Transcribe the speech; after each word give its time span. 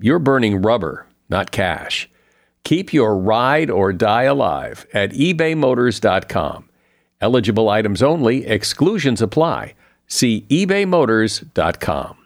you're 0.00 0.18
burning 0.18 0.62
rubber, 0.62 1.06
not 1.28 1.50
cash. 1.50 2.08
Keep 2.64 2.92
your 2.92 3.16
ride 3.16 3.70
or 3.70 3.92
die 3.92 4.24
alive 4.24 4.86
at 4.92 5.12
ebaymotors.com. 5.12 6.68
Eligible 7.20 7.68
items 7.68 8.02
only, 8.02 8.46
exclusions 8.46 9.20
apply. 9.20 9.74
See 10.06 10.46
ebaymotors.com. 10.48 12.16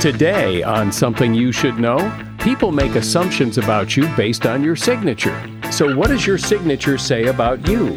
Today, 0.00 0.62
on 0.62 0.90
Something 0.90 1.34
You 1.34 1.52
Should 1.52 1.78
Know, 1.78 2.10
people 2.38 2.72
make 2.72 2.94
assumptions 2.94 3.58
about 3.58 3.96
you 3.96 4.08
based 4.16 4.46
on 4.46 4.64
your 4.64 4.74
signature. 4.74 5.38
So, 5.70 5.94
what 5.94 6.08
does 6.08 6.26
your 6.26 6.38
signature 6.38 6.96
say 6.96 7.26
about 7.26 7.68
you? 7.68 7.90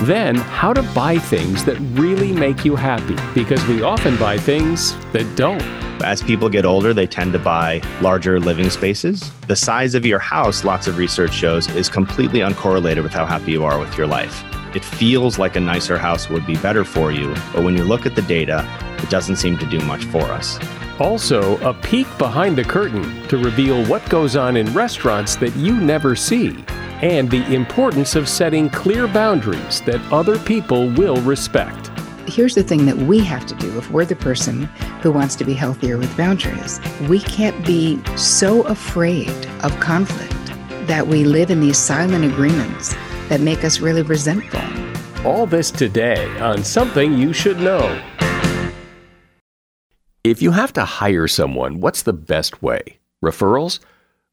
Then, 0.00 0.36
how 0.36 0.74
to 0.74 0.82
buy 0.94 1.18
things 1.18 1.64
that 1.64 1.78
really 1.98 2.32
make 2.32 2.66
you 2.66 2.76
happy, 2.76 3.16
because 3.34 3.66
we 3.66 3.82
often 3.82 4.18
buy 4.18 4.36
things 4.36 4.94
that 5.12 5.34
don't. 5.36 5.87
As 6.04 6.22
people 6.22 6.48
get 6.48 6.64
older, 6.64 6.94
they 6.94 7.06
tend 7.06 7.32
to 7.32 7.38
buy 7.38 7.82
larger 8.00 8.38
living 8.38 8.70
spaces. 8.70 9.30
The 9.48 9.56
size 9.56 9.94
of 9.94 10.06
your 10.06 10.20
house, 10.20 10.64
lots 10.64 10.86
of 10.86 10.96
research 10.96 11.32
shows, 11.32 11.68
is 11.74 11.88
completely 11.88 12.40
uncorrelated 12.40 13.02
with 13.02 13.12
how 13.12 13.26
happy 13.26 13.52
you 13.52 13.64
are 13.64 13.78
with 13.78 13.98
your 13.98 14.06
life. 14.06 14.44
It 14.76 14.84
feels 14.84 15.38
like 15.38 15.56
a 15.56 15.60
nicer 15.60 15.98
house 15.98 16.28
would 16.28 16.46
be 16.46 16.56
better 16.56 16.84
for 16.84 17.10
you, 17.10 17.34
but 17.52 17.64
when 17.64 17.76
you 17.76 17.84
look 17.84 18.06
at 18.06 18.14
the 18.14 18.22
data, 18.22 18.64
it 19.02 19.10
doesn't 19.10 19.36
seem 19.36 19.58
to 19.58 19.66
do 19.66 19.80
much 19.80 20.04
for 20.04 20.22
us. 20.22 20.58
Also, 21.00 21.58
a 21.68 21.74
peek 21.74 22.06
behind 22.16 22.56
the 22.56 22.64
curtain 22.64 23.26
to 23.28 23.36
reveal 23.36 23.84
what 23.86 24.08
goes 24.08 24.36
on 24.36 24.56
in 24.56 24.72
restaurants 24.72 25.36
that 25.36 25.54
you 25.56 25.78
never 25.80 26.14
see, 26.14 26.64
and 27.02 27.30
the 27.30 27.44
importance 27.52 28.14
of 28.14 28.28
setting 28.28 28.70
clear 28.70 29.08
boundaries 29.08 29.80
that 29.82 30.00
other 30.12 30.38
people 30.38 30.90
will 30.90 31.20
respect. 31.22 31.90
Here's 32.28 32.54
the 32.54 32.62
thing 32.62 32.84
that 32.84 32.96
we 32.96 33.20
have 33.20 33.46
to 33.46 33.54
do 33.54 33.78
if 33.78 33.90
we're 33.90 34.04
the 34.04 34.14
person 34.14 34.64
who 35.00 35.10
wants 35.10 35.34
to 35.36 35.46
be 35.46 35.54
healthier 35.54 35.96
with 35.96 36.14
boundaries. 36.14 36.78
We 37.08 37.20
can't 37.20 37.64
be 37.64 37.98
so 38.16 38.64
afraid 38.64 39.30
of 39.62 39.74
conflict 39.80 40.34
that 40.86 41.06
we 41.06 41.24
live 41.24 41.50
in 41.50 41.60
these 41.60 41.78
silent 41.78 42.26
agreements 42.26 42.94
that 43.30 43.40
make 43.40 43.64
us 43.64 43.80
really 43.80 44.02
resentful. 44.02 44.60
All 45.26 45.46
this 45.46 45.70
today 45.70 46.28
on 46.38 46.62
Something 46.62 47.14
You 47.14 47.32
Should 47.32 47.60
Know. 47.60 47.98
If 50.22 50.42
you 50.42 50.50
have 50.50 50.74
to 50.74 50.84
hire 50.84 51.28
someone, 51.28 51.80
what's 51.80 52.02
the 52.02 52.12
best 52.12 52.62
way? 52.62 52.98
Referrals? 53.24 53.78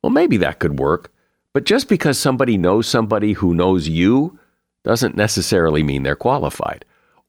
Well, 0.04 0.10
maybe 0.10 0.36
that 0.38 0.60
could 0.60 0.80
work. 0.80 1.14
But 1.54 1.64
just 1.64 1.88
because 1.88 2.20
somebody 2.20 2.58
knows 2.58 2.88
somebody 2.88 3.32
who 3.34 3.56
knows 3.56 3.88
you 3.88 4.38
doesn't 4.84 5.16
necessarily 5.16 5.82
mean 5.82 6.04
they're 6.04 6.18
qualified. 6.18 6.84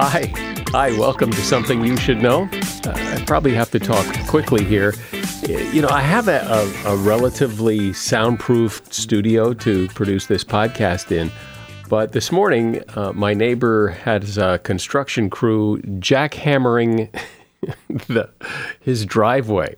Hi. 0.00 0.32
Hi, 0.68 0.96
welcome 0.96 1.32
to 1.32 1.40
Something 1.40 1.84
You 1.84 1.96
Should 1.96 2.18
Know. 2.22 2.48
Uh, 2.86 2.92
I 2.94 3.24
probably 3.26 3.52
have 3.54 3.72
to 3.72 3.80
talk 3.80 4.06
quickly 4.28 4.64
here. 4.64 4.94
You 5.48 5.82
know, 5.82 5.88
I 5.88 6.02
have 6.02 6.28
a, 6.28 6.38
a, 6.86 6.92
a 6.92 6.96
relatively 6.98 7.92
soundproof 7.92 8.80
studio 8.92 9.52
to 9.54 9.88
produce 9.88 10.26
this 10.26 10.44
podcast 10.44 11.10
in. 11.10 11.32
But 11.88 12.12
this 12.12 12.30
morning, 12.30 12.80
uh, 12.94 13.12
my 13.12 13.34
neighbor 13.34 13.88
has 13.88 14.38
a 14.38 14.60
construction 14.60 15.30
crew 15.30 15.78
jackhammering 15.98 17.12
the, 18.06 18.30
his 18.78 19.04
driveway. 19.04 19.74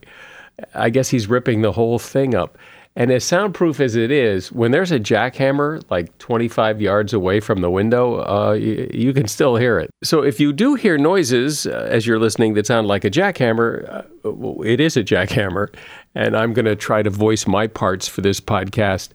I 0.75 0.91
guess 0.91 1.09
he's 1.09 1.29
ripping 1.29 1.63
the 1.63 1.73
whole 1.73 1.99
thing 1.99 2.35
up. 2.35 2.59
And 3.01 3.11
as 3.11 3.25
soundproof 3.25 3.81
as 3.81 3.97
it 3.97 4.11
is, 4.11 4.53
when 4.53 4.73
there's 4.73 4.93
a 4.93 5.01
jackhammer 5.01 5.83
like 5.89 6.19
25 6.19 6.83
yards 6.83 7.15
away 7.15 7.41
from 7.41 7.63
the 7.63 7.71
window, 7.71 8.21
uh, 8.21 8.53
you, 8.53 8.91
you, 8.93 9.15
can 9.15 9.27
still 9.27 9.57
hear 9.57 9.79
it. 9.79 9.89
So 10.05 10.23
if 10.23 10.39
you 10.39 10.53
do 10.53 10.75
hear 10.75 10.99
noises 10.99 11.67
uh, 11.67 11.89
as 11.91 12.07
you're 12.07 12.19
listening 12.19 12.53
that 12.55 12.67
sound 12.67 12.89
like 12.89 13.07
a 13.07 13.11
jackhammer, 13.11 13.91
uh, 13.91 14.63
it 14.65 14.81
is 14.81 14.99
a 14.99 15.03
jackhammer. 15.13 15.75
And 16.15 16.37
I'm 16.37 16.53
going 16.53 16.67
to 16.67 16.77
try 16.77 17.03
to 17.03 17.09
voice 17.09 17.47
my 17.47 17.67
parts 17.67 18.07
for 18.07 18.21
this 18.21 18.39
podcast 18.39 19.13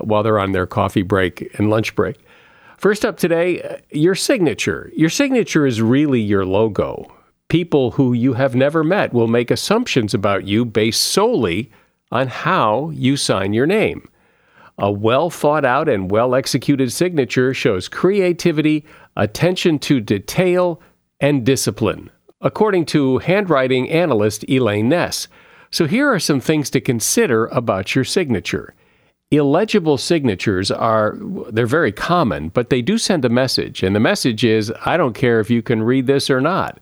while 0.00 0.22
they're 0.22 0.38
on 0.38 0.52
their 0.52 0.68
coffee 0.68 1.02
break 1.02 1.58
and 1.58 1.70
lunch 1.70 1.96
break. 1.96 2.20
First 2.78 3.04
up 3.04 3.16
today, 3.16 3.62
uh, 3.62 3.78
your 3.90 4.14
signature. 4.14 4.92
Your 4.94 5.10
signature 5.10 5.66
is 5.66 5.82
really 5.82 6.20
your 6.20 6.46
logo. 6.46 7.12
People 7.48 7.90
who 7.90 8.12
you 8.12 8.34
have 8.34 8.54
never 8.54 8.84
met 8.84 9.12
will 9.12 9.26
make 9.26 9.50
assumptions 9.50 10.14
about 10.14 10.46
you 10.46 10.64
based 10.64 11.00
solely 11.00 11.72
on 12.14 12.28
how 12.28 12.90
you 12.90 13.16
sign 13.16 13.52
your 13.52 13.66
name. 13.66 14.08
A 14.78 14.90
well 14.90 15.30
thought 15.30 15.64
out 15.64 15.88
and 15.88 16.10
well 16.10 16.34
executed 16.34 16.92
signature 16.92 17.52
shows 17.52 17.88
creativity, 17.88 18.84
attention 19.16 19.78
to 19.80 20.00
detail, 20.00 20.80
and 21.20 21.44
discipline, 21.44 22.10
according 22.40 22.86
to 22.86 23.18
handwriting 23.18 23.90
analyst 23.90 24.44
Elaine 24.48 24.88
Ness. 24.88 25.28
So 25.70 25.86
here 25.86 26.08
are 26.08 26.20
some 26.20 26.40
things 26.40 26.70
to 26.70 26.80
consider 26.80 27.46
about 27.46 27.94
your 27.94 28.04
signature. 28.04 28.74
Illegible 29.30 29.98
signatures 29.98 30.70
are 30.70 31.16
they're 31.50 31.66
very 31.66 31.92
common, 31.92 32.50
but 32.50 32.70
they 32.70 32.82
do 32.82 32.96
send 32.98 33.24
a 33.24 33.28
message, 33.28 33.82
and 33.82 33.94
the 33.94 34.00
message 34.00 34.44
is 34.44 34.72
I 34.86 34.96
don't 34.96 35.14
care 35.14 35.40
if 35.40 35.50
you 35.50 35.62
can 35.62 35.82
read 35.82 36.06
this 36.06 36.30
or 36.30 36.40
not. 36.40 36.78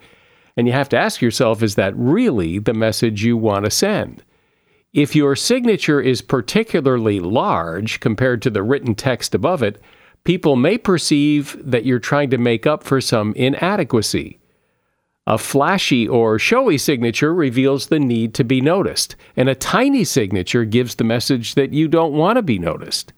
And 0.59 0.67
you 0.67 0.75
have 0.75 0.91
to 0.91 0.99
ask 0.99 1.23
yourself 1.23 1.63
is 1.63 1.77
that 1.77 1.97
really 1.97 2.59
the 2.59 2.75
message 2.75 3.25
you 3.25 3.39
want 3.39 3.65
to 3.65 3.71
send? 3.71 4.23
If 4.93 5.17
your 5.17 5.37
signature 5.37 6.03
is 6.03 6.21
particularly 6.21 7.19
large 7.19 8.01
compared 8.01 8.43
to 8.43 8.51
the 8.51 8.63
written 8.63 8.95
text 8.95 9.35
above 9.35 9.63
it, 9.63 9.81
people 10.25 10.55
may 10.55 10.77
perceive 10.77 11.57
that 11.59 11.87
you're 11.87 11.99
trying 11.99 12.29
to 12.31 12.39
make 12.39 12.67
up 12.67 12.85
for 12.85 13.01
some 13.01 13.33
inadequacy. 13.33 14.39
A 15.27 15.39
flashy 15.39 16.07
or 16.07 16.39
showy 16.39 16.77
signature 16.77 17.33
reveals 17.33 17.87
the 17.87 18.01
need 18.01 18.35
to 18.35 18.45
be 18.45 18.61
noticed, 18.61 19.17
and 19.35 19.49
a 19.49 19.55
tiny 19.55 20.05
signature 20.05 20.67
gives 20.67 20.97
the 20.97 21.05
message 21.05 21.55
that 21.55 21.73
you 21.73 21.89
don't 21.89 22.13
want 22.13 22.37
to 22.37 22.43
be 22.43 22.59
noticed. 22.59 23.15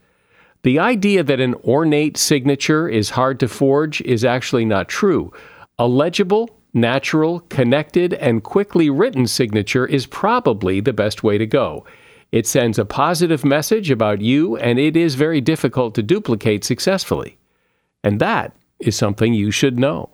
The 0.63 0.79
idea 0.79 1.25
that 1.25 1.41
an 1.41 1.55
ornate 1.65 2.17
signature 2.17 2.89
is 2.89 3.11
hard 3.11 3.41
to 3.41 3.49
forge 3.49 4.01
is 4.03 4.25
actually 4.25 4.65
not 4.65 4.89
true. 4.89 5.33
A 5.79 5.89
legible, 5.89 6.54
natural, 6.75 7.41
connected, 7.41 8.13
and 8.15 8.43
quickly 8.43 8.91
written 8.91 9.27
signature 9.27 9.87
is 9.87 10.07
probably 10.07 10.81
the 10.81 10.93
best 10.93 11.23
way 11.23 11.39
to 11.39 11.47
go. 11.47 11.87
It 12.33 12.47
sends 12.47 12.79
a 12.79 12.85
positive 12.85 13.45
message 13.45 13.91
about 13.91 14.21
you, 14.21 14.57
and 14.57 14.79
it 14.79 14.97
is 14.97 15.15
very 15.15 15.41
difficult 15.41 15.95
to 15.95 16.03
duplicate 16.03 16.65
successfully. 16.65 17.39
And 18.03 18.21
that 18.21 18.57
is 18.81 18.97
something 18.97 19.33
you 19.33 19.51
should 19.51 19.79
know. 19.79 20.11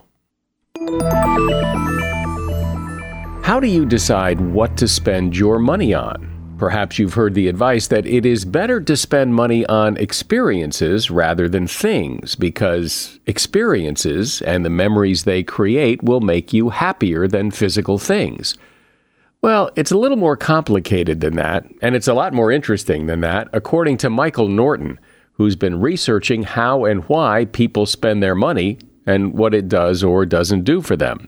How 3.43 3.59
do 3.59 3.67
you 3.67 3.87
decide 3.87 4.41
what 4.41 4.77
to 4.77 4.87
spend 4.87 5.37
your 5.37 5.59
money 5.59 5.95
on? 5.95 6.40
Perhaps 6.61 6.99
you've 6.99 7.15
heard 7.15 7.33
the 7.33 7.49
advice 7.49 7.87
that 7.87 8.05
it 8.05 8.27
is 8.27 8.45
better 8.45 8.83
to 8.83 8.95
spend 8.95 9.35
money 9.35 9.65
on 9.65 9.97
experiences 9.97 11.11
rather 11.11 11.49
than 11.49 11.67
things 11.67 12.35
because 12.35 13.19
experiences 13.25 14.43
and 14.43 14.63
the 14.63 14.69
memories 14.69 15.25
they 15.25 15.43
create 15.43 16.03
will 16.03 16.21
make 16.21 16.53
you 16.53 16.69
happier 16.69 17.27
than 17.27 17.51
physical 17.51 17.97
things. 17.97 18.59
Well, 19.41 19.71
it's 19.75 19.91
a 19.91 19.97
little 19.97 20.19
more 20.19 20.37
complicated 20.37 21.23
than 21.23 21.37
that, 21.37 21.65
and 21.81 21.97
it's 21.97 22.09
a 22.09 22.13
lot 22.13 22.35
more 22.35 22.53
interesting 22.53 23.07
than 23.07 23.23
that, 23.23 23.49
according 23.55 23.97
to 23.97 24.11
Michael 24.11 24.49
Norton, 24.49 25.01
who's 25.33 25.57
been 25.57 25.81
researching 25.81 26.43
how 26.43 26.85
and 26.85 27.09
why 27.09 27.47
people 27.47 27.87
spend 27.87 28.23
their 28.23 28.35
money 28.35 28.77
and 29.07 29.33
what 29.33 29.55
it 29.55 29.67
does 29.67 30.05
or 30.05 30.27
doesn't 30.27 30.65
do 30.65 30.83
for 30.83 30.95
them. 30.95 31.27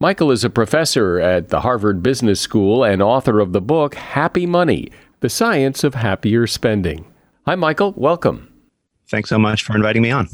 Michael 0.00 0.32
is 0.32 0.42
a 0.42 0.50
professor 0.50 1.20
at 1.20 1.50
the 1.50 1.60
Harvard 1.60 2.02
Business 2.02 2.40
School 2.40 2.82
and 2.82 3.00
author 3.00 3.38
of 3.38 3.52
the 3.52 3.60
book 3.60 3.94
Happy 3.94 4.44
Money 4.44 4.90
The 5.20 5.28
Science 5.28 5.84
of 5.84 5.94
Happier 5.94 6.48
Spending. 6.48 7.06
Hi, 7.46 7.54
Michael. 7.54 7.94
Welcome. 7.96 8.52
Thanks 9.08 9.28
so 9.28 9.38
much 9.38 9.62
for 9.62 9.76
inviting 9.76 10.02
me 10.02 10.10
on. 10.10 10.28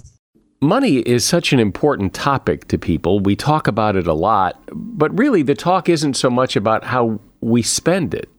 Money 0.63 1.01
is 1.01 1.27
such 1.27 1.53
an 1.53 1.59
important 1.59 2.15
topic 2.15 2.69
to 2.69 2.79
people. 2.79 3.21
We 3.21 3.37
talk 3.37 3.67
about 3.67 3.97
it 3.97 4.07
a 4.07 4.15
lot, 4.15 4.59
but 4.73 5.17
really 5.19 5.43
the 5.43 5.55
talk 5.55 5.91
isn't 5.91 6.15
so 6.15 6.31
much 6.31 6.57
about 6.57 6.85
how 6.85 7.21
we 7.43 7.61
spend 7.61 8.15
it. 8.15 8.31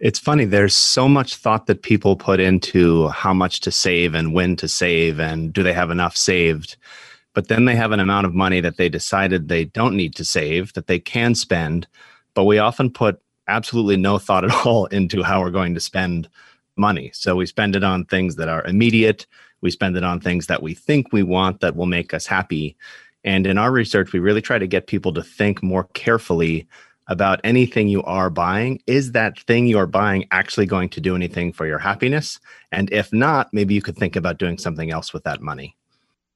It's 0.00 0.18
funny, 0.18 0.44
there's 0.44 0.76
so 0.76 1.08
much 1.08 1.36
thought 1.36 1.66
that 1.66 1.82
people 1.82 2.16
put 2.16 2.40
into 2.40 3.08
how 3.08 3.32
much 3.32 3.60
to 3.60 3.70
save 3.70 4.12
and 4.12 4.32
when 4.34 4.56
to 4.56 4.66
save 4.66 5.20
and 5.20 5.52
do 5.52 5.62
they 5.62 5.72
have 5.72 5.90
enough 5.90 6.16
saved 6.16 6.76
but 7.38 7.46
then 7.46 7.66
they 7.66 7.76
have 7.76 7.92
an 7.92 8.00
amount 8.00 8.26
of 8.26 8.34
money 8.34 8.60
that 8.60 8.78
they 8.78 8.88
decided 8.88 9.46
they 9.46 9.64
don't 9.66 9.94
need 9.94 10.12
to 10.16 10.24
save 10.24 10.72
that 10.72 10.88
they 10.88 10.98
can 10.98 11.36
spend 11.36 11.86
but 12.34 12.46
we 12.46 12.58
often 12.58 12.90
put 12.90 13.22
absolutely 13.46 13.96
no 13.96 14.18
thought 14.18 14.44
at 14.44 14.50
all 14.66 14.86
into 14.86 15.22
how 15.22 15.40
we're 15.40 15.52
going 15.52 15.72
to 15.72 15.78
spend 15.78 16.28
money. 16.76 17.12
So 17.14 17.36
we 17.36 17.46
spend 17.46 17.76
it 17.76 17.84
on 17.84 18.04
things 18.04 18.34
that 18.36 18.48
are 18.48 18.64
immediate. 18.64 19.24
We 19.60 19.70
spend 19.70 19.96
it 19.96 20.02
on 20.02 20.18
things 20.20 20.48
that 20.48 20.64
we 20.64 20.74
think 20.74 21.12
we 21.12 21.22
want 21.22 21.60
that 21.60 21.76
will 21.76 21.86
make 21.86 22.12
us 22.12 22.26
happy. 22.26 22.76
And 23.22 23.46
in 23.46 23.56
our 23.56 23.70
research 23.70 24.12
we 24.12 24.18
really 24.18 24.42
try 24.42 24.58
to 24.58 24.66
get 24.66 24.88
people 24.88 25.12
to 25.14 25.22
think 25.22 25.62
more 25.62 25.84
carefully 25.94 26.66
about 27.06 27.40
anything 27.44 27.86
you 27.86 28.02
are 28.02 28.30
buying. 28.30 28.82
Is 28.88 29.12
that 29.12 29.38
thing 29.42 29.68
you're 29.68 29.86
buying 29.86 30.26
actually 30.32 30.66
going 30.66 30.88
to 30.88 31.00
do 31.00 31.14
anything 31.14 31.52
for 31.52 31.68
your 31.68 31.78
happiness? 31.78 32.40
And 32.72 32.92
if 32.92 33.12
not 33.12 33.54
maybe 33.54 33.74
you 33.74 33.82
could 33.82 33.96
think 33.96 34.16
about 34.16 34.38
doing 34.38 34.58
something 34.58 34.90
else 34.90 35.12
with 35.12 35.22
that 35.22 35.40
money 35.40 35.77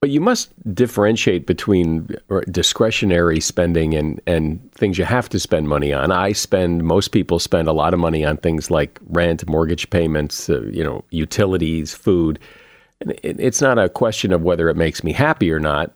but 0.02 0.10
you 0.10 0.20
must 0.20 0.52
differentiate 0.74 1.46
between 1.46 2.08
discretionary 2.50 3.38
spending 3.38 3.94
and, 3.94 4.20
and 4.26 4.72
things 4.72 4.98
you 4.98 5.04
have 5.04 5.28
to 5.28 5.38
spend 5.38 5.68
money 5.68 5.92
on. 5.92 6.10
I 6.10 6.32
spend, 6.32 6.82
most 6.82 7.12
people 7.12 7.38
spend 7.38 7.68
a 7.68 7.72
lot 7.72 7.94
of 7.94 8.00
money 8.00 8.24
on 8.24 8.36
things 8.38 8.68
like 8.68 8.98
rent, 9.10 9.48
mortgage 9.48 9.88
payments, 9.90 10.50
uh, 10.50 10.62
you 10.62 10.82
know, 10.82 11.04
utilities, 11.10 11.94
food. 11.94 12.40
And 13.00 13.12
it, 13.22 13.38
it's 13.38 13.60
not 13.60 13.78
a 13.78 13.88
question 13.88 14.32
of 14.32 14.42
whether 14.42 14.68
it 14.68 14.76
makes 14.76 15.04
me 15.04 15.12
happy 15.12 15.52
or 15.52 15.60
not. 15.60 15.92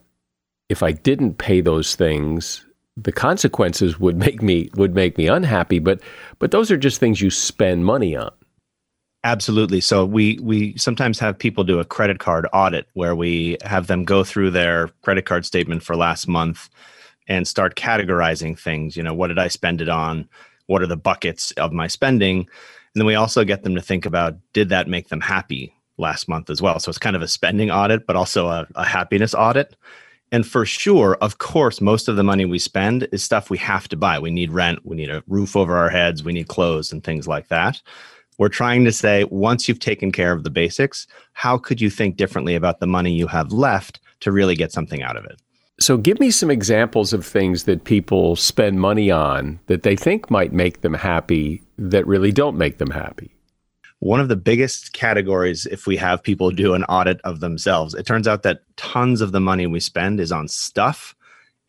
If 0.69 0.81
I 0.81 0.93
didn't 0.93 1.37
pay 1.37 1.59
those 1.59 1.97
things, 1.97 2.65
the 2.95 3.11
consequences 3.11 3.99
would 3.99 4.15
make 4.15 4.41
me 4.41 4.69
would 4.75 4.95
make 4.95 5.17
me 5.17 5.27
unhappy. 5.27 5.79
But 5.79 5.99
but 6.39 6.51
those 6.51 6.71
are 6.71 6.77
just 6.77 7.01
things 7.01 7.19
you 7.19 7.29
spend 7.29 7.83
money 7.83 8.15
on. 8.15 8.31
Absolutely. 9.23 9.81
So 9.81 10.05
we 10.05 10.39
we 10.41 10.77
sometimes 10.77 11.19
have 11.19 11.37
people 11.37 11.63
do 11.63 11.79
a 11.79 11.85
credit 11.85 12.19
card 12.19 12.47
audit 12.53 12.87
where 12.93 13.15
we 13.15 13.57
have 13.63 13.87
them 13.87 14.05
go 14.05 14.23
through 14.23 14.51
their 14.51 14.89
credit 15.01 15.25
card 15.25 15.45
statement 15.45 15.83
for 15.83 15.95
last 15.95 16.27
month 16.27 16.69
and 17.27 17.47
start 17.47 17.75
categorizing 17.75 18.57
things. 18.57 18.95
You 18.95 19.03
know, 19.03 19.13
what 19.13 19.27
did 19.27 19.39
I 19.39 19.47
spend 19.47 19.81
it 19.81 19.89
on? 19.89 20.29
What 20.67 20.81
are 20.81 20.87
the 20.87 20.95
buckets 20.97 21.51
of 21.51 21.73
my 21.73 21.87
spending? 21.87 22.39
And 22.39 22.47
then 22.95 23.05
we 23.05 23.15
also 23.15 23.43
get 23.43 23.63
them 23.63 23.75
to 23.75 23.81
think 23.81 24.05
about 24.05 24.37
did 24.53 24.69
that 24.69 24.87
make 24.87 25.09
them 25.09 25.21
happy 25.21 25.73
last 25.97 26.29
month 26.29 26.49
as 26.49 26.61
well? 26.61 26.79
So 26.79 26.89
it's 26.89 26.97
kind 26.97 27.15
of 27.15 27.21
a 27.21 27.27
spending 27.27 27.71
audit, 27.71 28.05
but 28.05 28.15
also 28.15 28.47
a, 28.47 28.67
a 28.75 28.85
happiness 28.85 29.33
audit. 29.33 29.75
And 30.31 30.45
for 30.45 30.65
sure, 30.65 31.15
of 31.21 31.37
course, 31.37 31.79
most 31.81 32.07
of 32.07 32.17
the 32.17 32.23
money 32.23 32.45
we 32.45 32.59
spend 32.59 33.07
is 33.11 33.23
stuff 33.23 33.49
we 33.49 33.57
have 33.59 33.87
to 33.89 33.95
buy. 33.95 34.19
We 34.19 34.29
need 34.29 34.51
rent, 34.51 34.85
we 34.85 34.95
need 34.95 35.09
a 35.09 35.23
roof 35.27 35.55
over 35.55 35.75
our 35.77 35.89
heads, 35.89 36.23
we 36.23 36.33
need 36.33 36.47
clothes 36.47 36.91
and 36.91 37.03
things 37.03 37.27
like 37.27 37.47
that. 37.47 37.81
We're 38.37 38.49
trying 38.49 38.85
to 38.85 38.91
say 38.91 39.23
once 39.25 39.67
you've 39.67 39.79
taken 39.79 40.11
care 40.11 40.31
of 40.31 40.43
the 40.43 40.49
basics, 40.49 41.07
how 41.33 41.57
could 41.57 41.81
you 41.81 41.89
think 41.89 42.17
differently 42.17 42.55
about 42.55 42.79
the 42.79 42.87
money 42.87 43.11
you 43.11 43.27
have 43.27 43.51
left 43.51 43.99
to 44.19 44.31
really 44.31 44.55
get 44.55 44.71
something 44.71 45.01
out 45.01 45.17
of 45.17 45.25
it? 45.25 45.41
So, 45.79 45.95
give 45.97 46.19
me 46.19 46.31
some 46.31 46.49
examples 46.49 47.13
of 47.13 47.23
things 47.23 47.63
that 47.63 47.83
people 47.83 48.35
spend 48.35 48.79
money 48.79 49.11
on 49.11 49.59
that 49.67 49.83
they 49.83 49.95
think 49.95 50.31
might 50.31 50.51
make 50.51 50.81
them 50.81 50.95
happy 50.95 51.61
that 51.77 52.07
really 52.07 52.31
don't 52.31 52.57
make 52.57 52.79
them 52.79 52.89
happy. 52.89 53.35
One 53.99 54.19
of 54.19 54.27
the 54.27 54.35
biggest 54.35 54.93
categories, 54.93 55.67
if 55.67 55.85
we 55.85 55.97
have 55.97 56.23
people 56.23 56.49
do 56.49 56.73
an 56.73 56.83
audit 56.85 57.21
of 57.21 57.41
themselves, 57.41 57.93
it 57.93 58.07
turns 58.07 58.27
out 58.27 58.41
that 58.43 58.61
tons 58.75 59.21
of 59.21 59.31
the 59.31 59.39
money 59.39 59.67
we 59.67 59.79
spend 59.79 60.19
is 60.19 60.31
on 60.31 60.47
stuff, 60.47 61.15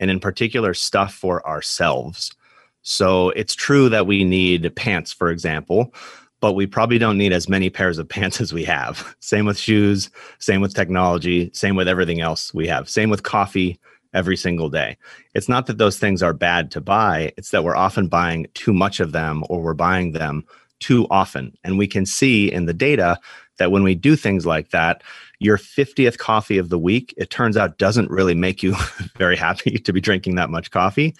and 0.00 0.10
in 0.10 0.20
particular, 0.20 0.72
stuff 0.72 1.12
for 1.12 1.46
ourselves. 1.46 2.34
So, 2.80 3.28
it's 3.30 3.54
true 3.54 3.90
that 3.90 4.06
we 4.06 4.24
need 4.24 4.74
pants, 4.74 5.12
for 5.12 5.30
example, 5.30 5.92
but 6.40 6.52
we 6.52 6.66
probably 6.66 6.98
don't 6.98 7.18
need 7.18 7.32
as 7.32 7.48
many 7.48 7.70
pairs 7.70 7.98
of 7.98 8.08
pants 8.16 8.40
as 8.40 8.52
we 8.52 8.64
have. 8.64 9.16
Same 9.20 9.46
with 9.46 9.58
shoes, 9.58 10.10
same 10.38 10.60
with 10.60 10.74
technology, 10.74 11.50
same 11.52 11.76
with 11.76 11.88
everything 11.88 12.20
else 12.20 12.52
we 12.54 12.66
have. 12.66 12.88
Same 12.88 13.10
with 13.10 13.22
coffee 13.22 13.78
every 14.14 14.36
single 14.36 14.70
day. 14.70 14.96
It's 15.34 15.48
not 15.48 15.66
that 15.66 15.78
those 15.78 15.98
things 15.98 16.22
are 16.22 16.32
bad 16.32 16.70
to 16.72 16.80
buy, 16.80 17.32
it's 17.36 17.50
that 17.50 17.64
we're 17.64 17.76
often 17.76 18.08
buying 18.08 18.46
too 18.54 18.72
much 18.72 19.00
of 19.00 19.12
them 19.12 19.44
or 19.48 19.60
we're 19.60 19.74
buying 19.74 20.12
them 20.12 20.44
too 20.80 21.06
often. 21.10 21.56
And 21.64 21.78
we 21.78 21.86
can 21.86 22.06
see 22.06 22.50
in 22.50 22.66
the 22.66 22.74
data 22.74 23.18
that 23.58 23.72
when 23.72 23.82
we 23.82 23.94
do 23.94 24.16
things 24.16 24.46
like 24.46 24.70
that, 24.70 25.02
your 25.40 25.58
50th 25.58 26.18
coffee 26.18 26.58
of 26.58 26.68
the 26.68 26.78
week, 26.78 27.14
it 27.16 27.30
turns 27.30 27.56
out 27.56 27.78
doesn't 27.78 28.10
really 28.10 28.34
make 28.34 28.62
you 28.62 28.74
very 29.16 29.36
happy 29.36 29.78
to 29.78 29.92
be 29.92 30.00
drinking 30.00 30.36
that 30.36 30.50
much 30.50 30.70
coffee 30.70 31.14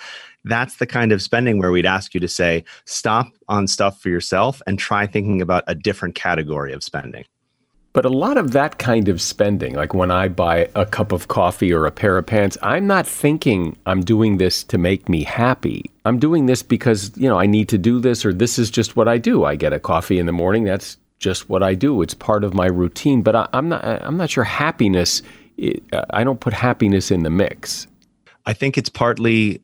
that's 0.44 0.76
the 0.76 0.86
kind 0.86 1.12
of 1.12 1.22
spending 1.22 1.58
where 1.58 1.70
we'd 1.70 1.86
ask 1.86 2.14
you 2.14 2.20
to 2.20 2.28
say, 2.28 2.64
stop 2.84 3.28
on 3.48 3.66
stuff 3.66 4.00
for 4.00 4.08
yourself 4.08 4.62
and 4.66 4.78
try 4.78 5.06
thinking 5.06 5.42
about 5.42 5.64
a 5.66 5.74
different 5.74 6.14
category 6.14 6.72
of 6.72 6.82
spending. 6.82 7.24
But 7.98 8.04
a 8.04 8.10
lot 8.10 8.36
of 8.36 8.52
that 8.52 8.78
kind 8.78 9.08
of 9.08 9.20
spending, 9.20 9.74
like 9.74 9.92
when 9.92 10.12
I 10.12 10.28
buy 10.28 10.68
a 10.76 10.86
cup 10.86 11.10
of 11.10 11.26
coffee 11.26 11.72
or 11.72 11.84
a 11.84 11.90
pair 11.90 12.16
of 12.16 12.26
pants, 12.26 12.56
I'm 12.62 12.86
not 12.86 13.08
thinking 13.08 13.76
I'm 13.86 14.02
doing 14.02 14.38
this 14.38 14.62
to 14.62 14.78
make 14.78 15.08
me 15.08 15.24
happy. 15.24 15.90
I'm 16.04 16.20
doing 16.20 16.46
this 16.46 16.62
because, 16.62 17.10
you 17.16 17.28
know, 17.28 17.40
I 17.40 17.46
need 17.46 17.68
to 17.70 17.76
do 17.76 17.98
this 17.98 18.24
or 18.24 18.32
this 18.32 18.56
is 18.56 18.70
just 18.70 18.94
what 18.94 19.08
I 19.08 19.18
do. 19.18 19.42
I 19.42 19.56
get 19.56 19.72
a 19.72 19.80
coffee 19.80 20.20
in 20.20 20.26
the 20.26 20.32
morning. 20.32 20.62
That's 20.62 20.96
just 21.18 21.48
what 21.48 21.64
I 21.64 21.74
do. 21.74 22.00
It's 22.00 22.14
part 22.14 22.44
of 22.44 22.54
my 22.54 22.66
routine, 22.66 23.22
but 23.22 23.34
I, 23.34 23.48
am 23.52 23.68
not 23.68 23.84
I'm 23.84 24.16
not 24.16 24.30
sure 24.30 24.44
happiness 24.44 25.20
I 26.10 26.22
don't 26.22 26.38
put 26.38 26.52
happiness 26.52 27.10
in 27.10 27.24
the 27.24 27.30
mix. 27.30 27.88
I 28.46 28.52
think 28.52 28.78
it's 28.78 28.90
partly 28.90 29.60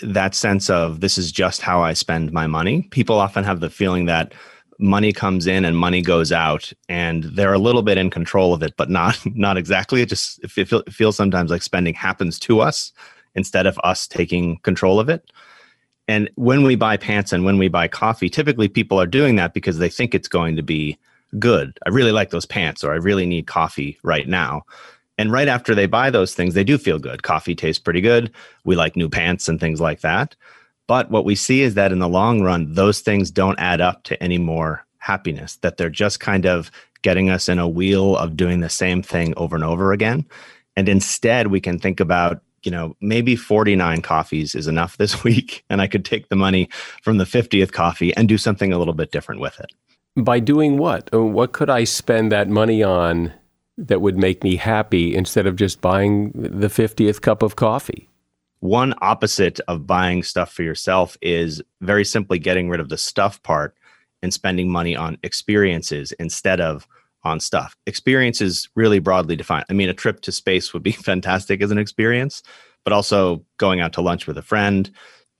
that 0.00 0.34
sense 0.34 0.70
of 0.70 1.00
this 1.00 1.18
is 1.18 1.30
just 1.30 1.60
how 1.60 1.82
I 1.82 1.92
spend 1.92 2.32
my 2.32 2.46
money. 2.46 2.88
People 2.92 3.18
often 3.18 3.44
have 3.44 3.60
the 3.60 3.68
feeling 3.68 4.06
that 4.06 4.32
money 4.78 5.12
comes 5.12 5.46
in 5.46 5.64
and 5.64 5.76
money 5.76 6.02
goes 6.02 6.32
out 6.32 6.72
and 6.88 7.24
they're 7.24 7.52
a 7.52 7.58
little 7.58 7.82
bit 7.82 7.98
in 7.98 8.10
control 8.10 8.54
of 8.54 8.62
it 8.62 8.74
but 8.76 8.90
not 8.90 9.18
not 9.34 9.56
exactly 9.56 10.02
it 10.02 10.08
just 10.08 10.42
it, 10.42 10.50
feel, 10.50 10.80
it 10.80 10.92
feels 10.92 11.16
sometimes 11.16 11.50
like 11.50 11.62
spending 11.62 11.94
happens 11.94 12.38
to 12.38 12.60
us 12.60 12.92
instead 13.34 13.66
of 13.66 13.78
us 13.84 14.06
taking 14.06 14.58
control 14.58 15.00
of 15.00 15.08
it 15.08 15.30
and 16.06 16.30
when 16.34 16.62
we 16.62 16.76
buy 16.76 16.96
pants 16.96 17.32
and 17.32 17.44
when 17.44 17.58
we 17.58 17.68
buy 17.68 17.88
coffee 17.88 18.28
typically 18.28 18.68
people 18.68 19.00
are 19.00 19.06
doing 19.06 19.36
that 19.36 19.54
because 19.54 19.78
they 19.78 19.88
think 19.88 20.14
it's 20.14 20.28
going 20.28 20.56
to 20.56 20.62
be 20.62 20.98
good 21.38 21.78
i 21.86 21.88
really 21.88 22.12
like 22.12 22.30
those 22.30 22.46
pants 22.46 22.84
or 22.84 22.92
i 22.92 22.96
really 22.96 23.26
need 23.26 23.46
coffee 23.46 23.98
right 24.02 24.28
now 24.28 24.62
and 25.16 25.30
right 25.30 25.48
after 25.48 25.74
they 25.74 25.86
buy 25.86 26.10
those 26.10 26.34
things, 26.34 26.54
they 26.54 26.64
do 26.64 26.76
feel 26.78 26.98
good. 26.98 27.22
Coffee 27.22 27.54
tastes 27.54 27.80
pretty 27.80 28.00
good. 28.00 28.32
We 28.64 28.74
like 28.74 28.96
new 28.96 29.08
pants 29.08 29.48
and 29.48 29.60
things 29.60 29.80
like 29.80 30.00
that. 30.00 30.34
But 30.86 31.10
what 31.10 31.24
we 31.24 31.34
see 31.34 31.62
is 31.62 31.74
that 31.74 31.92
in 31.92 31.98
the 31.98 32.08
long 32.08 32.42
run, 32.42 32.74
those 32.74 33.00
things 33.00 33.30
don't 33.30 33.58
add 33.58 33.80
up 33.80 34.02
to 34.04 34.22
any 34.22 34.38
more 34.38 34.84
happiness, 34.98 35.56
that 35.56 35.76
they're 35.76 35.90
just 35.90 36.20
kind 36.20 36.46
of 36.46 36.70
getting 37.02 37.30
us 37.30 37.48
in 37.48 37.58
a 37.58 37.68
wheel 37.68 38.16
of 38.16 38.36
doing 38.36 38.60
the 38.60 38.70
same 38.70 39.02
thing 39.02 39.34
over 39.36 39.54
and 39.54 39.64
over 39.64 39.92
again. 39.92 40.26
And 40.76 40.88
instead, 40.88 41.48
we 41.48 41.60
can 41.60 41.78
think 41.78 42.00
about 42.00 42.42
you 42.64 42.70
know, 42.70 42.96
maybe 43.00 43.36
49 43.36 44.00
coffees 44.02 44.54
is 44.54 44.66
enough 44.66 44.96
this 44.98 45.22
week. 45.22 45.64
And 45.70 45.80
I 45.80 45.86
could 45.86 46.04
take 46.04 46.28
the 46.28 46.36
money 46.36 46.68
from 47.02 47.18
the 47.18 47.24
50th 47.24 47.72
coffee 47.72 48.14
and 48.16 48.28
do 48.28 48.38
something 48.38 48.72
a 48.72 48.78
little 48.78 48.94
bit 48.94 49.12
different 49.12 49.40
with 49.40 49.58
it. 49.60 49.72
By 50.16 50.40
doing 50.40 50.78
what? 50.78 51.12
Uh, 51.12 51.24
what 51.24 51.52
could 51.52 51.70
I 51.70 51.84
spend 51.84 52.30
that 52.32 52.48
money 52.48 52.82
on 52.82 53.32
that 53.76 54.00
would 54.00 54.16
make 54.16 54.44
me 54.44 54.56
happy 54.56 55.14
instead 55.14 55.46
of 55.46 55.56
just 55.56 55.80
buying 55.80 56.30
the 56.34 56.68
50th 56.68 57.20
cup 57.20 57.42
of 57.42 57.56
coffee? 57.56 58.08
One 58.64 58.94
opposite 59.02 59.60
of 59.68 59.86
buying 59.86 60.22
stuff 60.22 60.50
for 60.50 60.62
yourself 60.62 61.18
is 61.20 61.60
very 61.82 62.02
simply 62.02 62.38
getting 62.38 62.70
rid 62.70 62.80
of 62.80 62.88
the 62.88 62.96
stuff 62.96 63.42
part 63.42 63.76
and 64.22 64.32
spending 64.32 64.72
money 64.72 64.96
on 64.96 65.18
experiences 65.22 66.12
instead 66.12 66.62
of 66.62 66.88
on 67.24 67.40
stuff. 67.40 67.76
Experiences 67.86 68.70
really 68.74 69.00
broadly 69.00 69.36
defined. 69.36 69.66
I 69.68 69.74
mean, 69.74 69.90
a 69.90 69.92
trip 69.92 70.22
to 70.22 70.32
space 70.32 70.72
would 70.72 70.82
be 70.82 70.92
fantastic 71.10 71.60
as 71.60 71.72
an 71.72 71.76
experience, 71.76 72.42
but 72.84 72.94
also 72.94 73.44
going 73.58 73.82
out 73.82 73.92
to 73.92 74.00
lunch 74.00 74.26
with 74.26 74.38
a 74.38 74.42
friend, 74.42 74.90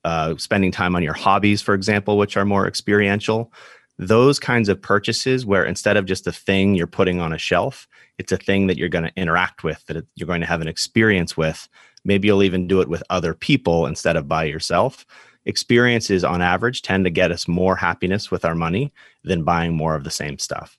uh, 0.04 0.37
spending 0.37 0.71
time 0.71 0.95
on 0.95 1.02
your 1.02 1.14
hobbies, 1.14 1.62
for 1.62 1.73
example, 1.73 2.19
which 2.19 2.37
are 2.37 2.45
more 2.45 2.66
experiential. 2.66 3.50
Those 3.97 4.38
kinds 4.38 4.69
of 4.69 4.83
purchases, 4.83 5.47
where 5.47 5.64
instead 5.64 5.97
of 5.97 6.04
just 6.04 6.26
a 6.26 6.33
thing 6.33 6.75
you're 6.75 6.87
putting 6.87 7.23
on 7.23 7.33
a 7.33 7.38
shelf, 7.38 7.88
it's 8.19 8.33
a 8.33 8.37
thing 8.37 8.66
that 8.66 8.76
you're 8.76 8.90
going 8.90 9.07
to 9.07 9.16
interact 9.16 9.64
with, 9.64 9.83
that 9.87 10.04
you're 10.14 10.26
going 10.26 10.43
to 10.43 10.47
have 10.47 10.61
an 10.61 10.69
experience 10.69 11.38
with. 11.38 11.71
Maybe 12.04 12.28
you'll 12.28 12.42
even 12.42 12.68
do 12.68 12.80
it 12.80 12.88
with 12.88 13.02
other 13.11 13.34
people 13.34 13.87
instead 13.87 14.16
of 14.16 14.28
by 14.28 14.44
yourself. 14.44 15.06
Experiences, 15.46 16.25
on 16.25 16.40
average, 16.40 16.82
tend 16.82 17.04
to 17.04 17.11
get 17.11 17.30
us 17.30 17.46
more 17.46 17.76
happiness 17.76 18.30
with 18.30 18.44
our 18.44 18.54
money 18.54 18.92
than 19.25 19.44
buying 19.44 19.75
more 19.75 19.94
of 19.94 20.04
the 20.04 20.11
same 20.11 20.38
stuff. 20.38 20.78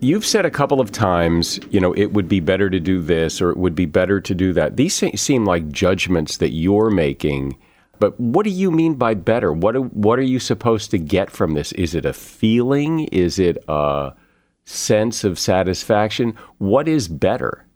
You've 0.00 0.26
said 0.26 0.46
a 0.46 0.50
couple 0.50 0.80
of 0.80 0.92
times, 0.92 1.58
you 1.70 1.80
know, 1.80 1.92
it 1.94 2.12
would 2.12 2.28
be 2.28 2.38
better 2.38 2.70
to 2.70 2.78
do 2.78 3.00
this 3.00 3.40
or 3.40 3.50
it 3.50 3.56
would 3.56 3.74
be 3.74 3.86
better 3.86 4.20
to 4.20 4.34
do 4.34 4.52
that. 4.52 4.76
These 4.76 4.94
seem 5.20 5.44
like 5.44 5.72
judgments 5.72 6.36
that 6.36 6.50
you're 6.50 6.90
making. 6.90 7.58
But 7.98 8.18
what 8.20 8.44
do 8.44 8.50
you 8.50 8.70
mean 8.70 8.94
by 8.94 9.14
better? 9.14 9.52
What 9.52 9.74
are, 9.74 9.80
what 9.80 10.20
are 10.20 10.22
you 10.22 10.38
supposed 10.38 10.92
to 10.92 10.98
get 10.98 11.30
from 11.30 11.54
this? 11.54 11.72
Is 11.72 11.96
it 11.96 12.04
a 12.04 12.12
feeling? 12.12 13.04
Is 13.06 13.40
it 13.40 13.58
a 13.66 14.12
sense 14.66 15.24
of 15.24 15.36
satisfaction? 15.36 16.36
What 16.58 16.86
is 16.86 17.08
better? 17.08 17.66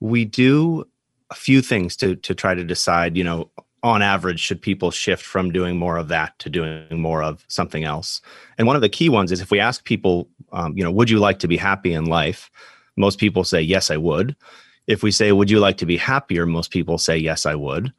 We 0.00 0.26
do 0.26 0.86
a 1.30 1.34
few 1.34 1.60
things 1.60 1.96
to 1.96 2.16
to 2.16 2.34
try 2.34 2.54
to 2.54 2.64
decide, 2.64 3.16
you 3.16 3.24
know, 3.24 3.50
on 3.82 4.02
average, 4.02 4.40
should 4.40 4.60
people 4.60 4.90
shift 4.90 5.24
from 5.24 5.52
doing 5.52 5.76
more 5.76 5.96
of 5.96 6.08
that 6.08 6.38
to 6.40 6.50
doing 6.50 7.00
more 7.00 7.22
of 7.22 7.44
something 7.48 7.84
else? 7.84 8.20
And 8.58 8.66
one 8.66 8.76
of 8.76 8.82
the 8.82 8.88
key 8.88 9.08
ones 9.08 9.30
is 9.30 9.40
if 9.40 9.50
we 9.50 9.60
ask 9.60 9.84
people, 9.84 10.28
um, 10.52 10.76
you 10.76 10.82
know, 10.82 10.90
would 10.90 11.10
you 11.10 11.18
like 11.18 11.38
to 11.40 11.48
be 11.48 11.56
happy 11.56 11.92
in 11.92 12.06
life? 12.06 12.50
Most 12.96 13.18
people 13.18 13.44
say, 13.44 13.60
yes, 13.60 13.90
I 13.90 13.96
would. 13.96 14.34
If 14.86 15.02
we 15.02 15.10
say, 15.10 15.30
would 15.32 15.50
you 15.50 15.60
like 15.60 15.76
to 15.78 15.86
be 15.86 15.96
happier? 15.96 16.46
Most 16.46 16.70
people 16.70 16.98
say, 16.98 17.16
yes, 17.16 17.46
I 17.46 17.54
would. 17.54 17.92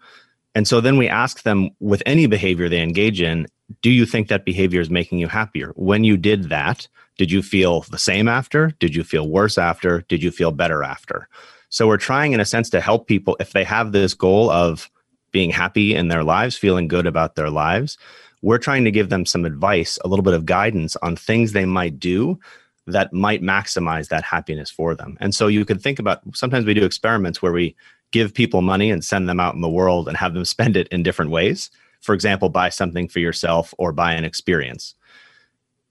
And 0.55 0.67
so 0.67 0.81
then 0.81 0.97
we 0.97 1.07
ask 1.07 1.43
them 1.43 1.69
with 1.79 2.01
any 2.05 2.25
behavior 2.25 2.67
they 2.67 2.81
engage 2.81 3.21
in, 3.21 3.47
do 3.81 3.89
you 3.89 4.05
think 4.05 4.27
that 4.27 4.45
behavior 4.45 4.81
is 4.81 4.89
making 4.89 5.19
you 5.19 5.27
happier? 5.27 5.71
When 5.75 6.03
you 6.03 6.17
did 6.17 6.49
that, 6.49 6.87
did 7.17 7.31
you 7.31 7.41
feel 7.41 7.81
the 7.81 7.97
same 7.97 8.27
after? 8.27 8.71
Did 8.79 8.95
you 8.95 9.03
feel 9.03 9.29
worse 9.29 9.57
after? 9.57 10.01
Did 10.01 10.23
you 10.23 10.31
feel 10.31 10.51
better 10.51 10.83
after? 10.83 11.27
So 11.69 11.87
we're 11.87 11.97
trying, 11.97 12.33
in 12.33 12.39
a 12.39 12.45
sense, 12.45 12.69
to 12.71 12.81
help 12.81 13.07
people 13.07 13.37
if 13.39 13.53
they 13.53 13.63
have 13.63 13.91
this 13.91 14.13
goal 14.13 14.49
of 14.49 14.89
being 15.31 15.49
happy 15.49 15.93
in 15.93 16.07
their 16.07 16.23
lives, 16.23 16.57
feeling 16.57 16.87
good 16.87 17.05
about 17.05 17.35
their 17.35 17.49
lives. 17.49 17.97
We're 18.41 18.57
trying 18.57 18.85
to 18.85 18.91
give 18.91 19.09
them 19.09 19.25
some 19.25 19.45
advice, 19.45 19.99
a 20.03 20.07
little 20.07 20.23
bit 20.23 20.33
of 20.33 20.45
guidance 20.45 20.95
on 20.97 21.15
things 21.15 21.51
they 21.51 21.65
might 21.65 21.99
do 21.99 22.39
that 22.85 23.11
might 23.11 23.41
maximize 23.41 24.07
that 24.07 24.23
happiness 24.23 24.71
for 24.71 24.95
them. 24.95 25.17
And 25.19 25.35
so 25.35 25.47
you 25.47 25.65
could 25.65 25.81
think 25.81 25.99
about 25.99 26.21
sometimes 26.33 26.65
we 26.65 26.73
do 26.73 26.85
experiments 26.85 27.41
where 27.41 27.51
we 27.51 27.75
give 28.11 28.33
people 28.33 28.61
money 28.61 28.89
and 28.89 29.03
send 29.03 29.27
them 29.27 29.39
out 29.39 29.55
in 29.55 29.61
the 29.61 29.69
world 29.69 30.07
and 30.07 30.15
have 30.15 30.33
them 30.33 30.45
spend 30.55 30.77
it 30.77 30.87
in 30.87 31.03
different 31.03 31.31
ways. 31.31 31.69
For 32.01 32.13
example, 32.13 32.49
buy 32.49 32.69
something 32.69 33.07
for 33.09 33.19
yourself 33.19 33.73
or 33.77 33.91
buy 33.91 34.13
an 34.13 34.23
experience. 34.23 34.95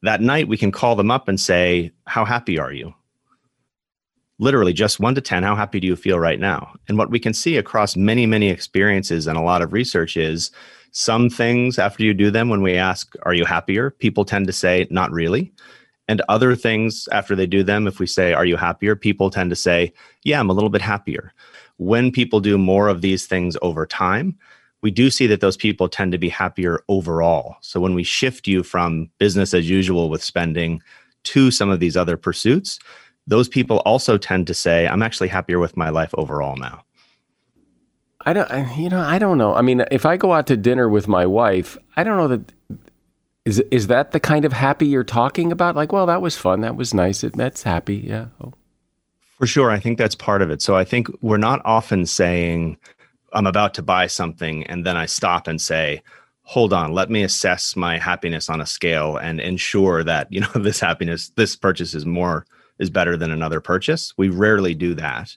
That 0.02 0.20
night, 0.20 0.48
we 0.48 0.56
can 0.56 0.72
call 0.72 0.94
them 0.94 1.10
up 1.10 1.28
and 1.28 1.38
say, 1.38 1.90
How 2.06 2.24
happy 2.24 2.58
are 2.58 2.72
you? 2.72 2.94
Literally 4.38 4.72
just 4.72 5.00
one 5.00 5.14
to 5.14 5.20
10, 5.20 5.42
how 5.42 5.56
happy 5.56 5.80
do 5.80 5.86
you 5.86 5.96
feel 5.96 6.18
right 6.18 6.40
now? 6.40 6.74
And 6.88 6.98
what 6.98 7.10
we 7.10 7.18
can 7.18 7.32
see 7.32 7.56
across 7.56 7.96
many, 7.96 8.26
many 8.26 8.50
experiences 8.50 9.26
and 9.26 9.38
a 9.38 9.42
lot 9.42 9.62
of 9.62 9.72
research 9.72 10.16
is 10.16 10.50
some 10.92 11.28
things 11.28 11.78
after 11.78 12.02
you 12.02 12.14
do 12.14 12.30
them, 12.30 12.48
when 12.48 12.62
we 12.62 12.76
ask, 12.76 13.14
are 13.22 13.34
you 13.34 13.44
happier? 13.44 13.90
People 13.90 14.24
tend 14.24 14.46
to 14.46 14.52
say, 14.52 14.86
not 14.90 15.10
really. 15.10 15.52
And 16.08 16.22
other 16.28 16.54
things 16.54 17.08
after 17.12 17.34
they 17.34 17.46
do 17.46 17.62
them, 17.62 17.86
if 17.86 17.98
we 17.98 18.06
say, 18.06 18.32
are 18.32 18.44
you 18.46 18.56
happier? 18.56 18.94
People 18.96 19.28
tend 19.28 19.50
to 19.50 19.56
say, 19.56 19.92
yeah, 20.22 20.40
I'm 20.40 20.50
a 20.50 20.54
little 20.54 20.70
bit 20.70 20.80
happier. 20.80 21.32
When 21.78 22.10
people 22.10 22.40
do 22.40 22.56
more 22.56 22.88
of 22.88 23.02
these 23.02 23.26
things 23.26 23.56
over 23.60 23.84
time, 23.84 24.38
we 24.82 24.90
do 24.90 25.10
see 25.10 25.26
that 25.26 25.40
those 25.40 25.56
people 25.56 25.88
tend 25.88 26.12
to 26.12 26.18
be 26.18 26.28
happier 26.28 26.80
overall. 26.88 27.56
So 27.60 27.80
when 27.80 27.94
we 27.94 28.04
shift 28.04 28.46
you 28.46 28.62
from 28.62 29.10
business 29.18 29.52
as 29.52 29.68
usual 29.68 30.08
with 30.08 30.22
spending 30.22 30.80
to 31.24 31.50
some 31.50 31.68
of 31.68 31.80
these 31.80 31.96
other 31.96 32.16
pursuits, 32.16 32.78
those 33.26 33.48
people 33.48 33.78
also 33.78 34.18
tend 34.18 34.46
to 34.46 34.54
say, 34.54 34.86
I'm 34.86 35.02
actually 35.02 35.28
happier 35.28 35.58
with 35.58 35.76
my 35.76 35.88
life 35.90 36.14
overall 36.14 36.56
now. 36.56 36.82
I 38.20 38.32
don't, 38.32 38.76
you 38.76 38.88
know, 38.88 39.00
I 39.00 39.18
don't 39.18 39.38
know. 39.38 39.54
I 39.54 39.62
mean, 39.62 39.84
if 39.90 40.04
I 40.04 40.16
go 40.16 40.32
out 40.32 40.46
to 40.48 40.56
dinner 40.56 40.88
with 40.88 41.06
my 41.06 41.26
wife, 41.26 41.78
I 41.96 42.02
don't 42.02 42.16
know 42.16 42.28
that 42.28 42.52
is 43.44 43.60
is 43.70 43.86
that 43.86 44.10
the 44.10 44.18
kind 44.18 44.44
of 44.44 44.52
happy 44.52 44.86
you're 44.86 45.04
talking 45.04 45.52
about? 45.52 45.76
Like, 45.76 45.92
well, 45.92 46.06
that 46.06 46.20
was 46.20 46.36
fun, 46.36 46.60
that 46.62 46.74
was 46.74 46.92
nice, 46.92 47.22
it, 47.22 47.34
that's 47.34 47.62
happy, 47.62 47.96
yeah. 47.96 48.26
Oh. 48.42 48.52
For 49.38 49.46
sure, 49.46 49.70
I 49.70 49.78
think 49.78 49.98
that's 49.98 50.16
part 50.16 50.42
of 50.42 50.50
it. 50.50 50.60
So 50.60 50.74
I 50.74 50.82
think 50.82 51.08
we're 51.20 51.36
not 51.36 51.62
often 51.64 52.06
saying, 52.06 52.76
I'm 53.32 53.46
about 53.46 53.74
to 53.74 53.82
buy 53.82 54.08
something, 54.08 54.64
and 54.64 54.84
then 54.84 54.96
I 54.96 55.06
stop 55.06 55.46
and 55.46 55.60
say, 55.60 56.02
hold 56.42 56.72
on, 56.72 56.92
let 56.92 57.10
me 57.10 57.22
assess 57.22 57.76
my 57.76 57.98
happiness 57.98 58.48
on 58.48 58.60
a 58.60 58.66
scale 58.66 59.16
and 59.16 59.40
ensure 59.40 60.02
that 60.02 60.26
you 60.32 60.40
know 60.40 60.48
this 60.56 60.80
happiness, 60.80 61.28
this 61.36 61.54
purchase 61.54 61.94
is 61.94 62.04
more 62.04 62.44
is 62.78 62.90
better 62.90 63.16
than 63.16 63.30
another 63.30 63.60
purchase. 63.60 64.12
We 64.16 64.28
rarely 64.28 64.74
do 64.74 64.94
that. 64.94 65.36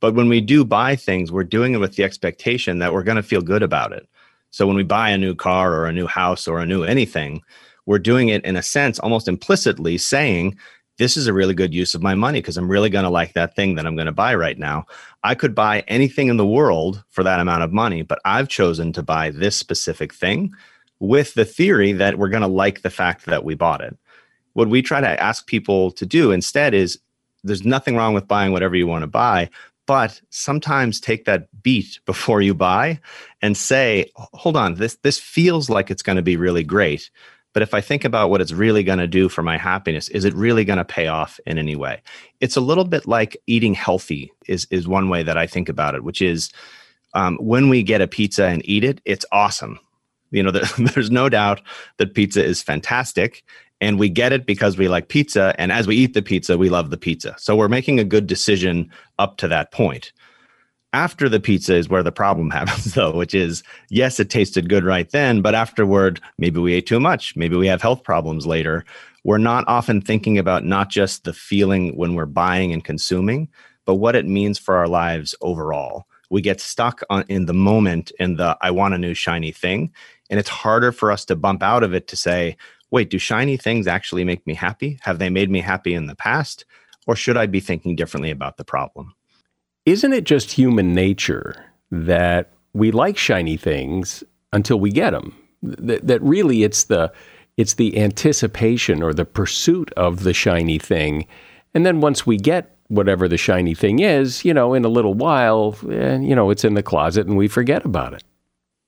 But 0.00 0.14
when 0.14 0.28
we 0.28 0.40
do 0.40 0.64
buy 0.64 0.96
things, 0.96 1.30
we're 1.30 1.44
doing 1.44 1.74
it 1.74 1.78
with 1.78 1.96
the 1.96 2.04
expectation 2.04 2.80
that 2.80 2.92
we're 2.92 3.04
going 3.04 3.16
to 3.16 3.22
feel 3.22 3.40
good 3.40 3.62
about 3.62 3.92
it. 3.92 4.08
So 4.50 4.66
when 4.66 4.76
we 4.76 4.82
buy 4.82 5.10
a 5.10 5.18
new 5.18 5.34
car 5.34 5.72
or 5.72 5.86
a 5.86 5.92
new 5.92 6.06
house 6.06 6.48
or 6.48 6.58
a 6.58 6.66
new 6.66 6.82
anything, 6.82 7.40
we're 7.86 7.98
doing 7.98 8.28
it 8.28 8.44
in 8.44 8.56
a 8.56 8.62
sense 8.62 8.98
almost 8.98 9.28
implicitly 9.28 9.98
saying, 9.98 10.56
this 10.98 11.16
is 11.16 11.26
a 11.26 11.32
really 11.32 11.54
good 11.54 11.72
use 11.72 11.94
of 11.94 12.02
my 12.02 12.14
money 12.14 12.40
because 12.40 12.56
I'm 12.56 12.70
really 12.70 12.90
going 12.90 13.04
to 13.04 13.10
like 13.10 13.32
that 13.32 13.56
thing 13.56 13.76
that 13.76 13.86
I'm 13.86 13.96
going 13.96 14.06
to 14.06 14.12
buy 14.12 14.34
right 14.34 14.58
now. 14.58 14.84
I 15.24 15.34
could 15.34 15.54
buy 15.54 15.84
anything 15.88 16.28
in 16.28 16.36
the 16.36 16.46
world 16.46 17.02
for 17.08 17.24
that 17.24 17.40
amount 17.40 17.62
of 17.62 17.72
money, 17.72 18.02
but 18.02 18.20
I've 18.24 18.48
chosen 18.48 18.92
to 18.92 19.02
buy 19.02 19.30
this 19.30 19.56
specific 19.56 20.12
thing 20.12 20.52
with 21.00 21.34
the 21.34 21.44
theory 21.44 21.92
that 21.92 22.18
we're 22.18 22.28
going 22.28 22.42
to 22.42 22.48
like 22.48 22.82
the 22.82 22.90
fact 22.90 23.26
that 23.26 23.44
we 23.44 23.54
bought 23.54 23.80
it 23.80 23.96
what 24.54 24.68
we 24.68 24.82
try 24.82 25.00
to 25.00 25.22
ask 25.22 25.46
people 25.46 25.90
to 25.92 26.06
do 26.06 26.32
instead 26.32 26.74
is 26.74 26.98
there's 27.44 27.64
nothing 27.64 27.96
wrong 27.96 28.14
with 28.14 28.28
buying 28.28 28.52
whatever 28.52 28.76
you 28.76 28.86
want 28.86 29.02
to 29.02 29.08
buy 29.08 29.48
but 29.86 30.20
sometimes 30.30 31.00
take 31.00 31.24
that 31.24 31.48
beat 31.62 31.98
before 32.06 32.40
you 32.40 32.54
buy 32.54 33.00
and 33.40 33.56
say 33.56 34.10
hold 34.16 34.56
on 34.56 34.74
this 34.74 34.96
this 35.02 35.18
feels 35.18 35.68
like 35.68 35.90
it's 35.90 36.02
going 36.02 36.16
to 36.16 36.22
be 36.22 36.36
really 36.36 36.64
great 36.64 37.10
but 37.52 37.62
if 37.62 37.74
i 37.74 37.80
think 37.80 38.04
about 38.04 38.30
what 38.30 38.40
it's 38.40 38.52
really 38.52 38.82
going 38.82 38.98
to 38.98 39.06
do 39.06 39.28
for 39.28 39.42
my 39.42 39.58
happiness 39.58 40.08
is 40.08 40.24
it 40.24 40.34
really 40.34 40.64
going 40.64 40.78
to 40.78 40.84
pay 40.84 41.06
off 41.06 41.38
in 41.46 41.58
any 41.58 41.76
way? 41.76 42.00
It's 42.40 42.56
a 42.56 42.60
little 42.60 42.84
bit 42.84 43.06
like 43.06 43.36
eating 43.46 43.74
healthy 43.74 44.32
is 44.46 44.66
is 44.70 44.88
one 44.88 45.08
way 45.08 45.22
that 45.22 45.36
i 45.36 45.46
think 45.46 45.68
about 45.68 45.94
it 45.94 46.04
which 46.04 46.22
is 46.22 46.50
um, 47.14 47.36
when 47.36 47.68
we 47.68 47.82
get 47.82 48.00
a 48.00 48.08
pizza 48.08 48.46
and 48.46 48.66
eat 48.68 48.84
it 48.84 49.00
it's 49.04 49.26
awesome. 49.32 49.78
You 50.30 50.42
know 50.42 50.50
there's 50.78 51.10
no 51.10 51.28
doubt 51.28 51.60
that 51.98 52.14
pizza 52.14 52.42
is 52.42 52.62
fantastic 52.62 53.44
and 53.82 53.98
we 53.98 54.08
get 54.08 54.32
it 54.32 54.46
because 54.46 54.78
we 54.78 54.86
like 54.86 55.08
pizza 55.08 55.54
and 55.58 55.72
as 55.72 55.88
we 55.88 55.96
eat 55.96 56.14
the 56.14 56.22
pizza 56.22 56.56
we 56.56 56.70
love 56.70 56.90
the 56.90 56.96
pizza. 56.96 57.34
So 57.36 57.56
we're 57.56 57.68
making 57.68 57.98
a 57.98 58.04
good 58.04 58.28
decision 58.28 58.88
up 59.18 59.36
to 59.38 59.48
that 59.48 59.72
point. 59.72 60.12
After 60.92 61.28
the 61.28 61.40
pizza 61.40 61.74
is 61.74 61.88
where 61.88 62.04
the 62.04 62.12
problem 62.12 62.50
happens 62.58 62.94
though 62.94 63.10
which 63.10 63.34
is 63.34 63.64
yes 63.90 64.20
it 64.20 64.30
tasted 64.30 64.70
good 64.70 64.84
right 64.84 65.10
then 65.10 65.42
but 65.42 65.56
afterward 65.56 66.20
maybe 66.38 66.60
we 66.60 66.74
ate 66.74 66.86
too 66.86 67.00
much. 67.00 67.34
Maybe 67.34 67.56
we 67.56 67.66
have 67.66 67.82
health 67.82 68.04
problems 68.04 68.46
later. 68.46 68.84
We're 69.24 69.38
not 69.38 69.64
often 69.66 70.00
thinking 70.00 70.38
about 70.38 70.64
not 70.64 70.88
just 70.88 71.24
the 71.24 71.32
feeling 71.32 71.96
when 71.96 72.14
we're 72.14 72.26
buying 72.26 72.72
and 72.72 72.84
consuming 72.84 73.48
but 73.84 73.96
what 73.96 74.14
it 74.14 74.26
means 74.26 74.60
for 74.60 74.76
our 74.76 74.86
lives 74.86 75.34
overall. 75.40 76.06
We 76.30 76.40
get 76.40 76.60
stuck 76.60 77.02
on 77.10 77.24
in 77.28 77.46
the 77.46 77.52
moment 77.52 78.12
in 78.20 78.36
the 78.36 78.56
i 78.60 78.70
want 78.70 78.94
a 78.94 78.98
new 78.98 79.12
shiny 79.12 79.50
thing 79.50 79.92
and 80.30 80.38
it's 80.38 80.48
harder 80.48 80.92
for 80.92 81.10
us 81.10 81.24
to 81.26 81.36
bump 81.36 81.64
out 81.64 81.82
of 81.82 81.92
it 81.94 82.06
to 82.08 82.16
say 82.16 82.56
wait, 82.92 83.10
do 83.10 83.18
shiny 83.18 83.56
things 83.56 83.88
actually 83.88 84.22
make 84.22 84.46
me 84.46 84.54
happy? 84.54 85.00
Have 85.02 85.18
they 85.18 85.30
made 85.30 85.50
me 85.50 85.60
happy 85.60 85.94
in 85.94 86.06
the 86.06 86.14
past? 86.14 86.64
Or 87.06 87.16
should 87.16 87.36
I 87.36 87.46
be 87.46 87.58
thinking 87.58 87.96
differently 87.96 88.30
about 88.30 88.58
the 88.58 88.64
problem? 88.64 89.14
Isn't 89.86 90.12
it 90.12 90.24
just 90.24 90.52
human 90.52 90.94
nature 90.94 91.56
that 91.90 92.52
we 92.74 92.92
like 92.92 93.18
shiny 93.18 93.56
things 93.56 94.22
until 94.52 94.78
we 94.78 94.90
get 94.92 95.10
them? 95.10 95.36
That, 95.62 96.06
that 96.06 96.22
really 96.22 96.62
it's 96.62 96.84
the 96.84 97.12
it's 97.56 97.74
the 97.74 97.98
anticipation 97.98 99.02
or 99.02 99.12
the 99.12 99.24
pursuit 99.24 99.92
of 99.96 100.22
the 100.22 100.32
shiny 100.32 100.78
thing. 100.78 101.26
And 101.74 101.84
then 101.84 102.00
once 102.00 102.26
we 102.26 102.36
get 102.36 102.76
whatever 102.88 103.28
the 103.28 103.36
shiny 103.36 103.74
thing 103.74 103.98
is, 103.98 104.44
you 104.44 104.54
know, 104.54 104.74
in 104.74 104.84
a 104.84 104.88
little 104.88 105.14
while, 105.14 105.76
eh, 105.90 106.18
you 106.18 106.34
know, 106.34 106.50
it's 106.50 106.64
in 106.64 106.74
the 106.74 106.82
closet 106.82 107.26
and 107.26 107.36
we 107.36 107.48
forget 107.48 107.84
about 107.84 108.14
it. 108.14 108.22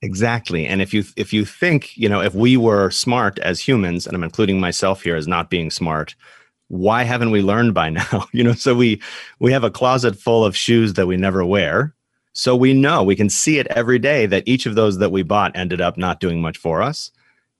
Exactly. 0.04 0.66
And 0.66 0.82
if 0.82 0.92
you 0.92 1.02
if 1.16 1.32
you 1.32 1.46
think, 1.46 1.96
you 1.96 2.10
know, 2.10 2.20
if 2.20 2.34
we 2.34 2.58
were 2.58 2.90
smart 2.90 3.38
as 3.38 3.58
humans, 3.58 4.06
and 4.06 4.14
I'm 4.14 4.22
including 4.22 4.60
myself 4.60 5.02
here 5.02 5.16
as 5.16 5.26
not 5.26 5.48
being 5.48 5.70
smart, 5.70 6.14
why 6.68 7.04
haven't 7.04 7.30
we 7.30 7.40
learned 7.40 7.72
by 7.72 7.88
now? 8.00 8.26
you 8.30 8.44
know, 8.44 8.52
so 8.52 8.74
we 8.74 9.00
we 9.38 9.50
have 9.50 9.64
a 9.64 9.70
closet 9.70 10.14
full 10.14 10.44
of 10.44 10.54
shoes 10.54 10.92
that 10.94 11.06
we 11.06 11.16
never 11.16 11.42
wear. 11.42 11.94
So 12.34 12.54
we 12.54 12.74
know, 12.74 13.02
we 13.02 13.16
can 13.16 13.30
see 13.30 13.58
it 13.58 13.66
every 13.68 13.98
day 13.98 14.26
that 14.26 14.42
each 14.46 14.66
of 14.66 14.74
those 14.74 14.98
that 14.98 15.10
we 15.10 15.22
bought 15.22 15.56
ended 15.56 15.80
up 15.80 15.96
not 15.96 16.20
doing 16.20 16.42
much 16.42 16.58
for 16.58 16.82
us. 16.82 17.10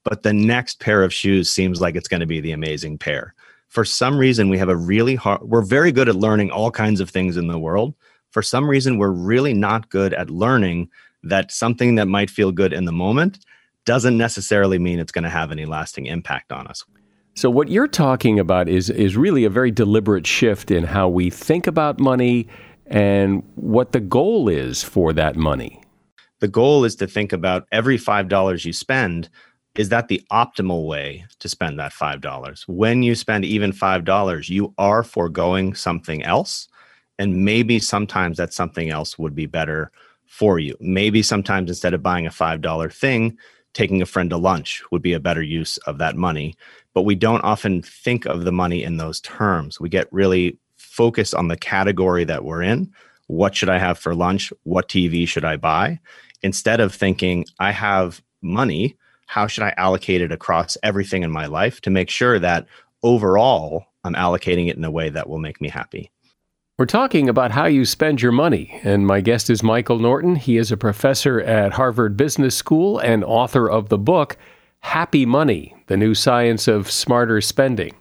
But 0.03 0.21
the 0.21 0.33
next 0.33 0.79
pair 0.79 1.01
of 1.01 1.11
shoes 1.11 1.49
seems 1.49 1.81
like 1.81 1.95
it's 1.95 2.09
going 2.09 2.19
to 2.19 2.27
be 2.27 2.41
the 2.41 2.51
amazing 2.51 2.99
pair. 2.99 3.33
For 3.69 3.83
some 3.83 4.19
reason, 4.19 4.49
we 4.49 4.59
have 4.59 4.69
a 4.69 4.75
really 4.75 5.15
hard, 5.15 5.41
we're 5.41 5.63
very 5.63 5.91
good 5.91 6.09
at 6.09 6.15
learning 6.15 6.51
all 6.51 6.69
kinds 6.69 6.99
of 6.99 7.09
things 7.09 7.37
in 7.37 7.47
the 7.47 7.57
world. 7.57 7.95
For 8.29 8.43
some 8.43 8.69
reason, 8.69 8.99
we're 8.99 9.09
really 9.09 9.53
not 9.53 9.89
good 9.89 10.13
at 10.13 10.29
learning 10.29 10.89
that 11.25 11.51
something 11.51 11.95
that 11.95 12.07
might 12.07 12.29
feel 12.29 12.51
good 12.51 12.73
in 12.73 12.85
the 12.85 12.91
moment 12.91 13.39
doesn't 13.85 14.17
necessarily 14.17 14.79
mean 14.79 14.99
it's 14.99 15.11
going 15.11 15.23
to 15.23 15.29
have 15.29 15.51
any 15.51 15.65
lasting 15.65 16.05
impact 16.05 16.51
on 16.51 16.67
us. 16.67 16.83
So 17.35 17.49
what 17.49 17.69
you're 17.69 17.87
talking 17.87 18.39
about 18.39 18.69
is 18.69 18.89
is 18.89 19.17
really 19.17 19.43
a 19.43 19.49
very 19.49 19.69
deliberate 19.69 20.25
shift 20.25 20.71
in 20.71 20.85
how 20.85 21.09
we 21.09 21.29
think 21.29 21.67
about 21.67 21.99
money 21.99 22.47
and 22.87 23.43
what 23.55 23.91
the 23.91 23.99
goal 23.99 24.47
is 24.47 24.83
for 24.83 25.11
that 25.13 25.35
money. 25.35 25.81
The 26.39 26.47
goal 26.47 26.85
is 26.85 26.95
to 26.97 27.07
think 27.07 27.33
about 27.33 27.67
every 27.71 27.97
$5 27.97 28.65
you 28.65 28.73
spend 28.73 29.29
is 29.75 29.89
that 29.89 30.07
the 30.07 30.23
optimal 30.31 30.87
way 30.87 31.25
to 31.39 31.49
spend 31.49 31.77
that 31.79 31.91
$5? 31.91 32.63
When 32.67 33.03
you 33.03 33.13
spend 33.13 33.43
even 33.43 33.73
$5, 33.73 34.49
you 34.49 34.73
are 34.77 35.03
foregoing 35.03 35.73
something 35.73 36.23
else 36.23 36.69
and 37.19 37.43
maybe 37.43 37.79
sometimes 37.79 38.37
that 38.37 38.53
something 38.53 38.89
else 38.89 39.19
would 39.19 39.35
be 39.35 39.45
better 39.45 39.91
for 40.27 40.59
you. 40.59 40.75
Maybe 40.79 41.21
sometimes 41.21 41.69
instead 41.69 41.93
of 41.93 42.03
buying 42.03 42.25
a 42.25 42.31
$5 42.31 42.93
thing, 42.93 43.37
taking 43.73 44.01
a 44.01 44.05
friend 44.05 44.29
to 44.29 44.37
lunch 44.37 44.81
would 44.91 45.01
be 45.01 45.13
a 45.13 45.19
better 45.19 45.41
use 45.41 45.77
of 45.79 45.97
that 45.97 46.15
money. 46.15 46.55
But 46.93 47.03
we 47.03 47.15
don't 47.15 47.43
often 47.43 47.81
think 47.81 48.25
of 48.25 48.45
the 48.45 48.51
money 48.51 48.83
in 48.83 48.97
those 48.97 49.19
terms. 49.21 49.79
We 49.79 49.89
get 49.89 50.11
really 50.11 50.57
focused 50.77 51.35
on 51.35 51.49
the 51.49 51.57
category 51.57 52.23
that 52.23 52.45
we're 52.45 52.63
in. 52.63 52.91
What 53.27 53.55
should 53.55 53.69
I 53.69 53.77
have 53.77 53.99
for 53.99 54.15
lunch? 54.15 54.53
What 54.63 54.87
TV 54.87 55.27
should 55.27 55.45
I 55.45 55.57
buy? 55.57 55.99
Instead 56.41 56.79
of 56.79 56.93
thinking, 56.93 57.45
I 57.59 57.71
have 57.71 58.21
money, 58.41 58.95
how 59.25 59.47
should 59.47 59.63
I 59.63 59.73
allocate 59.77 60.21
it 60.21 60.31
across 60.31 60.77
everything 60.83 61.23
in 61.23 61.31
my 61.31 61.47
life 61.47 61.81
to 61.81 61.89
make 61.89 62.09
sure 62.09 62.39
that 62.39 62.67
overall 63.03 63.85
I'm 64.03 64.13
allocating 64.13 64.69
it 64.69 64.77
in 64.77 64.83
a 64.83 64.91
way 64.91 65.09
that 65.09 65.27
will 65.27 65.39
make 65.39 65.59
me 65.59 65.69
happy? 65.69 66.11
We're 66.77 66.85
talking 66.85 67.29
about 67.29 67.51
how 67.51 67.67
you 67.67 67.85
spend 67.85 68.21
your 68.21 68.33
money, 68.33 68.81
and 68.83 69.07
my 69.07 69.21
guest 69.21 69.49
is 69.49 69.63
Michael 69.63 69.97
Norton. 69.97 70.35
He 70.35 70.57
is 70.57 70.73
a 70.73 70.77
professor 70.77 71.39
at 71.39 71.71
Harvard 71.71 72.17
Business 72.17 72.53
School 72.53 72.99
and 72.99 73.23
author 73.23 73.69
of 73.69 73.87
the 73.87 73.97
book 73.97 74.35
Happy 74.81 75.25
Money 75.25 75.73
The 75.87 75.95
New 75.95 76.13
Science 76.13 76.67
of 76.67 76.91
Smarter 76.91 77.39
Spending. 77.39 77.93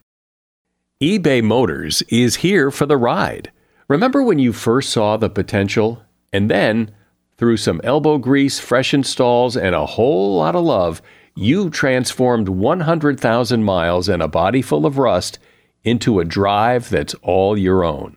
eBay 1.00 1.40
Motors 1.40 2.02
is 2.08 2.34
here 2.36 2.72
for 2.72 2.84
the 2.84 2.96
ride. 2.96 3.52
Remember 3.86 4.24
when 4.24 4.40
you 4.40 4.52
first 4.52 4.90
saw 4.90 5.16
the 5.16 5.30
potential? 5.30 6.02
And 6.32 6.50
then, 6.50 6.92
through 7.38 7.58
some 7.58 7.80
elbow 7.84 8.18
grease, 8.18 8.58
fresh 8.58 8.92
installs, 8.92 9.56
and 9.56 9.76
a 9.76 9.86
whole 9.86 10.38
lot 10.38 10.56
of 10.56 10.64
love, 10.64 11.00
you 11.36 11.70
transformed 11.70 12.48
100,000 12.48 13.62
miles 13.62 14.08
and 14.08 14.20
a 14.20 14.26
body 14.26 14.62
full 14.62 14.84
of 14.84 14.98
rust 14.98 15.38
into 15.84 16.18
a 16.18 16.24
drive 16.24 16.90
that's 16.90 17.14
all 17.22 17.56
your 17.56 17.84
own. 17.84 18.16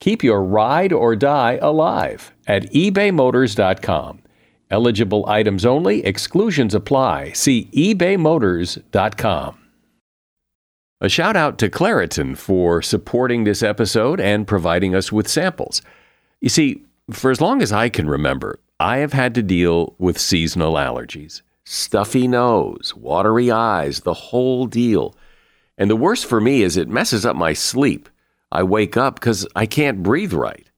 Keep 0.00 0.22
your 0.22 0.42
ride 0.42 0.92
or 0.92 1.16
die 1.16 1.58
alive 1.60 2.32
at 2.46 2.70
ebaymotors.com. 2.72 4.22
Eligible 4.70 5.26
items 5.26 5.64
only, 5.64 6.04
exclusions 6.04 6.74
apply. 6.74 7.32
See 7.32 7.68
ebaymotors.com. 7.72 9.58
A 11.00 11.08
shout 11.08 11.36
out 11.36 11.58
to 11.58 11.70
Claritin 11.70 12.36
for 12.36 12.82
supporting 12.82 13.44
this 13.44 13.62
episode 13.62 14.20
and 14.20 14.48
providing 14.48 14.94
us 14.94 15.12
with 15.12 15.28
samples. 15.28 15.80
You 16.40 16.48
see, 16.48 16.82
for 17.10 17.30
as 17.30 17.40
long 17.40 17.62
as 17.62 17.72
I 17.72 17.88
can 17.88 18.08
remember, 18.08 18.58
I 18.80 18.98
have 18.98 19.12
had 19.12 19.34
to 19.36 19.42
deal 19.42 19.94
with 19.98 20.18
seasonal 20.18 20.74
allergies 20.74 21.42
stuffy 21.64 22.26
nose, 22.26 22.94
watery 22.96 23.50
eyes, 23.50 24.00
the 24.00 24.14
whole 24.14 24.66
deal. 24.66 25.14
And 25.76 25.90
the 25.90 25.96
worst 25.96 26.24
for 26.24 26.40
me 26.40 26.62
is 26.62 26.76
it 26.76 26.88
messes 26.88 27.26
up 27.26 27.36
my 27.36 27.52
sleep. 27.52 28.08
I 28.50 28.62
wake 28.62 28.96
up 28.96 29.16
because 29.16 29.46
I 29.54 29.66
can't 29.66 30.02
breathe 30.02 30.32
right. 30.32 30.68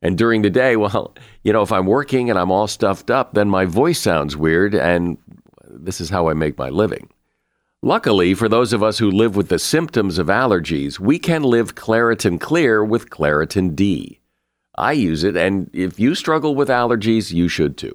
And 0.00 0.16
during 0.16 0.42
the 0.42 0.50
day, 0.50 0.76
well, 0.76 1.14
you 1.42 1.52
know, 1.52 1.62
if 1.62 1.72
I'm 1.72 1.86
working 1.86 2.30
and 2.30 2.38
I'm 2.38 2.50
all 2.50 2.66
stuffed 2.66 3.10
up, 3.10 3.34
then 3.34 3.48
my 3.48 3.64
voice 3.64 4.00
sounds 4.00 4.36
weird, 4.36 4.74
and 4.74 5.18
this 5.68 6.00
is 6.00 6.10
how 6.10 6.28
I 6.28 6.34
make 6.34 6.58
my 6.58 6.68
living. 6.68 7.08
Luckily, 7.82 8.34
for 8.34 8.48
those 8.48 8.72
of 8.72 8.82
us 8.82 8.98
who 8.98 9.08
live 9.08 9.36
with 9.36 9.48
the 9.48 9.58
symptoms 9.58 10.18
of 10.18 10.26
allergies, 10.26 10.98
we 10.98 11.18
can 11.18 11.44
live 11.44 11.76
Claritin 11.76 12.40
Clear 12.40 12.84
with 12.84 13.08
Claritin 13.08 13.76
D. 13.76 14.18
I 14.76 14.92
use 14.92 15.22
it, 15.22 15.36
and 15.36 15.70
if 15.72 15.98
you 16.00 16.14
struggle 16.16 16.56
with 16.56 16.68
allergies, 16.68 17.32
you 17.32 17.48
should 17.48 17.76
too. 17.76 17.94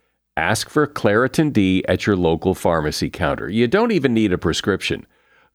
Ask 0.41 0.71
for 0.71 0.87
Claritin 0.87 1.53
D 1.53 1.85
at 1.87 2.07
your 2.07 2.15
local 2.15 2.55
pharmacy 2.55 3.11
counter. 3.11 3.47
You 3.47 3.67
don't 3.67 3.91
even 3.91 4.15
need 4.15 4.33
a 4.33 4.39
prescription. 4.39 5.05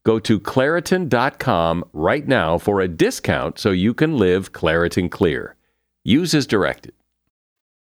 Go 0.04 0.20
to 0.20 0.38
Claritin.com 0.38 1.84
right 1.92 2.28
now 2.28 2.56
for 2.56 2.80
a 2.80 2.86
discount 2.86 3.58
so 3.58 3.72
you 3.72 3.92
can 3.92 4.16
live 4.16 4.52
Claritin 4.52 5.10
Clear. 5.10 5.56
Use 6.04 6.34
as 6.34 6.46
directed. 6.46 6.92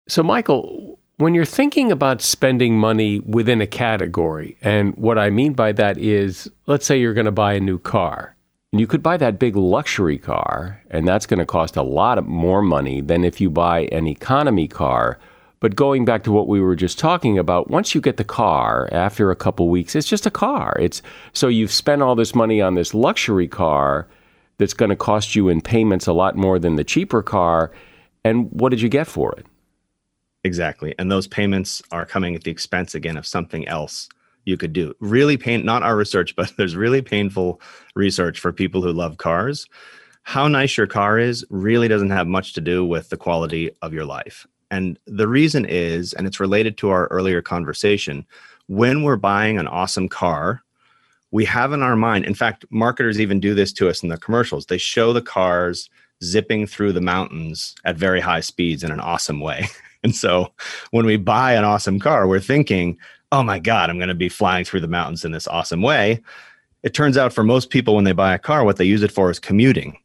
So, 0.09 0.23
Michael, 0.23 0.99
when 1.19 1.35
you're 1.35 1.45
thinking 1.45 1.93
about 1.93 2.23
spending 2.23 2.79
money 2.79 3.21
within 3.21 3.61
a 3.61 3.67
category, 3.67 4.57
and 4.63 4.97
what 4.97 5.19
I 5.19 5.29
mean 5.29 5.53
by 5.53 5.73
that 5.73 5.99
is, 5.99 6.51
let's 6.65 6.87
say 6.87 6.99
you're 6.99 7.13
going 7.13 7.27
to 7.27 7.31
buy 7.31 7.53
a 7.53 7.61
new 7.61 7.79
car, 7.79 8.35
and 8.73 8.81
you 8.81 8.87
could 8.87 9.03
buy 9.03 9.19
that 9.19 9.39
big 9.39 9.55
luxury 9.55 10.17
car, 10.17 10.83
and 10.89 11.07
that's 11.07 11.27
going 11.27 11.41
to 11.41 11.45
cost 11.45 11.77
a 11.77 11.83
lot 11.83 12.27
more 12.27 12.63
money 12.63 13.03
than 13.03 13.23
if 13.23 13.39
you 13.39 13.51
buy 13.51 13.81
an 13.93 14.07
economy 14.07 14.67
car 14.67 15.19
but 15.67 15.75
going 15.75 16.05
back 16.05 16.23
to 16.23 16.31
what 16.31 16.47
we 16.47 16.61
were 16.61 16.77
just 16.77 16.97
talking 16.97 17.39
about, 17.39 17.69
once 17.69 17.93
you 17.93 18.01
get 18.01 18.19
the 18.19 18.23
car 18.23 18.89
after 18.93 19.33
a 19.33 19.35
couple 19.35 19.69
weeks, 19.69 19.97
it's 19.97 20.07
just 20.07 20.25
a 20.25 20.31
car. 20.31 20.77
It's 20.79 21.03
so 21.33 21.49
you've 21.49 21.73
spent 21.73 22.03
all 22.03 22.15
this 22.15 22.37
money 22.37 22.63
on 22.63 22.77
this 22.77 22.95
luxury 22.95 23.49
car 23.49 24.07
that's 24.59 24.75
going 24.75 24.91
to 24.91 24.95
cost 24.95 25.35
you 25.35 25.49
in 25.49 25.61
payments 25.61 26.07
a 26.07 26.13
lot 26.13 26.37
more 26.37 26.61
than 26.61 26.77
the 26.77 26.85
cheaper 26.85 27.21
car. 27.21 27.73
And 28.25 28.49
what 28.53 28.69
did 28.69 28.81
you 28.81 28.89
get 28.89 29.09
for 29.09 29.33
it? 29.33 29.45
Exactly. 30.45 30.95
And 31.01 31.11
those 31.11 31.27
payments 31.27 31.83
are 31.91 32.07
coming 32.07 32.37
at 32.37 32.45
the 32.45 32.53
expense 32.53 32.95
again 32.95 33.17
of 33.17 33.27
something 33.27 33.67
else 33.67 34.09
you 34.45 34.57
could 34.57 34.73
do. 34.73 34.95
Really 35.01 35.37
pain 35.37 35.65
not 35.65 35.83
our 35.83 35.97
research, 35.97 36.37
but 36.37 36.53
there's 36.57 36.77
really 36.77 37.03
painful 37.03 37.61
research 37.97 38.39
for 38.39 38.53
people 38.53 38.83
who 38.83 38.93
love 38.93 39.17
cars. 39.17 39.67
How 40.23 40.47
nice 40.47 40.77
your 40.77 40.87
car 40.87 41.19
is 41.19 41.45
really 41.51 41.89
doesn't 41.89 42.11
have 42.11 42.29
much 42.29 42.53
to 42.53 42.61
do 42.61 42.87
with 42.87 43.09
the 43.09 43.17
quality 43.17 43.73
of 43.83 43.93
your 43.93 44.05
life. 44.05 44.47
And 44.71 44.99
the 45.07 45.29
reason 45.29 45.65
is, 45.65 46.13
and 46.13 46.27
it's 46.27 46.41
related 46.41 46.77
to 46.79 46.91
our 46.91 47.07
earlier 47.09 47.43
conversation, 47.43 48.27
when 48.67 49.03
we're 49.03 49.17
buying 49.17 49.59
an 49.59 49.69
awesome 49.69 50.09
car, 50.09 50.63
we 51.31 51.45
have 51.45 51.73
in 51.73 51.83
our 51.83 51.97
mind, 51.97 52.25
in 52.25 52.35
fact, 52.35 52.65
marketers 52.71 53.21
even 53.21 53.41
do 53.41 53.55
this 53.55 53.73
to 53.75 53.89
us 53.89 54.03
in 54.03 54.09
the 54.09 54.17
commercials. 54.17 54.67
They 54.67 54.79
show 54.79 55.13
the 55.13 55.23
cars 55.23 55.91
zipping 56.25 56.67
through 56.67 56.93
the 56.93 57.01
mountains 57.01 57.75
at 57.85 57.97
very 57.97 58.21
high 58.21 58.41
speeds 58.41 58.83
in 58.83 58.91
an 58.91 59.01
awesome 59.01 59.41
way. 59.41 59.67
And 60.05 60.15
so 60.15 60.53
when 60.93 61.05
we 61.05 61.17
buy 61.17 61.55
an 61.55 61.65
awesome 61.65 61.99
car, 61.99 62.29
we're 62.29 62.39
thinking, 62.39 62.97
oh 63.33 63.43
my 63.43 63.59
God, 63.59 63.91
I'm 63.91 63.99
going 63.99 64.09
to 64.09 64.15
be 64.15 64.29
flying 64.29 64.65
through 64.65 64.81
the 64.81 64.87
mountains 64.87 65.25
in 65.25 65.33
this 65.33 65.49
awesome 65.49 65.83
way. 65.83 66.23
It 66.85 66.95
turns 66.95 67.17
out 67.17 67.33
for 67.33 67.43
most 67.43 67.71
people, 67.71 67.97
when 67.97 68.05
they 68.05 68.13
buy 68.13 68.33
a 68.33 68.39
car, 68.39 68.63
what 68.63 68.77
they 68.77 68.85
use 68.85 69.03
it 69.03 69.11
for 69.11 69.31
is 69.33 69.41
commuting. 69.41 69.99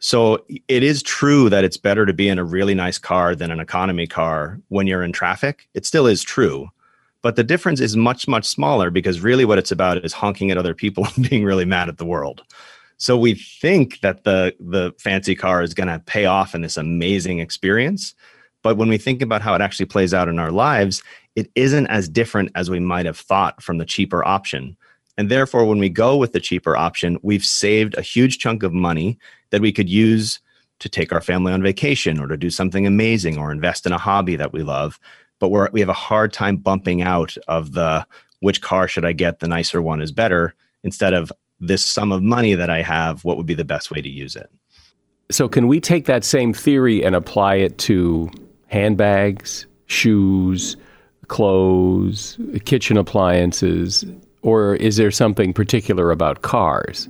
So 0.00 0.44
it 0.68 0.82
is 0.82 1.02
true 1.02 1.48
that 1.50 1.64
it's 1.64 1.76
better 1.76 2.06
to 2.06 2.12
be 2.12 2.28
in 2.28 2.38
a 2.38 2.44
really 2.44 2.74
nice 2.74 2.98
car 2.98 3.34
than 3.34 3.50
an 3.50 3.60
economy 3.60 4.06
car 4.06 4.60
when 4.68 4.86
you're 4.86 5.02
in 5.02 5.12
traffic. 5.12 5.68
It 5.74 5.84
still 5.86 6.06
is 6.06 6.22
true. 6.22 6.68
But 7.20 7.34
the 7.34 7.42
difference 7.42 7.80
is 7.80 7.96
much, 7.96 8.28
much 8.28 8.44
smaller 8.46 8.90
because 8.90 9.20
really 9.20 9.44
what 9.44 9.58
it's 9.58 9.72
about 9.72 10.04
is 10.04 10.12
honking 10.12 10.50
at 10.50 10.58
other 10.58 10.74
people 10.74 11.06
and 11.16 11.28
being 11.28 11.44
really 11.44 11.64
mad 11.64 11.88
at 11.88 11.98
the 11.98 12.06
world. 12.06 12.42
So 12.98 13.16
we 13.16 13.34
think 13.34 14.00
that 14.00 14.24
the 14.24 14.54
the 14.58 14.92
fancy 14.98 15.36
car 15.36 15.62
is 15.62 15.72
going 15.72 15.88
to 15.88 16.00
pay 16.00 16.26
off 16.26 16.54
in 16.54 16.62
this 16.62 16.76
amazing 16.76 17.38
experience, 17.38 18.12
but 18.62 18.76
when 18.76 18.88
we 18.88 18.98
think 18.98 19.22
about 19.22 19.40
how 19.40 19.54
it 19.54 19.60
actually 19.60 19.86
plays 19.86 20.12
out 20.12 20.28
in 20.28 20.40
our 20.40 20.50
lives, 20.50 21.02
it 21.36 21.48
isn't 21.54 21.86
as 21.86 22.08
different 22.08 22.50
as 22.56 22.68
we 22.68 22.80
might 22.80 23.06
have 23.06 23.18
thought 23.18 23.62
from 23.62 23.78
the 23.78 23.84
cheaper 23.84 24.24
option. 24.26 24.76
And 25.18 25.30
therefore, 25.30 25.66
when 25.66 25.78
we 25.78 25.88
go 25.88 26.16
with 26.16 26.32
the 26.32 26.40
cheaper 26.40 26.76
option, 26.76 27.18
we've 27.22 27.44
saved 27.44 27.98
a 27.98 28.02
huge 28.02 28.38
chunk 28.38 28.62
of 28.62 28.72
money 28.72 29.18
that 29.50 29.60
we 29.60 29.72
could 29.72 29.88
use 29.88 30.38
to 30.78 30.88
take 30.88 31.12
our 31.12 31.20
family 31.20 31.52
on 31.52 31.60
vacation 31.60 32.20
or 32.20 32.28
to 32.28 32.36
do 32.36 32.50
something 32.50 32.86
amazing 32.86 33.36
or 33.36 33.50
invest 33.50 33.84
in 33.84 33.92
a 33.92 33.98
hobby 33.98 34.36
that 34.36 34.52
we 34.52 34.62
love. 34.62 35.00
But 35.40 35.48
we're, 35.48 35.68
we 35.72 35.80
have 35.80 35.88
a 35.88 35.92
hard 35.92 36.32
time 36.32 36.56
bumping 36.56 37.02
out 37.02 37.36
of 37.48 37.72
the 37.72 38.06
which 38.40 38.62
car 38.62 38.86
should 38.86 39.04
I 39.04 39.12
get? 39.12 39.40
The 39.40 39.48
nicer 39.48 39.82
one 39.82 40.00
is 40.00 40.12
better 40.12 40.54
instead 40.84 41.14
of 41.14 41.32
this 41.58 41.84
sum 41.84 42.12
of 42.12 42.22
money 42.22 42.54
that 42.54 42.70
I 42.70 42.82
have, 42.82 43.24
what 43.24 43.36
would 43.36 43.46
be 43.46 43.54
the 43.54 43.64
best 43.64 43.90
way 43.90 44.00
to 44.00 44.08
use 44.08 44.36
it? 44.36 44.48
So, 45.32 45.48
can 45.48 45.66
we 45.66 45.80
take 45.80 46.06
that 46.06 46.22
same 46.22 46.54
theory 46.54 47.04
and 47.04 47.16
apply 47.16 47.56
it 47.56 47.76
to 47.78 48.30
handbags, 48.68 49.66
shoes, 49.86 50.76
clothes, 51.26 52.38
kitchen 52.64 52.96
appliances, 52.96 54.04
or 54.42 54.76
is 54.76 54.96
there 54.96 55.10
something 55.10 55.52
particular 55.52 56.10
about 56.10 56.42
cars? 56.42 57.08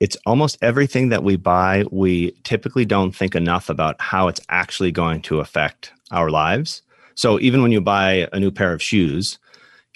It's 0.00 0.16
almost 0.24 0.56
everything 0.62 1.10
that 1.10 1.24
we 1.24 1.36
buy, 1.36 1.84
we 1.90 2.32
typically 2.42 2.86
don't 2.86 3.14
think 3.14 3.34
enough 3.34 3.68
about 3.68 4.00
how 4.00 4.28
it's 4.28 4.40
actually 4.48 4.92
going 4.92 5.20
to 5.22 5.40
affect 5.40 5.92
our 6.10 6.30
lives. 6.30 6.82
So, 7.14 7.38
even 7.40 7.60
when 7.60 7.70
you 7.70 7.82
buy 7.82 8.28
a 8.32 8.40
new 8.40 8.50
pair 8.50 8.72
of 8.72 8.82
shoes, 8.82 9.38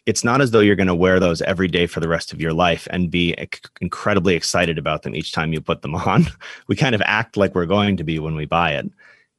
it's 0.04 0.22
not 0.22 0.42
as 0.42 0.50
though 0.50 0.60
you're 0.60 0.76
going 0.76 0.88
to 0.88 0.94
wear 0.94 1.18
those 1.18 1.40
every 1.42 1.68
day 1.68 1.86
for 1.86 2.00
the 2.00 2.08
rest 2.08 2.32
of 2.32 2.40
your 2.40 2.52
life 2.52 2.86
and 2.90 3.10
be 3.10 3.34
incredibly 3.80 4.34
excited 4.34 4.76
about 4.76 5.02
them 5.02 5.14
each 5.14 5.32
time 5.32 5.54
you 5.54 5.60
put 5.62 5.80
them 5.80 5.94
on. 5.94 6.26
We 6.66 6.76
kind 6.76 6.94
of 6.94 7.02
act 7.06 7.38
like 7.38 7.54
we're 7.54 7.64
going 7.64 7.96
to 7.96 8.04
be 8.04 8.18
when 8.18 8.34
we 8.36 8.44
buy 8.44 8.72
it. 8.72 8.90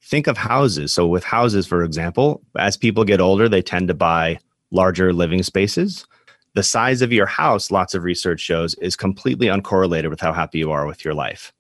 Think 0.01 0.25
of 0.25 0.38
houses. 0.38 0.91
So, 0.93 1.05
with 1.05 1.23
houses, 1.23 1.67
for 1.67 1.83
example, 1.83 2.41
as 2.57 2.75
people 2.77 3.03
get 3.03 3.21
older, 3.21 3.47
they 3.47 3.61
tend 3.61 3.88
to 3.89 3.93
buy 3.93 4.39
larger 4.71 5.13
living 5.13 5.43
spaces. 5.43 6.07
The 6.56 6.63
size 6.63 7.02
of 7.02 7.12
your 7.12 7.26
house, 7.26 7.70
lots 7.70 7.94
of 7.94 8.04
research 8.04 8.39
shows, 8.39 8.76
is 8.76 8.96
completely 8.96 9.48
uncorrelated 9.48 10.10
with 10.10 10.22
how 10.22 10.32
happy 10.32 10.60
you 10.60 10.72
are 10.72 10.88
with 10.88 11.04
your 11.04 11.13
life. 11.13 11.54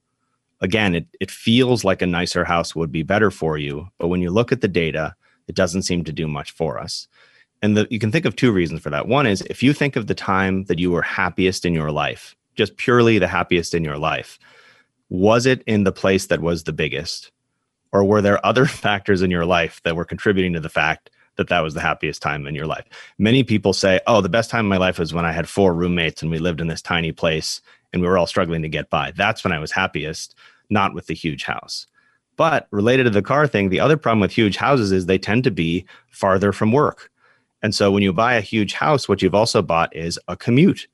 Again, 0.61 0.95
it, 0.95 1.05
it 1.19 1.29
feels 1.29 1.83
like 1.83 2.01
a 2.01 2.07
nicer 2.07 2.45
house 2.45 2.73
would 2.75 2.93
be 2.93 3.03
better 3.03 3.29
for 3.29 3.57
you, 3.57 3.89
but 3.97 4.07
when 4.07 4.21
you 4.21 4.31
look 4.31 4.53
at 4.53 4.61
the 4.61 4.69
data, 4.69 5.13
it 5.49 5.55
doesn't 5.55 5.81
seem 5.81 6.05
to 6.05 6.13
do 6.13 6.29
much 6.29 6.51
for 6.51 6.79
us. 6.79 7.09
And 7.61 7.75
the, 7.75 7.87
you 7.89 7.99
can 7.99 8.09
think 8.09 8.23
of 8.23 8.37
two 8.37 8.53
reasons 8.53 8.79
for 8.79 8.89
that. 8.89 9.05
One 9.05 9.27
is 9.27 9.41
if 9.41 9.61
you 9.61 9.73
think 9.73 9.97
of 9.97 10.07
the 10.07 10.15
time 10.15 10.63
that 10.65 10.79
you 10.79 10.91
were 10.91 11.01
happiest 11.01 11.65
in 11.65 11.73
your 11.73 11.91
life, 11.91 12.33
just 12.55 12.77
purely 12.77 13.19
the 13.19 13.27
happiest 13.27 13.73
in 13.73 13.83
your 13.83 13.97
life, 13.97 14.39
was 15.09 15.45
it 15.45 15.61
in 15.63 15.83
the 15.83 15.91
place 15.91 16.27
that 16.27 16.41
was 16.41 16.63
the 16.63 16.73
biggest? 16.73 17.31
Or 17.91 18.05
were 18.05 18.21
there 18.21 18.43
other 18.45 18.65
factors 18.65 19.21
in 19.21 19.29
your 19.29 19.45
life 19.45 19.81
that 19.83 19.97
were 19.97 20.05
contributing 20.05 20.53
to 20.53 20.61
the 20.61 20.69
fact 20.69 21.09
that 21.37 21.49
that 21.49 21.61
was 21.61 21.73
the 21.73 21.81
happiest 21.81 22.21
time 22.21 22.47
in 22.47 22.55
your 22.55 22.67
life? 22.67 22.85
Many 23.17 23.43
people 23.43 23.73
say, 23.73 23.99
oh, 24.07 24.21
the 24.21 24.29
best 24.29 24.49
time 24.49 24.65
in 24.65 24.69
my 24.69 24.77
life 24.77 24.99
was 24.99 25.13
when 25.13 25.25
I 25.25 25.31
had 25.31 25.49
four 25.49 25.73
roommates 25.73 26.21
and 26.21 26.31
we 26.31 26.39
lived 26.39 26.61
in 26.61 26.67
this 26.67 26.81
tiny 26.81 27.11
place 27.11 27.61
and 27.93 28.01
we 28.01 28.07
were 28.07 28.17
all 28.17 28.27
struggling 28.27 28.61
to 28.61 28.69
get 28.69 28.89
by. 28.89 29.11
That's 29.15 29.43
when 29.43 29.53
I 29.53 29.59
was 29.59 29.71
happiest, 29.71 30.35
not 30.69 30.93
with 30.93 31.07
the 31.07 31.13
huge 31.13 31.43
house. 31.43 31.87
But 32.37 32.67
related 32.71 33.05
to 33.05 33.09
the 33.09 33.21
car 33.21 33.47
thing, 33.47 33.69
the 33.69 33.79
other 33.79 33.97
problem 33.97 34.19
with 34.19 34.31
huge 34.31 34.57
houses 34.57 34.91
is 34.91 35.05
they 35.05 35.17
tend 35.17 35.43
to 35.45 35.51
be 35.51 35.85
farther 36.09 36.51
from 36.51 36.71
work. 36.71 37.11
And 37.61 37.73
so 37.73 37.91
when 37.91 38.03
you 38.03 38.13
buy 38.13 38.35
a 38.35 38.41
huge 38.41 38.73
house, 38.73 39.07
what 39.07 39.21
you've 39.21 39.33
also 39.33 39.61
bought 39.61 39.95
is 39.95 40.19
a 40.27 40.35
commute. 40.35 40.87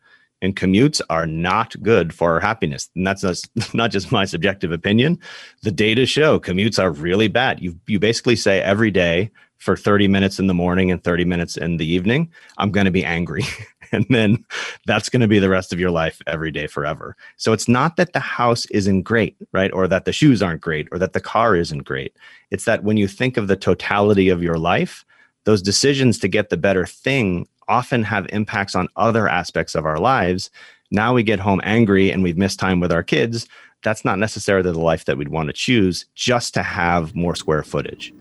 And 0.44 0.56
commutes 0.56 1.02
are 1.10 1.28
not 1.28 1.76
good 1.84 2.14
for 2.14 2.40
happiness. 2.40 2.90
And 2.96 3.06
that's 3.06 3.24
not 3.74 3.92
just 3.92 4.12
my 4.12 4.26
subjective 4.26 4.72
opinion. 4.72 5.20
The 5.64 5.72
data 5.72 6.06
show 6.06 6.40
commutes 6.40 6.82
are 6.82 6.92
really 6.92 7.28
bad. 7.28 7.62
You, 7.62 7.78
you 7.88 8.00
basically 8.00 8.36
say 8.36 8.62
every 8.62 8.90
day 8.90 9.32
for 9.62 9.78
30 9.78 10.08
minutes 10.08 10.40
in 10.40 10.48
the 10.48 10.56
morning 10.56 10.90
and 10.90 11.04
30 11.04 11.24
minutes 11.24 11.56
in 11.56 11.78
the 11.78 11.86
evening, 11.86 12.32
I'm 12.58 12.72
going 12.72 12.86
to 12.86 12.92
be 12.92 13.06
angry. 13.06 13.44
and 13.92 14.08
then 14.10 14.44
that's 14.88 15.08
going 15.08 15.22
to 15.22 15.28
be 15.28 15.38
the 15.38 15.50
rest 15.50 15.72
of 15.72 15.80
your 15.80 15.92
life 15.92 16.20
every 16.26 16.50
day 16.50 16.66
forever. 16.66 17.16
So 17.38 17.54
it's 17.54 17.68
not 17.68 17.96
that 17.98 18.14
the 18.14 18.20
house 18.20 18.66
isn't 18.68 19.04
great, 19.04 19.38
right? 19.52 19.72
Or 19.72 19.88
that 19.88 20.06
the 20.06 20.14
shoes 20.14 20.42
aren't 20.42 20.62
great 20.62 20.88
or 20.92 20.98
that 20.98 21.14
the 21.14 21.20
car 21.20 21.56
isn't 21.56 21.84
great. 21.84 22.16
It's 22.50 22.66
that 22.66 22.84
when 22.84 22.98
you 22.98 23.08
think 23.08 23.38
of 23.38 23.48
the 23.48 23.56
totality 23.56 24.30
of 24.30 24.42
your 24.42 24.58
life, 24.58 25.06
those 25.44 25.62
decisions 25.62 26.18
to 26.20 26.28
get 26.28 26.50
the 26.50 26.58
better 26.58 26.88
thing 26.88 27.48
often 27.68 28.02
have 28.02 28.26
impacts 28.30 28.74
on 28.74 28.90
other 28.96 29.28
aspects 29.28 29.76
of 29.76 29.86
our 29.86 30.00
lives. 30.00 30.50
Now 30.90 31.14
we 31.14 31.22
get 31.22 31.40
home 31.40 31.62
angry 31.64 32.10
and 32.12 32.24
we've 32.24 32.38
missed 32.38 32.60
time 32.60 32.80
with 32.80 32.92
our 32.92 33.04
kids. 33.04 33.48
That's 33.84 34.04
not 34.04 34.18
necessarily 34.18 34.72
the 34.72 34.80
life 34.80 35.06
that 35.06 35.18
we'd 35.18 35.30
want 35.30 35.48
to 35.50 35.54
choose 35.54 36.08
just 36.16 36.56
to 36.56 36.64
have 36.64 37.16
more 37.16 37.36
square 37.36 37.64
footage. 37.64 38.12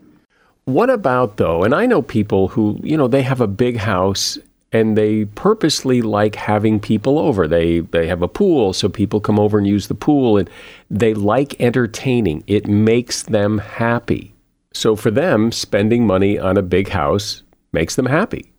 What 0.71 0.89
about 0.89 1.37
though? 1.37 1.63
And 1.63 1.75
I 1.75 1.85
know 1.85 2.01
people 2.01 2.47
who, 2.47 2.79
you 2.81 2.95
know, 2.95 3.07
they 3.07 3.23
have 3.23 3.41
a 3.41 3.47
big 3.47 3.77
house 3.77 4.37
and 4.71 4.97
they 4.97 5.25
purposely 5.25 6.01
like 6.01 6.35
having 6.35 6.79
people 6.79 7.19
over. 7.19 7.47
They 7.47 7.79
they 7.79 8.07
have 8.07 8.21
a 8.21 8.27
pool 8.27 8.71
so 8.73 8.87
people 8.87 9.19
come 9.19 9.39
over 9.39 9.57
and 9.57 9.67
use 9.67 9.87
the 9.87 9.95
pool 9.95 10.37
and 10.37 10.49
they 10.89 11.13
like 11.13 11.59
entertaining. 11.59 12.43
It 12.47 12.67
makes 12.67 13.23
them 13.23 13.57
happy. 13.57 14.33
So 14.73 14.95
for 14.95 15.11
them, 15.11 15.51
spending 15.51 16.07
money 16.07 16.39
on 16.39 16.57
a 16.57 16.61
big 16.61 16.87
house 16.87 17.43
makes 17.73 17.95
them 17.95 18.05
happy. 18.05 18.51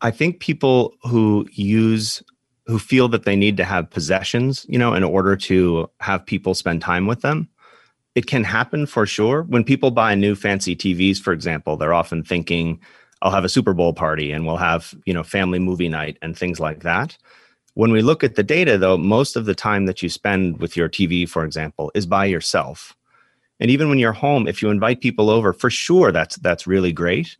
I 0.00 0.10
think 0.10 0.40
people 0.40 0.94
who 1.02 1.48
use 1.52 2.22
who 2.66 2.78
feel 2.78 3.08
that 3.08 3.24
they 3.24 3.34
need 3.34 3.56
to 3.56 3.64
have 3.64 3.90
possessions, 3.90 4.64
you 4.68 4.78
know, 4.78 4.94
in 4.94 5.02
order 5.02 5.36
to 5.36 5.90
have 5.98 6.24
people 6.24 6.54
spend 6.54 6.80
time 6.80 7.08
with 7.08 7.20
them, 7.22 7.48
it 8.14 8.26
can 8.26 8.44
happen 8.44 8.86
for 8.86 9.06
sure. 9.06 9.42
When 9.42 9.64
people 9.64 9.90
buy 9.90 10.14
new 10.14 10.34
fancy 10.34 10.76
TVs, 10.76 11.18
for 11.18 11.32
example, 11.32 11.76
they're 11.76 11.94
often 11.94 12.22
thinking, 12.22 12.80
I'll 13.22 13.30
have 13.30 13.44
a 13.44 13.48
Super 13.48 13.72
Bowl 13.72 13.92
party 13.92 14.32
and 14.32 14.46
we'll 14.46 14.56
have, 14.56 14.94
you 15.06 15.14
know, 15.14 15.22
family 15.22 15.58
movie 15.58 15.88
night 15.88 16.18
and 16.22 16.36
things 16.36 16.60
like 16.60 16.82
that. 16.82 17.16
When 17.74 17.90
we 17.90 18.02
look 18.02 18.22
at 18.22 18.34
the 18.34 18.42
data, 18.42 18.76
though, 18.76 18.98
most 18.98 19.36
of 19.36 19.46
the 19.46 19.54
time 19.54 19.86
that 19.86 20.02
you 20.02 20.08
spend 20.08 20.60
with 20.60 20.76
your 20.76 20.88
TV, 20.88 21.26
for 21.26 21.44
example, 21.44 21.90
is 21.94 22.04
by 22.04 22.26
yourself. 22.26 22.94
And 23.60 23.70
even 23.70 23.88
when 23.88 23.98
you're 23.98 24.12
home, 24.12 24.46
if 24.46 24.60
you 24.60 24.70
invite 24.70 25.00
people 25.00 25.30
over, 25.30 25.52
for 25.52 25.70
sure 25.70 26.12
that's 26.12 26.36
that's 26.36 26.66
really 26.66 26.92
great. 26.92 27.36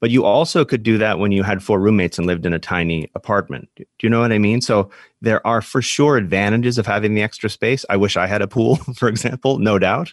But 0.00 0.10
you 0.10 0.24
also 0.24 0.64
could 0.64 0.82
do 0.82 0.98
that 0.98 1.18
when 1.18 1.32
you 1.32 1.42
had 1.42 1.62
four 1.62 1.80
roommates 1.80 2.18
and 2.18 2.26
lived 2.26 2.44
in 2.44 2.52
a 2.52 2.58
tiny 2.58 3.10
apartment. 3.14 3.68
Do 3.76 3.84
you 4.02 4.10
know 4.10 4.20
what 4.20 4.32
I 4.32 4.38
mean? 4.38 4.60
So 4.60 4.90
there 5.22 5.44
are 5.46 5.62
for 5.62 5.80
sure 5.80 6.16
advantages 6.16 6.76
of 6.76 6.86
having 6.86 7.14
the 7.14 7.22
extra 7.22 7.48
space. 7.48 7.84
I 7.88 7.96
wish 7.96 8.16
I 8.16 8.26
had 8.26 8.42
a 8.42 8.48
pool, 8.48 8.76
for 8.96 9.08
example, 9.08 9.58
no 9.58 9.78
doubt. 9.78 10.12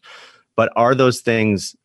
But 0.56 0.72
are 0.76 0.96
those 0.96 1.22
things 1.22 1.76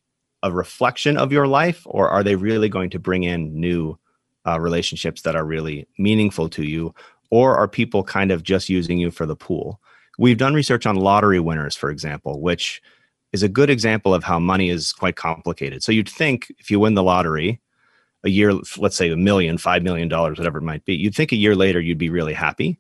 a 0.42 0.52
reflection 0.52 1.16
of 1.16 1.32
your 1.32 1.48
life, 1.48 1.82
or 1.86 2.08
are 2.08 2.22
they 2.22 2.36
really 2.36 2.68
going 2.68 2.90
to 2.90 2.98
bring 2.98 3.24
in 3.24 3.58
new 3.58 3.98
uh, 4.46 4.60
relationships 4.60 5.22
that 5.22 5.34
are 5.34 5.44
really 5.44 5.86
meaningful 5.98 6.48
to 6.50 6.62
you? 6.62 6.94
Or 7.30 7.56
are 7.56 7.68
people 7.68 8.04
kind 8.04 8.30
of 8.30 8.42
just 8.42 8.68
using 8.68 8.98
you 8.98 9.10
for 9.10 9.26
the 9.26 9.36
pool? 9.36 9.80
We've 10.18 10.38
done 10.38 10.54
research 10.54 10.86
on 10.86 10.96
lottery 10.96 11.40
winners, 11.40 11.76
for 11.76 11.90
example, 11.90 12.40
which 12.40 12.80
is 13.32 13.42
a 13.42 13.48
good 13.48 13.68
example 13.68 14.14
of 14.14 14.24
how 14.24 14.38
money 14.38 14.70
is 14.70 14.92
quite 14.92 15.16
complicated. 15.16 15.82
So 15.82 15.92
you'd 15.92 16.08
think 16.08 16.52
if 16.58 16.70
you 16.70 16.80
win 16.80 16.94
the 16.94 17.02
lottery, 17.02 17.60
a 18.24 18.30
year, 18.30 18.52
let's 18.76 18.96
say 18.96 19.10
a 19.10 19.16
million, 19.16 19.58
five 19.58 19.82
million 19.82 20.08
dollars, 20.08 20.38
whatever 20.38 20.58
it 20.58 20.62
might 20.62 20.84
be, 20.84 20.94
you'd 20.94 21.14
think 21.14 21.32
a 21.32 21.36
year 21.36 21.54
later 21.54 21.80
you'd 21.80 21.98
be 21.98 22.10
really 22.10 22.34
happy. 22.34 22.78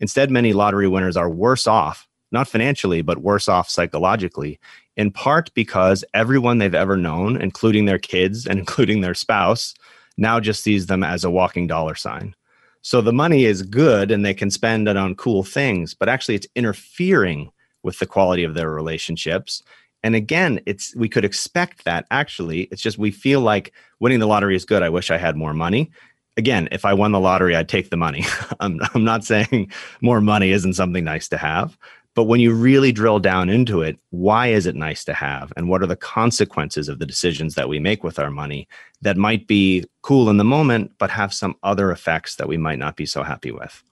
Instead, 0.00 0.30
many 0.30 0.52
lottery 0.52 0.88
winners 0.88 1.16
are 1.16 1.30
worse 1.30 1.66
off, 1.66 2.08
not 2.32 2.48
financially, 2.48 3.02
but 3.02 3.18
worse 3.18 3.48
off 3.48 3.68
psychologically, 3.68 4.58
in 4.96 5.10
part 5.10 5.52
because 5.54 6.04
everyone 6.14 6.58
they've 6.58 6.74
ever 6.74 6.96
known, 6.96 7.40
including 7.40 7.84
their 7.84 7.98
kids 7.98 8.46
and 8.46 8.58
including 8.58 9.00
their 9.00 9.14
spouse, 9.14 9.74
now 10.16 10.40
just 10.40 10.62
sees 10.62 10.86
them 10.86 11.02
as 11.02 11.24
a 11.24 11.30
walking 11.30 11.66
dollar 11.66 11.94
sign. 11.94 12.34
So 12.82 13.00
the 13.00 13.12
money 13.12 13.44
is 13.44 13.62
good 13.62 14.10
and 14.10 14.24
they 14.24 14.34
can 14.34 14.50
spend 14.50 14.88
it 14.88 14.96
on 14.96 15.14
cool 15.14 15.44
things, 15.44 15.94
but 15.94 16.08
actually 16.08 16.34
it's 16.34 16.48
interfering 16.56 17.50
with 17.84 17.98
the 17.98 18.06
quality 18.06 18.42
of 18.44 18.54
their 18.54 18.70
relationships 18.70 19.62
and 20.02 20.14
again 20.14 20.60
it's 20.66 20.94
we 20.96 21.08
could 21.08 21.24
expect 21.24 21.84
that 21.84 22.06
actually. 22.10 22.62
It's 22.64 22.82
just 22.82 22.98
we 22.98 23.10
feel 23.10 23.40
like 23.40 23.72
winning 24.00 24.20
the 24.20 24.26
lottery 24.26 24.56
is 24.56 24.64
good. 24.64 24.82
I 24.82 24.88
wish 24.88 25.10
i 25.10 25.18
had 25.18 25.36
more 25.36 25.54
money. 25.54 25.90
Again 26.36 26.68
if 26.72 26.84
i 26.84 26.94
won 26.94 27.12
the 27.12 27.20
lottery 27.20 27.54
i'd 27.54 27.68
take 27.68 27.90
the 27.90 27.96
money. 27.96 28.24
I'm, 28.60 28.80
I'm 28.94 29.04
not 29.04 29.24
saying 29.24 29.70
more 30.00 30.20
money 30.20 30.50
isn't 30.50 30.74
something 30.74 31.04
nice 31.04 31.28
to 31.28 31.36
have. 31.36 31.76
But 32.14 32.24
when 32.24 32.40
you 32.40 32.52
really 32.52 32.92
drill 32.92 33.18
down 33.18 33.48
into 33.48 33.80
it, 33.80 33.98
why 34.10 34.48
is 34.48 34.66
it 34.66 34.76
nice 34.76 35.02
to 35.04 35.14
have? 35.14 35.52
And 35.56 35.68
what 35.68 35.82
are 35.82 35.86
the 35.86 35.96
consequences 35.96 36.88
of 36.88 36.98
the 36.98 37.06
decisions 37.06 37.54
that 37.54 37.70
we 37.70 37.78
make 37.78 38.04
with 38.04 38.18
our 38.18 38.30
money 38.30 38.68
that 39.00 39.16
might 39.16 39.46
be 39.46 39.86
cool 40.02 40.28
in 40.28 40.36
the 40.36 40.44
moment, 40.44 40.92
but 40.98 41.08
have 41.08 41.32
some 41.32 41.56
other 41.62 41.90
effects 41.90 42.36
that 42.36 42.48
we 42.48 42.58
might 42.58 42.78
not 42.78 42.96
be 42.96 43.06
so 43.06 43.22
happy 43.22 43.50
with? 43.50 43.82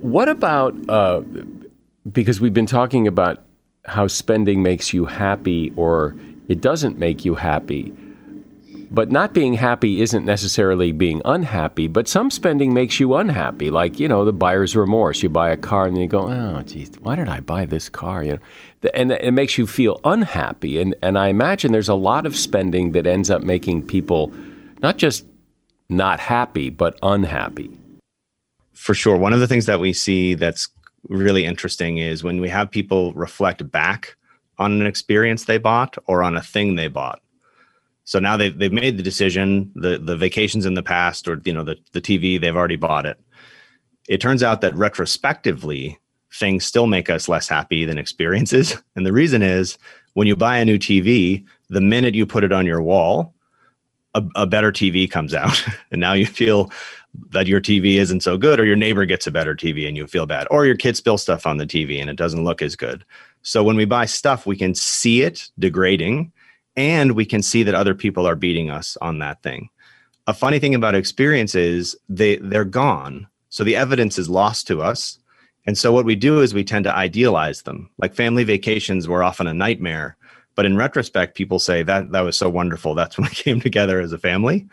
What 0.00 0.28
about, 0.28 0.74
uh, 0.90 1.22
because 2.12 2.38
we've 2.38 2.52
been 2.52 2.66
talking 2.66 3.08
about 3.08 3.42
how 3.84 4.06
spending 4.06 4.62
makes 4.62 4.92
you 4.92 5.04
happy 5.04 5.72
or 5.76 6.16
it 6.48 6.60
doesn't 6.60 6.98
make 6.98 7.24
you 7.24 7.34
happy. 7.34 7.92
But 8.90 9.10
not 9.10 9.32
being 9.32 9.54
happy 9.54 10.02
isn't 10.02 10.24
necessarily 10.24 10.92
being 10.92 11.20
unhappy, 11.24 11.88
but 11.88 12.06
some 12.06 12.30
spending 12.30 12.72
makes 12.72 13.00
you 13.00 13.14
unhappy. 13.16 13.70
Like, 13.70 13.98
you 13.98 14.06
know, 14.06 14.24
the 14.24 14.32
buyer's 14.32 14.76
remorse. 14.76 15.22
You 15.22 15.28
buy 15.28 15.50
a 15.50 15.56
car 15.56 15.86
and 15.86 15.98
you 15.98 16.06
go, 16.06 16.28
oh, 16.28 16.62
geez, 16.62 16.92
why 17.00 17.16
did 17.16 17.28
I 17.28 17.40
buy 17.40 17.66
this 17.66 17.88
car? 17.88 18.22
You 18.22 18.34
know, 18.34 18.90
and 18.94 19.10
it 19.10 19.32
makes 19.32 19.58
you 19.58 19.66
feel 19.66 20.00
unhappy. 20.04 20.80
And, 20.80 20.94
and 21.02 21.18
I 21.18 21.28
imagine 21.28 21.72
there's 21.72 21.88
a 21.88 21.94
lot 21.94 22.24
of 22.24 22.36
spending 22.36 22.92
that 22.92 23.06
ends 23.06 23.30
up 23.30 23.42
making 23.42 23.86
people 23.86 24.32
not 24.80 24.96
just 24.96 25.24
not 25.88 26.20
happy, 26.20 26.70
but 26.70 26.98
unhappy. 27.02 27.70
For 28.74 28.94
sure. 28.94 29.16
One 29.16 29.32
of 29.32 29.40
the 29.40 29.48
things 29.48 29.66
that 29.66 29.80
we 29.80 29.92
see 29.92 30.34
that's 30.34 30.68
really 31.08 31.44
interesting 31.44 31.98
is 31.98 32.24
when 32.24 32.40
we 32.40 32.48
have 32.48 32.70
people 32.70 33.12
reflect 33.14 33.70
back 33.70 34.16
on 34.58 34.80
an 34.80 34.86
experience 34.86 35.44
they 35.44 35.58
bought 35.58 35.96
or 36.06 36.22
on 36.22 36.36
a 36.36 36.42
thing 36.42 36.74
they 36.74 36.88
bought 36.88 37.20
so 38.04 38.18
now 38.18 38.36
they've, 38.36 38.56
they've 38.56 38.72
made 38.72 38.98
the 38.98 39.02
decision, 39.02 39.72
the, 39.74 39.98
the 39.98 40.16
vacations 40.16 40.66
in 40.66 40.74
the 40.74 40.82
past 40.82 41.26
or, 41.26 41.40
you 41.44 41.52
know, 41.52 41.64
the, 41.64 41.76
the 41.92 42.00
TV, 42.00 42.40
they've 42.40 42.54
already 42.54 42.76
bought 42.76 43.06
it. 43.06 43.18
It 44.08 44.20
turns 44.20 44.42
out 44.42 44.60
that 44.60 44.76
retrospectively, 44.76 45.98
things 46.32 46.66
still 46.66 46.86
make 46.86 47.08
us 47.08 47.28
less 47.28 47.48
happy 47.48 47.84
than 47.84 47.98
experiences. 47.98 48.76
And 48.96 49.04
the 49.04 49.12
reason 49.12 49.42
is 49.42 49.78
when 50.12 50.28
you 50.28 50.36
buy 50.36 50.58
a 50.58 50.64
new 50.64 50.78
TV, 50.78 51.44
the 51.68 51.80
minute 51.80 52.14
you 52.14 52.26
put 52.26 52.44
it 52.44 52.52
on 52.52 52.66
your 52.66 52.82
wall, 52.82 53.34
a, 54.14 54.22
a 54.36 54.46
better 54.46 54.70
TV 54.70 55.10
comes 55.10 55.34
out. 55.34 55.64
and 55.90 56.00
now 56.00 56.12
you 56.12 56.26
feel 56.26 56.70
that 57.30 57.46
your 57.46 57.60
TV 57.60 57.96
isn't 57.96 58.22
so 58.22 58.36
good, 58.36 58.58
or 58.60 58.64
your 58.64 58.76
neighbor 58.76 59.04
gets 59.04 59.26
a 59.26 59.30
better 59.30 59.54
TV 59.54 59.86
and 59.86 59.96
you 59.96 60.06
feel 60.06 60.26
bad, 60.26 60.46
or 60.50 60.66
your 60.66 60.76
kids 60.76 60.98
spill 60.98 61.18
stuff 61.18 61.46
on 61.46 61.58
the 61.58 61.66
TV 61.66 62.00
and 62.00 62.10
it 62.10 62.16
doesn't 62.16 62.44
look 62.44 62.62
as 62.62 62.76
good. 62.76 63.04
So 63.42 63.62
when 63.62 63.76
we 63.76 63.84
buy 63.84 64.06
stuff, 64.06 64.46
we 64.46 64.56
can 64.56 64.74
see 64.74 65.22
it 65.22 65.50
degrading 65.58 66.32
and 66.76 67.12
we 67.12 67.24
can 67.24 67.42
see 67.42 67.62
that 67.62 67.74
other 67.74 67.94
people 67.94 68.26
are 68.26 68.36
beating 68.36 68.70
us 68.70 68.96
on 69.00 69.18
that 69.18 69.42
thing. 69.42 69.68
A 70.26 70.34
funny 70.34 70.58
thing 70.58 70.74
about 70.74 70.94
experiences, 70.94 71.94
they 72.08 72.36
they're 72.36 72.64
gone. 72.64 73.26
So 73.50 73.62
the 73.62 73.76
evidence 73.76 74.18
is 74.18 74.28
lost 74.28 74.66
to 74.68 74.82
us. 74.82 75.18
And 75.66 75.78
so 75.78 75.92
what 75.92 76.04
we 76.04 76.16
do 76.16 76.40
is 76.40 76.52
we 76.52 76.64
tend 76.64 76.84
to 76.84 76.94
idealize 76.94 77.62
them. 77.62 77.90
Like 77.98 78.14
family 78.14 78.44
vacations 78.44 79.06
were 79.06 79.22
often 79.22 79.46
a 79.46 79.54
nightmare, 79.54 80.16
but 80.54 80.66
in 80.66 80.76
retrospect 80.76 81.36
people 81.36 81.58
say 81.58 81.82
that 81.82 82.12
that 82.12 82.20
was 82.22 82.36
so 82.36 82.48
wonderful. 82.48 82.94
That's 82.94 83.18
when 83.18 83.28
we 83.28 83.34
came 83.34 83.60
together 83.60 84.00
as 84.00 84.12
a 84.12 84.18
family. 84.18 84.66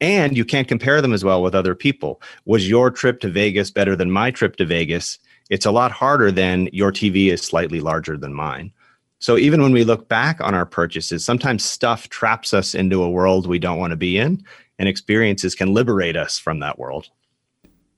And 0.00 0.36
you 0.36 0.44
can't 0.44 0.68
compare 0.68 1.02
them 1.02 1.12
as 1.12 1.24
well 1.24 1.42
with 1.42 1.54
other 1.54 1.74
people. 1.74 2.22
Was 2.46 2.68
your 2.68 2.90
trip 2.90 3.20
to 3.20 3.28
Vegas 3.28 3.70
better 3.70 3.94
than 3.94 4.10
my 4.10 4.30
trip 4.30 4.56
to 4.56 4.64
Vegas? 4.64 5.18
It's 5.50 5.66
a 5.66 5.70
lot 5.70 5.92
harder 5.92 6.30
than 6.30 6.68
your 6.72 6.92
TV 6.92 7.30
is 7.30 7.42
slightly 7.42 7.80
larger 7.80 8.16
than 8.16 8.32
mine. 8.32 8.72
So 9.18 9.36
even 9.36 9.60
when 9.60 9.72
we 9.72 9.84
look 9.84 10.08
back 10.08 10.40
on 10.40 10.54
our 10.54 10.64
purchases, 10.64 11.22
sometimes 11.22 11.62
stuff 11.62 12.08
traps 12.08 12.54
us 12.54 12.74
into 12.74 13.02
a 13.02 13.10
world 13.10 13.46
we 13.46 13.58
don't 13.58 13.78
want 13.78 13.90
to 13.90 13.96
be 13.96 14.16
in, 14.16 14.42
and 14.78 14.88
experiences 14.88 15.54
can 15.54 15.74
liberate 15.74 16.16
us 16.16 16.38
from 16.38 16.60
that 16.60 16.78
world. 16.78 17.08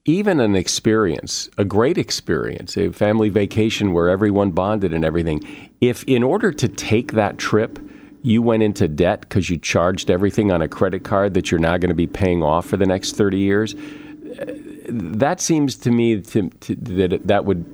Even 0.04 0.40
an 0.40 0.56
experience, 0.56 1.48
a 1.58 1.64
great 1.64 1.96
experience, 1.96 2.76
a 2.76 2.90
family 2.90 3.28
vacation 3.28 3.92
where 3.92 4.08
everyone 4.08 4.50
bonded 4.50 4.92
and 4.92 5.04
everything, 5.04 5.40
if 5.80 6.02
in 6.04 6.24
order 6.24 6.50
to 6.50 6.66
take 6.66 7.12
that 7.12 7.38
trip, 7.38 7.78
you 8.22 8.40
went 8.40 8.62
into 8.62 8.88
debt 8.88 9.20
because 9.20 9.50
you 9.50 9.58
charged 9.58 10.10
everything 10.10 10.50
on 10.50 10.62
a 10.62 10.68
credit 10.68 11.04
card 11.04 11.34
that 11.34 11.50
you're 11.50 11.60
now 11.60 11.76
going 11.76 11.90
to 11.90 11.94
be 11.94 12.06
paying 12.06 12.42
off 12.42 12.66
for 12.66 12.76
the 12.76 12.86
next 12.86 13.16
30 13.16 13.38
years, 13.38 13.74
uh, 13.74 14.46
that 14.88 15.40
seems 15.40 15.76
to 15.76 15.90
me 15.90 16.20
to, 16.20 16.48
to, 16.48 16.74
that 16.76 17.26
that 17.26 17.44
would 17.44 17.64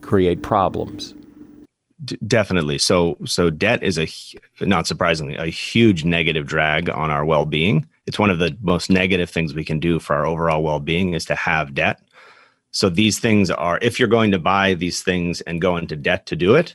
create 0.00 0.42
problems. 0.42 1.14
Definitely. 2.26 2.78
So, 2.78 3.16
so 3.24 3.50
debt 3.50 3.82
is 3.82 3.98
a 3.98 4.08
not 4.64 4.86
surprisingly 4.86 5.36
a 5.36 5.46
huge 5.46 6.04
negative 6.04 6.46
drag 6.46 6.90
on 6.90 7.10
our 7.10 7.24
well-being. 7.24 7.86
It's 8.06 8.18
one 8.18 8.30
of 8.30 8.38
the 8.38 8.56
most 8.60 8.90
negative 8.90 9.30
things 9.30 9.54
we 9.54 9.64
can 9.64 9.80
do 9.80 9.98
for 9.98 10.14
our 10.14 10.26
overall 10.26 10.62
well-being 10.62 11.14
is 11.14 11.24
to 11.26 11.34
have 11.34 11.74
debt. 11.74 12.00
So 12.72 12.88
these 12.88 13.20
things 13.20 13.50
are 13.50 13.78
if 13.80 13.98
you're 13.98 14.08
going 14.08 14.32
to 14.32 14.38
buy 14.38 14.74
these 14.74 15.02
things 15.02 15.40
and 15.42 15.60
go 15.60 15.76
into 15.76 15.96
debt 15.96 16.26
to 16.26 16.36
do 16.36 16.56
it, 16.56 16.74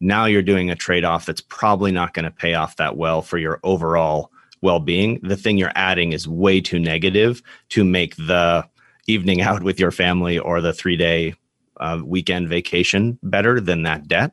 now 0.00 0.26
you're 0.26 0.42
doing 0.42 0.70
a 0.70 0.76
trade-off 0.76 1.26
that's 1.26 1.40
probably 1.40 1.92
not 1.92 2.14
going 2.14 2.24
to 2.24 2.30
pay 2.30 2.54
off 2.54 2.76
that 2.76 2.96
well 2.96 3.22
for 3.22 3.38
your 3.38 3.60
overall 3.62 4.30
well-being. 4.60 5.20
The 5.22 5.36
thing 5.36 5.58
you're 5.58 5.72
adding 5.74 6.12
is 6.12 6.28
way 6.28 6.60
too 6.60 6.78
negative 6.78 7.42
to 7.70 7.84
make 7.84 8.16
the 8.16 8.68
evening 9.06 9.40
out 9.42 9.62
with 9.62 9.80
your 9.80 9.90
family 9.90 10.38
or 10.38 10.60
the 10.60 10.72
3-day 10.72 11.34
uh, 11.80 12.00
weekend 12.04 12.48
vacation 12.48 13.18
better 13.22 13.60
than 13.60 13.82
that 13.84 14.08
debt. 14.08 14.32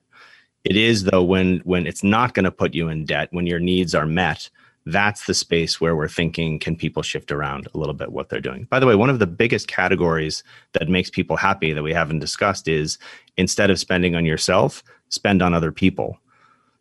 It 0.63 0.75
is 0.75 1.04
though 1.04 1.23
when 1.23 1.60
when 1.60 1.86
it's 1.86 2.04
not 2.04 2.34
going 2.34 2.45
to 2.45 2.51
put 2.51 2.73
you 2.73 2.89
in 2.89 3.06
debt 3.06 3.30
when 3.32 3.45
your 3.45 3.60
needs 3.60 3.93
are 3.93 4.08
met. 4.08 4.49
That's 4.88 5.25
the 5.25 5.34
space 5.34 5.82
where 5.82 5.95
we're 5.95 6.08
thinking 6.08 6.60
can 6.60 6.75
people 6.75 7.01
shift 7.01 7.32
around 7.32 7.67
a 7.73 7.78
little 7.78 7.93
bit 7.93 8.12
what 8.12 8.30
they're 8.30 8.39
doing. 8.39 8.65
By 8.69 8.80
the 8.80 8.86
way, 8.86 8.95
one 8.95 9.10
of 9.10 9.17
the 9.17 9.28
biggest 9.28 9.67
categories 9.67 10.43
that 10.73 10.89
makes 10.89 11.10
people 11.10 11.38
happy 11.38 11.73
that 11.73 11.82
we 11.82 11.93
haven't 11.93 12.19
discussed 12.19 12.67
is 12.67 12.99
instead 13.38 13.71
of 13.71 13.80
spending 13.80 14.15
on 14.15 14.25
yourself, 14.25 14.84
spend 15.10 15.41
on 15.41 15.54
other 15.54 15.72
people. 15.72 16.18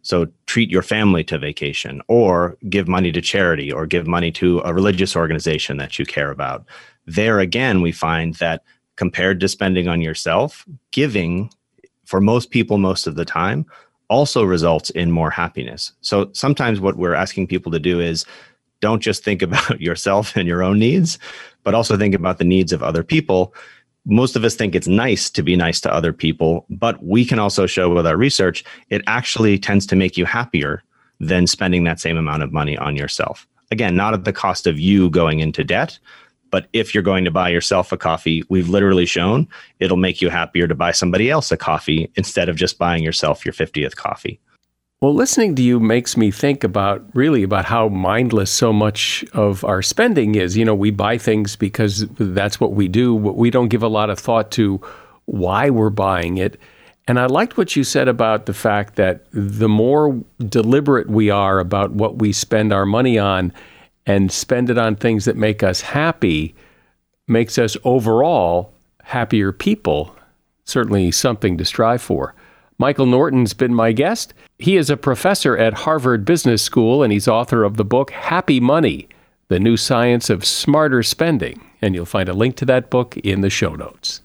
So 0.03 0.27
treat 0.47 0.71
your 0.71 0.83
family 0.83 1.25
to 1.25 1.39
vacation 1.39 2.03
or 2.09 2.59
give 2.69 2.87
money 2.87 3.11
to 3.13 3.23
charity 3.23 3.73
or 3.73 3.87
give 3.87 4.07
money 4.07 4.31
to 4.33 4.61
a 4.65 4.75
religious 4.75 5.17
organization 5.17 5.79
that 5.79 5.99
you 5.99 6.05
care 6.05 6.31
about. 6.31 6.67
There 7.07 7.39
again, 7.39 7.81
we 7.81 7.91
find 7.91 8.35
that 8.35 8.63
compared 8.97 9.41
to 9.41 9.49
spending 9.49 9.89
on 9.89 10.03
yourself, 10.03 10.65
giving 10.91 11.51
for 12.05 12.21
most 12.21 12.51
people 12.51 12.79
most 12.79 13.07
of 13.07 13.17
the 13.17 13.25
time 13.25 13.65
also 14.09 14.45
results 14.45 14.91
in 14.91 15.11
more 15.11 15.31
happiness. 15.31 15.93
So 16.03 16.31
sometimes 16.33 16.81
what 16.81 16.97
we're 16.97 17.15
asking 17.15 17.47
people 17.47 17.73
to 17.73 17.81
do 17.81 18.01
is 18.01 18.27
don't 18.81 19.01
just 19.01 19.25
think 19.25 19.41
about 19.49 19.81
yourself 19.81 20.37
and 20.37 20.47
your 20.47 20.63
own 20.63 20.79
needs, 20.79 21.19
but 21.63 21.75
also 21.75 21.97
think 21.97 22.15
about 22.15 22.39
the 22.39 22.45
needs 22.45 22.73
of 22.73 22.83
other 22.83 23.03
people. 23.03 23.55
Most 24.07 24.37
of 24.37 24.45
us 24.45 24.55
think 24.55 24.75
it's 24.75 24.87
nice 24.87 25.31
to 25.31 25.43
be 25.43 25.57
nice 25.57 25.81
to 25.81 25.93
other 25.93 26.13
people, 26.13 26.67
but 26.69 27.03
we 27.03 27.25
can 27.25 27.39
also 27.39 27.67
show 27.67 27.89
with 27.89 28.07
our 28.07 28.19
research 28.19 28.63
it 28.91 29.03
actually 29.07 29.59
tends 29.59 29.87
to 29.87 29.97
make 29.97 30.19
you 30.19 30.27
happier 30.27 30.83
than 31.21 31.47
spending 31.47 31.85
that 31.85 32.01
same 32.01 32.19
amount 32.19 32.43
of 32.43 32.53
money 32.53 32.77
on 32.77 32.97
yourself. 32.97 33.47
Again, 33.71 33.97
not 33.97 34.13
at 34.13 34.25
the 34.25 34.33
cost 34.33 34.67
of 34.67 34.79
you 34.79 35.09
going 35.09 35.41
into 35.41 35.65
debt, 35.65 35.99
but 36.51 36.69
if 36.73 36.95
you're 36.95 37.03
going 37.03 37.25
to 37.25 37.31
buy 37.31 37.49
yourself 37.49 37.93
a 37.93 37.97
coffee, 37.97 38.45
we've 38.49 38.69
literally 38.69 39.07
shown 39.07 39.49
it'll 39.81 39.97
make 39.97 40.21
you 40.21 40.29
happier 40.29 40.69
to 40.69 40.75
buy 40.75 40.93
somebody 40.93 41.31
else 41.31 41.51
a 41.51 41.57
coffee 41.57 42.11
instead 42.15 42.49
of 42.49 42.57
just 42.57 42.79
buying 42.79 43.03
yourself 43.03 43.45
your 43.45 43.55
50th 43.55 43.97
coffee. 43.97 44.39
Well, 45.05 45.13
listening 45.13 45.55
to 45.57 45.63
you 45.63 45.81
makes 45.81 46.17
me 46.17 46.31
think 46.31 46.65
about 46.65 47.05
really 47.13 47.43
about 47.43 47.67
how 47.67 47.89
mindless 47.91 48.51
so 48.51 48.73
much 48.73 49.23
of 49.35 49.63
our 49.63 49.83
spending 49.83 50.35
is. 50.35 50.57
You 50.57 50.65
know, 50.65 50.75
we 50.75 50.91
buy 50.91 51.19
things 51.19 51.57
because 51.57 52.07
that's 52.19 52.59
what 52.59 52.73
we 52.73 52.89
do, 52.89 53.19
but 53.19 53.37
we 53.37 53.51
don't 53.51 53.69
give 53.69 53.83
a 53.83 53.89
lot 53.89 54.09
of 54.09 54.19
thought 54.19 54.51
to 54.53 54.81
why 55.27 55.69
we're 55.69 55.91
buying 55.91 56.39
it. 56.39 56.59
And 57.07 57.21
I 57.21 57.27
liked 57.27 57.59
what 57.59 57.77
you 57.77 57.85
said 57.85 58.09
about 58.09 58.47
the 58.47 58.55
fact 58.55 58.97
that 58.97 59.27
the 59.31 59.69
more 59.69 60.19
deliberate 60.39 61.11
we 61.11 61.29
are 61.29 61.59
about 61.59 61.91
what 61.91 62.21
we 62.21 62.33
spend 62.33 62.73
our 62.73 62.87
money 62.87 63.19
on, 63.19 63.53
and 64.07 64.33
spend 64.33 64.71
it 64.71 64.79
on 64.79 64.97
things 64.97 65.27
that 65.27 65.37
make 65.37 65.63
us 65.63 65.83
happy 65.83 66.55
makes 67.29 67.59
us 67.59 67.77
overall 67.85 68.73
happier 69.03 69.53
people. 69.53 70.17
Certainly 70.65 71.11
something 71.11 71.59
to 71.59 71.65
strive 71.67 72.01
for. 72.01 72.35
Michael 72.79 73.07
Norton's 73.07 73.55
been 73.55 73.73
my 73.73 73.93
guest. 73.93 74.35
He 74.59 74.77
is 74.77 74.91
a 74.91 74.97
professor 74.97 75.57
at 75.57 75.75
Harvard 75.75 76.25
Business 76.25 76.61
School 76.61 77.05
and 77.05 77.13
he's 77.13 77.29
author 77.29 77.63
of 77.63 77.77
the 77.77 77.85
book 77.85 78.11
Happy 78.11 78.59
Money 78.59 79.09
The 79.47 79.61
New 79.61 79.77
Science 79.77 80.29
of 80.29 80.45
Smarter 80.45 81.05
Spending. 81.05 81.65
And 81.81 81.95
you'll 81.95 82.05
find 82.05 82.29
a 82.29 82.35
link 82.35 82.57
to 82.57 82.65
that 82.65 82.91
book 82.91 83.17
in 83.19 83.43
the 83.43 83.51
show 83.51 83.77
notes. 83.77 84.23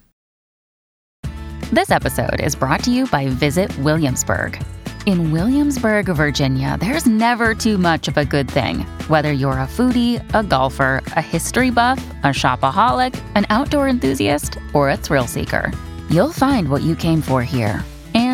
This 1.72 1.92
episode 1.92 2.42
is 2.42 2.56
brought 2.56 2.84
to 2.86 2.92
you 2.92 3.06
by 3.06 3.28
Visit 3.28 3.78
Williamsburg. 3.80 4.60
In 5.06 5.32
Williamsburg, 5.32 6.08
Virginia, 6.08 6.76
there's 6.80 7.06
never 7.06 7.54
too 7.54 7.78
much 7.78 8.08
of 8.08 8.18
a 8.18 8.26
good 8.26 8.50
thing. 8.50 8.80
Whether 9.10 9.32
you're 9.32 9.54
a 9.54 9.68
foodie, 9.68 10.24
a 10.34 10.42
golfer, 10.42 11.04
a 11.16 11.22
history 11.22 11.70
buff, 11.70 12.04
a 12.24 12.30
shopaholic, 12.30 13.22
an 13.36 13.46
outdoor 13.52 13.88
enthusiast, 13.88 14.58
or 14.74 14.90
a 14.90 14.98
thrill 14.98 15.28
seeker, 15.28 15.72
you'll 16.10 16.34
find 16.34 16.68
what 16.68 16.82
you 16.82 16.96
came 16.96 17.22
for 17.22 17.44
here 17.44 17.84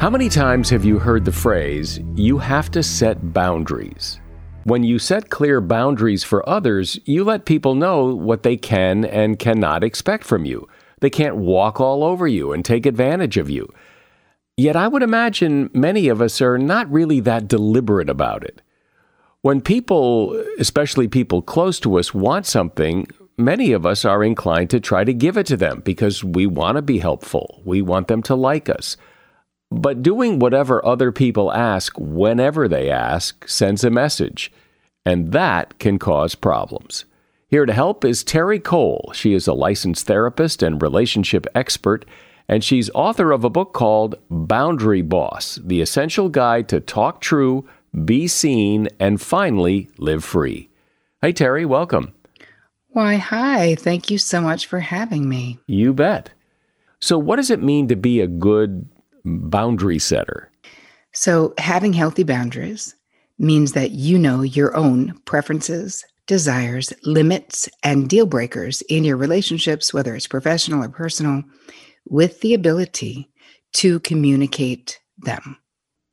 How 0.00 0.08
many 0.10 0.30
times 0.30 0.70
have 0.70 0.84
you 0.84 0.98
heard 0.98 1.26
the 1.26 1.32
phrase, 1.32 2.00
you 2.14 2.38
have 2.38 2.70
to 2.70 2.82
set 2.82 3.34
boundaries? 3.34 4.18
When 4.64 4.84
you 4.84 4.98
set 4.98 5.28
clear 5.28 5.60
boundaries 5.60 6.24
for 6.24 6.48
others, 6.48 6.98
you 7.04 7.22
let 7.22 7.44
people 7.44 7.74
know 7.74 8.14
what 8.14 8.42
they 8.42 8.56
can 8.56 9.04
and 9.04 9.38
cannot 9.38 9.84
expect 9.84 10.24
from 10.24 10.46
you. 10.46 10.66
They 11.00 11.10
can't 11.10 11.36
walk 11.36 11.78
all 11.80 12.04
over 12.04 12.26
you 12.26 12.52
and 12.52 12.64
take 12.64 12.86
advantage 12.86 13.36
of 13.36 13.50
you. 13.50 13.68
Yet 14.56 14.74
I 14.74 14.88
would 14.88 15.02
imagine 15.02 15.68
many 15.74 16.08
of 16.08 16.22
us 16.22 16.40
are 16.40 16.56
not 16.56 16.90
really 16.90 17.20
that 17.20 17.48
deliberate 17.48 18.08
about 18.08 18.44
it. 18.44 18.62
When 19.42 19.60
people, 19.60 20.42
especially 20.58 21.08
people 21.08 21.42
close 21.42 21.78
to 21.80 21.98
us, 21.98 22.14
want 22.14 22.46
something, 22.46 23.06
many 23.40 23.72
of 23.72 23.86
us 23.86 24.04
are 24.04 24.22
inclined 24.22 24.70
to 24.70 24.80
try 24.80 25.04
to 25.04 25.12
give 25.12 25.36
it 25.36 25.46
to 25.46 25.56
them 25.56 25.80
because 25.84 26.24
we 26.24 26.46
want 26.46 26.76
to 26.76 26.82
be 26.82 26.98
helpful. 26.98 27.60
We 27.64 27.82
want 27.82 28.08
them 28.08 28.22
to 28.24 28.34
like 28.34 28.68
us. 28.68 28.96
But 29.70 30.02
doing 30.02 30.38
whatever 30.38 30.84
other 30.84 31.12
people 31.12 31.52
ask 31.52 31.94
whenever 31.98 32.66
they 32.66 32.90
ask 32.90 33.48
sends 33.48 33.84
a 33.84 33.90
message, 33.90 34.52
and 35.06 35.32
that 35.32 35.78
can 35.78 35.98
cause 35.98 36.34
problems. 36.34 37.04
Here 37.48 37.66
to 37.66 37.72
help 37.72 38.04
is 38.04 38.24
Terri 38.24 38.62
Cole. 38.62 39.12
She 39.14 39.32
is 39.32 39.46
a 39.46 39.52
licensed 39.52 40.06
therapist 40.06 40.62
and 40.62 40.82
relationship 40.82 41.46
expert, 41.54 42.04
and 42.48 42.64
she's 42.64 42.90
author 42.94 43.32
of 43.32 43.44
a 43.44 43.50
book 43.50 43.72
called 43.72 44.16
Boundary 44.28 45.02
Boss 45.02 45.58
The 45.62 45.80
Essential 45.80 46.28
Guide 46.28 46.68
to 46.68 46.80
Talk 46.80 47.20
True, 47.20 47.68
Be 48.04 48.26
Seen, 48.26 48.88
and 48.98 49.20
Finally 49.20 49.88
Live 49.98 50.24
Free. 50.24 50.68
Hey, 51.22 51.32
Terri, 51.32 51.66
welcome. 51.66 52.12
Why, 52.92 53.16
hi. 53.16 53.76
Thank 53.76 54.10
you 54.10 54.18
so 54.18 54.40
much 54.40 54.66
for 54.66 54.80
having 54.80 55.28
me. 55.28 55.58
You 55.66 55.92
bet. 55.94 56.30
So, 57.00 57.18
what 57.18 57.36
does 57.36 57.50
it 57.50 57.62
mean 57.62 57.88
to 57.88 57.96
be 57.96 58.20
a 58.20 58.26
good 58.26 58.88
boundary 59.24 59.98
setter? 59.98 60.50
So, 61.12 61.54
having 61.58 61.92
healthy 61.92 62.24
boundaries 62.24 62.94
means 63.38 63.72
that 63.72 63.92
you 63.92 64.18
know 64.18 64.42
your 64.42 64.76
own 64.76 65.18
preferences, 65.24 66.04
desires, 66.26 66.92
limits, 67.04 67.68
and 67.82 68.08
deal 68.08 68.26
breakers 68.26 68.82
in 68.82 69.04
your 69.04 69.16
relationships, 69.16 69.94
whether 69.94 70.14
it's 70.14 70.26
professional 70.26 70.84
or 70.84 70.88
personal, 70.88 71.42
with 72.08 72.40
the 72.40 72.54
ability 72.54 73.30
to 73.72 74.00
communicate 74.00 75.00
them. 75.16 75.56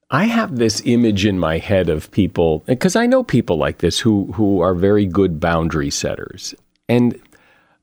I 0.10 0.26
have 0.26 0.56
this 0.56 0.82
image 0.86 1.26
in 1.26 1.38
my 1.38 1.58
head 1.58 1.90
of 1.90 2.10
people 2.12 2.60
because 2.60 2.96
I 2.96 3.08
know 3.08 3.24
people 3.24 3.58
like 3.58 3.80
this 3.80 4.00
who 4.00 4.32
who 4.34 4.62
are 4.62 4.74
very 4.74 5.06
good 5.06 5.42
boundary 5.42 5.90
setters. 5.90 6.56
And 6.90 7.20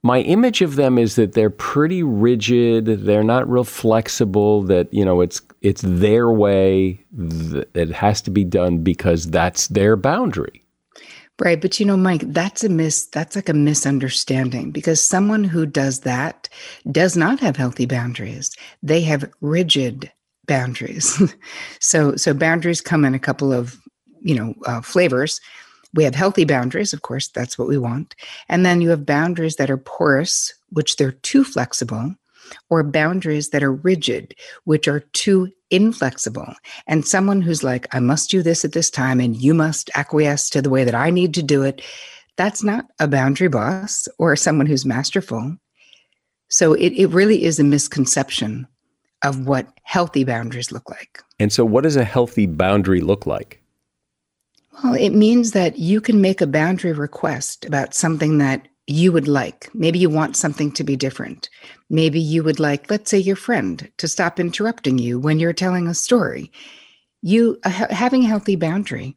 my 0.03 0.21
image 0.21 0.61
of 0.61 0.77
them 0.77 0.99
is 0.99 1.17
that 1.17 1.33
they're 1.33 1.51
pretty 1.51 2.03
rigid, 2.03 2.85
they're 2.85 3.25
not 3.25 3.49
real 3.49 3.65
flexible, 3.65 4.63
that 4.65 4.93
you 4.93 5.05
know 5.05 5.21
it's 5.21 5.41
it's 5.63 5.83
their 5.83 6.31
way, 6.31 7.03
it 7.75 7.91
has 7.91 8.21
to 8.23 8.31
be 8.31 8.45
done 8.45 8.79
because 8.79 9.31
that's 9.31 9.69
their 9.69 9.97
boundary. 9.97 10.65
Right, 11.41 11.61
but 11.61 11.81
you 11.81 11.87
know, 11.87 11.97
Mike, 11.97 12.23
that's 12.27 12.63
a 12.63 12.69
mis 12.69 13.07
that's 13.07 13.35
like 13.35 13.49
a 13.49 13.55
misunderstanding 13.55 14.71
because 14.71 15.03
someone 15.03 15.43
who 15.43 15.67
does 15.67 16.01
that 16.01 16.49
does 16.93 17.17
not 17.17 17.41
have 17.41 17.57
healthy 17.57 17.87
boundaries. 17.87 18.55
They 18.83 19.01
have 19.03 19.33
rigid 19.41 20.13
boundaries. 20.47 21.21
so 21.81 22.15
so 22.15 22.35
boundaries 22.35 22.81
come 22.81 23.05
in 23.05 23.15
a 23.15 23.19
couple 23.19 23.53
of, 23.53 23.81
you 24.21 24.35
know, 24.35 24.55
uh, 24.67 24.81
flavors 24.81 25.41
we 25.95 26.05
have 26.05 26.15
healthy 26.15 26.45
boundaries, 26.45 26.93
of 26.93 27.03
course, 27.03 27.29
that's 27.29 27.59
what 27.59 27.69
we 27.69 27.79
want. 27.79 28.15
And 28.49 28.67
then 28.67 28.81
you 28.81 28.91
have 28.91 29.07
boundaries 29.07 29.57
that 29.57 29.71
are 29.71 29.79
porous, 29.79 30.53
which 30.71 30.97
they're 30.97 31.13
too 31.13 31.45
flexible, 31.45 32.15
or 32.69 32.83
boundaries 32.83 33.51
that 33.51 33.63
are 33.63 33.73
rigid, 33.73 34.35
which 34.65 34.89
are 34.89 35.01
too 35.01 35.51
inflexible. 35.71 36.53
And 36.87 37.07
someone 37.07 37.41
who's 37.41 37.65
like, 37.65 37.87
I 37.95 38.01
must 38.01 38.31
do 38.31 38.43
this 38.43 38.65
at 38.65 38.73
this 38.73 38.91
time, 38.91 39.21
and 39.21 39.37
you 39.37 39.55
must 39.55 39.91
acquiesce 39.95 40.51
to 40.51 40.61
the 40.61 40.71
way 40.71 40.85
that 40.85 40.95
I 40.95 41.11
need 41.11 41.33
to 41.35 41.43
do 41.43 41.63
it. 41.63 41.81
That's 42.37 42.65
not 42.65 42.87
a 42.99 43.07
boundary 43.07 43.49
boss 43.49 44.09
or 44.19 44.35
someone 44.35 44.67
who's 44.67 44.85
masterful. 44.85 45.57
So 46.49 46.75
it, 46.75 46.93
it 46.93 47.07
really 47.07 47.45
is 47.45 47.59
a 47.59 47.65
misconception 47.65 48.67
of 49.23 49.47
what 49.47 49.69
healthy 49.85 50.25
boundaries 50.25 50.71
look 50.71 50.91
like. 50.91 51.23
And 51.39 51.53
so, 51.53 51.65
what 51.65 51.85
does 51.85 51.97
a 51.97 52.05
healthy 52.05 52.47
boundary 52.47 53.01
look 53.01 53.27
like? 53.27 53.64
Well, 54.83 54.95
it 54.95 55.11
means 55.11 55.53
that 55.53 55.79
you 55.79 56.01
can 56.01 56.21
make 56.21 56.41
a 56.41 56.47
boundary 56.47 56.93
request 56.93 57.65
about 57.65 57.95
something 57.95 58.39
that 58.39 58.67
you 58.87 59.13
would 59.13 59.29
like. 59.29 59.71
Maybe 59.75 59.99
you 59.99 60.11
want 60.11 60.37
something 60.37 60.73
to 60.73 60.85
be 60.85 60.97
different. 60.97 61.49
Maybe 61.89 62.21
you 62.21 62.43
would 62.43 62.61
like, 62.61 62.91
let's 62.91 63.11
say, 63.11 63.19
your 63.19 63.37
friend 63.37 63.91
to 63.99 64.09
stop 64.09 64.41
interrupting 64.41 64.99
you 64.99 65.19
when 65.19 65.39
you're 65.39 65.53
telling 65.53 65.87
a 65.87 65.95
story. 65.95 66.51
You 67.23 67.59
uh, 67.65 67.71
having 67.71 68.25
a 68.25 68.29
healthy 68.29 68.57
boundary 68.57 69.17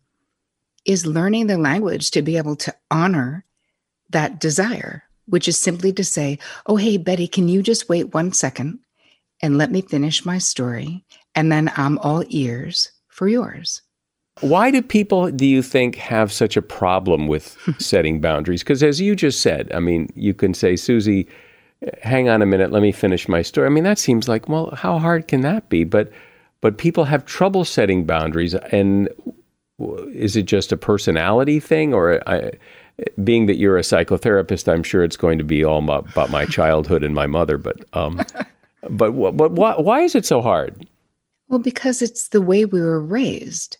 is 0.85 1.05
learning 1.05 1.47
the 1.47 1.57
language 1.57 2.11
to 2.11 2.21
be 2.21 2.37
able 2.37 2.55
to 2.57 2.75
honor 2.91 3.45
that 4.09 4.39
desire, 4.39 5.03
which 5.25 5.47
is 5.47 5.59
simply 5.59 5.93
to 5.93 6.03
say, 6.03 6.39
"Oh, 6.65 6.77
hey, 6.77 6.97
Betty, 6.97 7.27
can 7.27 7.49
you 7.49 7.63
just 7.63 7.89
wait 7.89 8.13
one 8.13 8.31
second 8.33 8.79
and 9.41 9.57
let 9.57 9.71
me 9.71 9.81
finish 9.81 10.25
my 10.25 10.37
story, 10.37 11.05
and 11.35 11.51
then 11.51 11.71
I'm 11.75 11.97
all 11.99 12.23
ears 12.29 12.91
for 13.09 13.27
yours." 13.27 13.81
Why 14.41 14.71
do 14.71 14.81
people, 14.81 15.31
do 15.31 15.45
you 15.45 15.61
think, 15.61 15.95
have 15.95 16.31
such 16.31 16.57
a 16.57 16.61
problem 16.61 17.27
with 17.27 17.57
setting 17.79 18.21
boundaries? 18.21 18.63
Because 18.63 18.83
as 18.83 19.01
you 19.01 19.15
just 19.15 19.41
said, 19.41 19.71
I 19.73 19.79
mean, 19.79 20.09
you 20.15 20.33
can 20.33 20.53
say, 20.53 20.75
Susie, 20.75 21.27
hang 22.01 22.29
on 22.29 22.41
a 22.41 22.45
minute, 22.45 22.71
let 22.71 22.81
me 22.81 22.91
finish 22.91 23.27
my 23.27 23.41
story. 23.41 23.67
I 23.67 23.69
mean, 23.69 23.83
that 23.83 23.99
seems 23.99 24.27
like, 24.27 24.49
well, 24.49 24.71
how 24.75 24.99
hard 24.99 25.27
can 25.27 25.41
that 25.41 25.69
be? 25.69 25.83
But 25.83 26.11
but 26.59 26.79
people 26.79 27.03
have 27.05 27.23
trouble 27.25 27.63
setting 27.65 28.05
boundaries, 28.05 28.55
and 28.55 29.09
is 30.11 30.35
it 30.35 30.47
just 30.47 30.71
a 30.71 30.77
personality 30.77 31.59
thing, 31.59 31.93
or 31.93 32.27
I, 32.27 32.51
being 33.23 33.45
that 33.45 33.57
you're 33.57 33.77
a 33.77 33.81
psychotherapist, 33.81 34.71
I'm 34.71 34.81
sure 34.81 35.03
it's 35.03 35.17
going 35.17 35.37
to 35.37 35.43
be 35.43 35.63
all 35.63 35.77
about 35.87 36.31
my 36.31 36.45
childhood 36.45 37.03
and 37.03 37.13
my 37.13 37.27
mother. 37.27 37.59
But 37.59 37.85
um, 37.93 38.21
but 38.89 39.11
but 39.11 39.51
why, 39.51 39.75
why 39.75 40.01
is 40.01 40.15
it 40.15 40.25
so 40.25 40.41
hard? 40.41 40.87
Well, 41.47 41.59
because 41.59 42.01
it's 42.01 42.29
the 42.29 42.41
way 42.41 42.65
we 42.65 42.81
were 42.81 42.99
raised. 42.99 43.77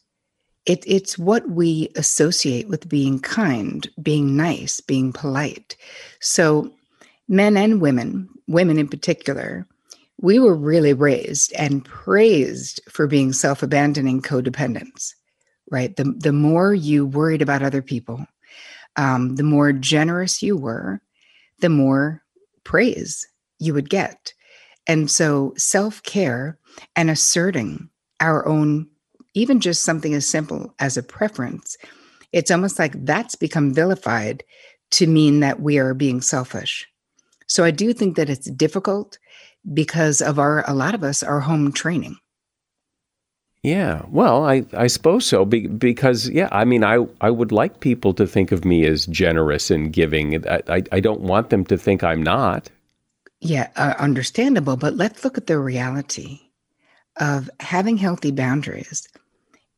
It, 0.67 0.84
it's 0.86 1.17
what 1.17 1.49
we 1.49 1.89
associate 1.95 2.67
with 2.67 2.89
being 2.89 3.19
kind, 3.19 3.89
being 4.01 4.36
nice, 4.36 4.82
being 4.82 5.13
polite. 5.13 5.77
So, 6.19 6.73
men 7.30 7.56
and 7.56 7.80
women, 7.80 8.30
women 8.47 8.77
in 8.77 8.89
particular, 8.89 9.65
we 10.19 10.39
were 10.39 10.56
really 10.56 10.93
raised 10.93 11.53
and 11.53 11.86
praised 11.86 12.82
for 12.89 13.08
being 13.08 13.32
self 13.32 13.63
abandoning 13.63 14.21
codependents, 14.21 15.13
right? 15.71 15.95
The, 15.95 16.03
the 16.17 16.34
more 16.34 16.73
you 16.73 17.06
worried 17.06 17.41
about 17.41 17.63
other 17.63 17.82
people, 17.82 18.25
um, 18.97 19.38
the 19.38 19.43
more 19.43 19.71
generous 19.71 20.43
you 20.43 20.58
were, 20.58 21.01
the 21.62 21.69
more 21.69 22.23
praise 22.65 23.25
you 23.58 23.73
would 23.73 23.89
get. 23.89 24.34
And 24.86 25.10
so, 25.10 25.53
self 25.56 26.03
care 26.03 26.60
and 26.93 27.10
asserting 27.10 27.89
our 28.19 28.45
own 28.45 28.89
even 29.38 29.60
just 29.60 29.84
something 29.84 30.15
as 30.15 30.26
simple 30.26 30.73
as 30.80 30.97
a 30.97 31.04
preference, 31.04 31.78
it's 32.34 32.50
almost 32.50 32.80
like 32.80 33.06
that's 33.06 33.36
become 33.36 33.71
vilified 33.73 34.43
to 34.89 35.06
mean 35.06 35.41
that 35.41 35.62
we 35.62 35.78
are 35.78 35.93
being 35.93 36.21
selfish. 36.21 36.88
So 37.45 37.63
I 37.63 37.71
do 37.71 37.93
think 37.93 38.16
that 38.16 38.30
it's 38.30 38.49
difficult 38.49 39.20
because 39.74 40.22
of 40.22 40.39
our, 40.39 40.68
a 40.68 40.74
lot 40.74 40.95
of 40.95 41.03
us, 41.03 41.22
our 41.22 41.41
home 41.41 41.72
training. 41.72 42.18
Yeah, 43.64 44.03
well, 44.09 44.45
I, 44.45 44.66
I 44.74 44.88
suppose 44.88 45.26
so 45.26 45.45
be, 45.45 45.68
because 45.68 46.30
yeah, 46.30 46.49
I 46.51 46.64
mean, 46.64 46.84
I 46.84 47.05
I 47.20 47.30
would 47.30 47.51
like 47.51 47.80
people 47.80 48.14
to 48.14 48.26
think 48.26 48.51
of 48.51 48.64
me 48.64 48.86
as 48.86 49.05
generous 49.07 49.70
and 49.72 49.91
giving. 49.91 50.47
I 50.47 50.62
I, 50.70 50.84
I 50.91 50.99
don't 50.99 51.22
want 51.22 51.49
them 51.49 51.66
to 51.66 51.78
think 51.78 52.03
I'm 52.03 52.24
not. 52.24 52.70
Yeah, 53.41 53.70
uh, 53.76 53.95
understandable. 53.99 54.78
But 54.78 54.95
let's 54.95 55.26
look 55.26 55.38
at 55.38 55.47
the 55.47 55.59
reality 55.59 56.39
of 57.20 57.49
having 57.59 57.97
healthy 57.97 58.32
boundaries 58.32 59.07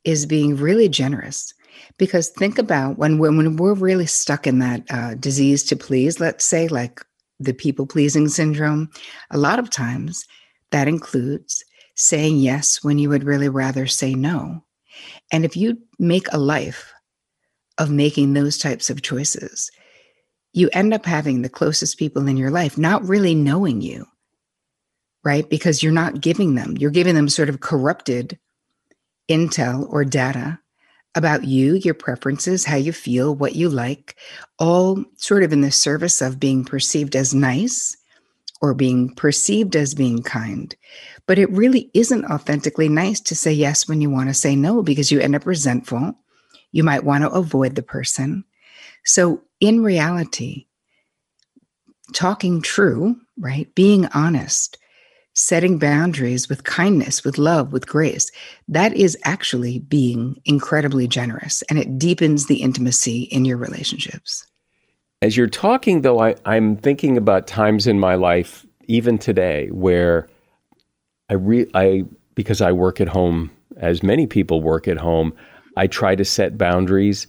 is 0.03 0.25
being 0.25 0.55
really 0.55 0.89
generous. 0.89 1.53
Because 1.97 2.29
think 2.29 2.57
about 2.57 2.97
when 2.97 3.17
when, 3.17 3.37
when 3.37 3.55
we're 3.55 3.73
really 3.73 4.05
stuck 4.05 4.47
in 4.47 4.59
that 4.59 4.83
uh, 4.89 5.15
disease 5.15 5.63
to 5.65 5.75
please, 5.75 6.19
let's 6.19 6.45
say, 6.45 6.67
like 6.67 7.01
the 7.39 7.53
people 7.53 7.85
pleasing 7.85 8.27
syndrome, 8.27 8.89
a 9.31 9.37
lot 9.37 9.59
of 9.59 9.69
times 9.69 10.25
that 10.71 10.87
includes 10.87 11.63
saying 11.95 12.37
yes 12.37 12.83
when 12.83 12.97
you 12.97 13.09
would 13.09 13.23
really 13.23 13.49
rather 13.49 13.87
say 13.87 14.13
no. 14.13 14.63
And 15.31 15.45
if 15.45 15.55
you 15.55 15.77
make 15.97 16.31
a 16.31 16.37
life 16.37 16.93
of 17.77 17.89
making 17.89 18.33
those 18.33 18.57
types 18.57 18.89
of 18.89 19.01
choices, 19.01 19.71
you 20.53 20.69
end 20.73 20.93
up 20.93 21.05
having 21.05 21.41
the 21.41 21.49
closest 21.49 21.97
people 21.97 22.27
in 22.27 22.37
your 22.37 22.51
life 22.51 22.77
not 22.77 23.07
really 23.07 23.35
knowing 23.35 23.81
you, 23.81 24.05
right? 25.23 25.49
Because 25.49 25.81
you're 25.83 25.91
not 25.91 26.21
giving 26.21 26.55
them, 26.55 26.75
you're 26.77 26.91
giving 26.91 27.15
them 27.15 27.29
sort 27.29 27.49
of 27.49 27.59
corrupted 27.61 28.37
intel 29.29 29.87
or 29.89 30.03
data 30.03 30.59
about 31.15 31.43
you, 31.43 31.75
your 31.75 31.93
preferences, 31.93 32.65
how 32.65 32.75
you 32.75 32.93
feel, 32.93 33.35
what 33.35 33.55
you 33.55 33.69
like, 33.69 34.15
all 34.59 35.03
sort 35.17 35.43
of 35.43 35.51
in 35.51 35.61
the 35.61 35.71
service 35.71 36.21
of 36.21 36.39
being 36.39 36.63
perceived 36.63 37.15
as 37.15 37.33
nice 37.33 37.95
or 38.61 38.73
being 38.73 39.13
perceived 39.15 39.75
as 39.75 39.95
being 39.95 40.21
kind. 40.21 40.75
But 41.25 41.39
it 41.39 41.49
really 41.51 41.89
isn't 41.93 42.25
authentically 42.25 42.89
nice 42.89 43.19
to 43.21 43.35
say 43.35 43.53
yes 43.53 43.87
when 43.87 44.01
you 44.01 44.09
want 44.09 44.29
to 44.29 44.33
say 44.33 44.55
no 44.55 44.83
because 44.83 45.11
you 45.11 45.19
end 45.19 45.35
up 45.35 45.45
resentful. 45.45 46.13
You 46.71 46.83
might 46.83 47.03
want 47.03 47.23
to 47.23 47.29
avoid 47.29 47.75
the 47.75 47.83
person. 47.83 48.43
So, 49.05 49.41
in 49.59 49.83
reality, 49.83 50.67
talking 52.13 52.61
true, 52.61 53.15
right? 53.37 53.73
Being 53.75 54.07
honest, 54.07 54.77
setting 55.39 55.79
boundaries 55.79 56.49
with 56.49 56.65
kindness, 56.65 57.23
with 57.23 57.37
love, 57.37 57.71
with 57.71 57.87
grace, 57.87 58.29
that 58.67 58.93
is 58.93 59.17
actually 59.23 59.79
being 59.79 60.39
incredibly 60.45 61.07
generous 61.07 61.61
and 61.69 61.79
it 61.79 61.97
deepens 61.97 62.47
the 62.47 62.61
intimacy 62.61 63.21
in 63.23 63.45
your 63.45 63.57
relationships. 63.57 64.45
As 65.21 65.37
you're 65.37 65.47
talking, 65.47 66.01
though, 66.01 66.19
I, 66.19 66.35
I'm 66.45 66.75
thinking 66.75 67.17
about 67.17 67.47
times 67.47 67.87
in 67.87 67.99
my 67.99 68.15
life, 68.15 68.65
even 68.87 69.17
today, 69.17 69.67
where 69.71 70.27
I, 71.29 71.35
re- 71.35 71.69
I 71.73 72.03
because 72.35 72.61
I 72.61 72.71
work 72.71 73.01
at 73.01 73.07
home, 73.07 73.51
as 73.77 74.03
many 74.03 74.27
people 74.27 74.61
work 74.61 74.87
at 74.87 74.97
home, 74.97 75.33
I 75.77 75.87
try 75.87 76.15
to 76.15 76.25
set 76.25 76.57
boundaries, 76.57 77.27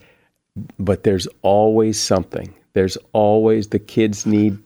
but 0.78 1.02
there's 1.02 1.26
always 1.42 2.00
something. 2.00 2.54
There's 2.72 2.96
always 3.12 3.68
the 3.68 3.78
kids 3.78 4.26
need 4.26 4.58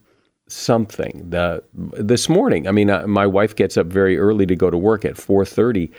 something. 0.55 1.28
The 1.28 1.62
this 1.74 2.28
morning, 2.28 2.68
I 2.68 2.72
mean, 2.72 2.90
uh, 2.90 3.07
my 3.07 3.26
wife 3.26 3.55
gets 3.57 3.76
up 3.76 3.86
very 3.86 4.18
early 4.18 4.46
to 4.46 4.57
go 4.57 4.70
to 4.70 4.78
work 4.78 5.05
at 5.05 5.14
4:30 5.14 5.90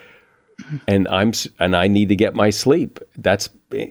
and 0.87 1.07
I'm 1.07 1.33
and 1.59 1.75
I 1.75 1.87
need 1.87 2.09
to 2.09 2.15
get 2.15 2.35
my 2.35 2.49
sleep. 2.49 2.99
That's 3.17 3.49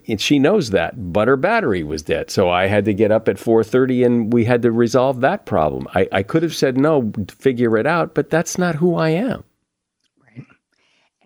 and 0.08 0.20
she 0.20 0.38
knows 0.38 0.70
that, 0.70 1.12
but 1.12 1.28
her 1.28 1.36
battery 1.36 1.82
was 1.82 2.02
dead, 2.02 2.30
so 2.30 2.48
I 2.48 2.66
had 2.66 2.84
to 2.86 2.94
get 2.94 3.10
up 3.10 3.28
at 3.28 3.36
4:30, 3.36 4.04
and 4.04 4.32
we 4.32 4.44
had 4.44 4.62
to 4.62 4.72
resolve 4.72 5.20
that 5.20 5.46
problem. 5.46 5.86
I, 5.94 6.08
I 6.12 6.22
could 6.22 6.42
have 6.42 6.54
said 6.54 6.76
no, 6.76 7.12
figure 7.28 7.76
it 7.76 7.86
out, 7.86 8.14
but 8.14 8.30
that's 8.30 8.58
not 8.58 8.76
who 8.76 8.96
I 8.96 9.10
am. 9.10 9.44
Right, 10.24 10.46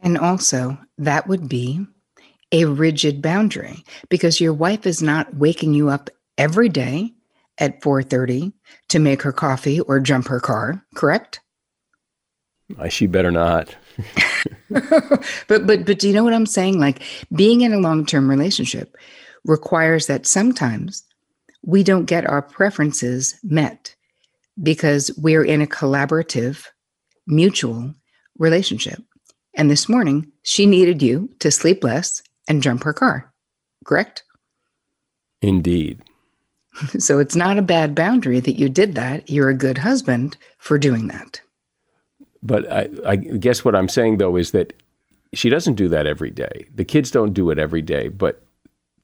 and 0.03 0.19
also 0.19 0.79
that 0.99 1.29
would 1.29 1.49
be 1.49 1.87
a 2.51 2.65
rigid 2.65 3.23
boundary 3.23 3.85
because 4.09 4.41
your 4.41 4.55
wife 4.55 4.87
is 4.87 5.03
not 5.03 5.37
waking 5.37 5.75
you 5.75 5.89
up 5.89 6.11
every 6.37 6.69
day 6.69 7.13
at 7.59 7.81
4:30 7.83 8.53
to 8.89 8.99
make 8.99 9.23
her 9.23 9.33
coffee 9.33 9.81
or 9.81 10.01
jump 10.01 10.29
her 10.29 10.41
car, 10.41 10.85
correct? 10.95 11.41
She 12.89 13.07
better 13.07 13.31
not. 13.31 13.75
but 14.71 15.67
but 15.67 15.85
but 15.85 15.99
do 15.99 16.09
you 16.09 16.15
know 16.15 16.25
what 16.25 16.35
I'm 16.35 16.47
saying? 16.47 16.79
Like 16.79 17.03
being 17.35 17.63
in 17.63 17.73
a 17.73 17.79
long-term 17.79 18.29
relationship 18.29 18.97
requires 19.45 20.07
that 20.07 20.27
sometimes 20.27 21.03
we 21.65 21.83
don't 21.83 22.05
get 22.05 22.29
our 22.29 22.43
preferences 22.43 23.35
met 23.43 23.95
because 24.63 25.11
we're 25.17 25.45
in 25.45 25.63
a 25.63 25.67
collaborative, 25.67 26.67
mutual 27.27 27.95
relationship. 28.39 29.03
And 29.55 29.71
this 29.71 29.89
morning, 29.89 30.31
she 30.43 30.67
needed 30.67 31.03
you 31.03 31.31
to 31.41 31.51
sleep 31.51 31.83
less 31.83 32.23
and 32.49 32.63
jump 32.63 32.85
her 32.85 32.93
car. 32.93 33.33
Correct? 33.85 34.23
Indeed. 35.43 36.03
So 36.99 37.19
it's 37.19 37.37
not 37.37 37.59
a 37.59 37.63
bad 37.63 37.95
boundary 37.95 38.41
that 38.41 38.59
you 38.59 38.69
did 38.69 38.95
that. 38.95 39.29
You're 39.29 39.51
a 39.51 39.55
good 39.55 39.79
husband 39.79 40.37
for 40.59 40.79
doing 40.79 41.09
that. 41.09 41.41
But 42.43 42.71
I, 42.71 42.89
I 43.05 43.17
guess 43.17 43.65
what 43.65 43.75
I'm 43.75 43.89
saying 43.89 44.19
though 44.19 44.37
is 44.37 44.53
that 44.53 44.73
she 45.35 45.49
doesn't 45.51 45.75
do 45.75 45.89
that 45.89 46.07
every 46.07 46.31
day. 46.31 46.67
The 46.75 46.85
kids 46.85 47.11
don't 47.11 47.35
do 47.35 47.51
it 47.51 47.59
every 47.59 47.83
day, 47.83 48.09
but 48.09 48.43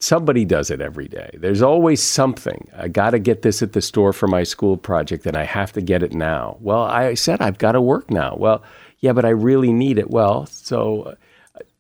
somebody 0.00 0.44
does 0.44 0.70
it 0.70 0.80
every 0.80 1.08
day. 1.08 1.30
There's 1.34 1.62
always 1.62 2.02
something. 2.02 2.68
I 2.76 2.88
got 2.88 3.10
to 3.10 3.18
get 3.18 3.42
this 3.42 3.62
at 3.62 3.72
the 3.72 3.82
store 3.82 4.12
for 4.12 4.28
my 4.28 4.42
school 4.42 4.76
project 4.76 5.26
and 5.26 5.36
I 5.36 5.44
have 5.44 5.72
to 5.72 5.80
get 5.80 6.02
it 6.02 6.12
now. 6.12 6.56
Well, 6.60 6.82
I 6.82 7.14
said 7.14 7.40
I've 7.40 7.58
got 7.58 7.72
to 7.72 7.80
work 7.80 8.10
now. 8.10 8.36
Well, 8.36 8.62
yeah, 9.00 9.12
but 9.12 9.24
I 9.24 9.30
really 9.30 9.72
need 9.72 9.98
it. 9.98 10.10
Well, 10.10 10.46
so 10.46 11.16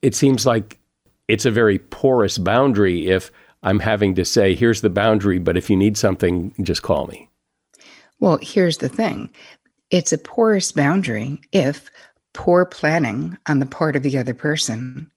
it 0.02 0.14
seems 0.14 0.44
like 0.44 0.78
it's 1.28 1.46
a 1.46 1.50
very 1.50 1.78
porous 1.78 2.38
boundary 2.38 3.08
if 3.08 3.30
I'm 3.64 3.80
having 3.80 4.14
to 4.16 4.24
say, 4.24 4.54
here's 4.54 4.82
the 4.82 4.90
boundary, 4.90 5.38
but 5.38 5.56
if 5.56 5.70
you 5.70 5.76
need 5.76 5.96
something, 5.96 6.54
just 6.62 6.82
call 6.82 7.06
me. 7.06 7.28
Well, 8.20 8.38
here's 8.40 8.78
the 8.78 8.88
thing 8.88 9.30
it's 9.90 10.12
a 10.12 10.18
porous 10.18 10.70
boundary 10.70 11.40
if 11.52 11.90
poor 12.34 12.64
planning 12.66 13.36
on 13.46 13.58
the 13.58 13.66
part 13.66 13.96
of 13.96 14.02
the 14.02 14.18
other 14.18 14.34
person 14.34 15.10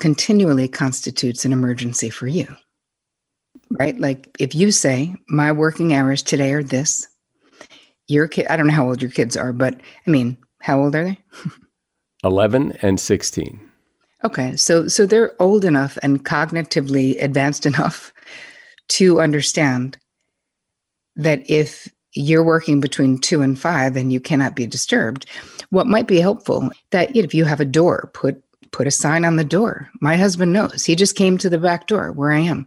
continually 0.00 0.68
constitutes 0.68 1.44
an 1.44 1.52
emergency 1.52 2.10
for 2.10 2.26
you. 2.26 2.46
Right? 3.70 3.98
Like 3.98 4.36
if 4.38 4.54
you 4.54 4.70
say, 4.72 5.14
my 5.28 5.52
working 5.52 5.92
hours 5.92 6.22
today 6.22 6.52
are 6.52 6.62
this, 6.62 7.06
your 8.08 8.28
kid, 8.28 8.46
I 8.48 8.56
don't 8.56 8.66
know 8.66 8.72
how 8.72 8.88
old 8.88 9.02
your 9.02 9.10
kids 9.10 9.36
are, 9.36 9.52
but 9.52 9.80
I 10.06 10.10
mean, 10.10 10.36
how 10.60 10.80
old 10.80 10.94
are 10.94 11.04
they? 11.04 11.18
11 12.24 12.78
and 12.82 13.00
16. 13.00 13.69
Okay. 14.24 14.56
So 14.56 14.88
so 14.88 15.06
they're 15.06 15.40
old 15.40 15.64
enough 15.64 15.98
and 16.02 16.24
cognitively 16.24 17.22
advanced 17.22 17.66
enough 17.72 18.12
to 18.88 19.20
understand 19.20 19.96
that 21.16 21.48
if 21.48 21.88
you're 22.14 22.44
working 22.44 22.80
between 22.80 23.18
two 23.18 23.40
and 23.40 23.58
five 23.58 23.96
and 23.96 24.12
you 24.12 24.20
cannot 24.20 24.56
be 24.56 24.66
disturbed. 24.66 25.26
What 25.70 25.86
might 25.86 26.06
be 26.06 26.20
helpful 26.20 26.70
that 26.90 27.14
if 27.14 27.34
you 27.34 27.44
have 27.44 27.60
a 27.60 27.64
door, 27.64 28.10
put 28.14 28.42
put 28.72 28.86
a 28.86 28.90
sign 28.90 29.24
on 29.24 29.36
the 29.36 29.44
door. 29.44 29.90
My 30.00 30.16
husband 30.16 30.52
knows. 30.52 30.84
He 30.84 30.94
just 30.94 31.16
came 31.16 31.38
to 31.38 31.50
the 31.50 31.58
back 31.58 31.86
door 31.86 32.12
where 32.12 32.30
I 32.30 32.38
am. 32.38 32.66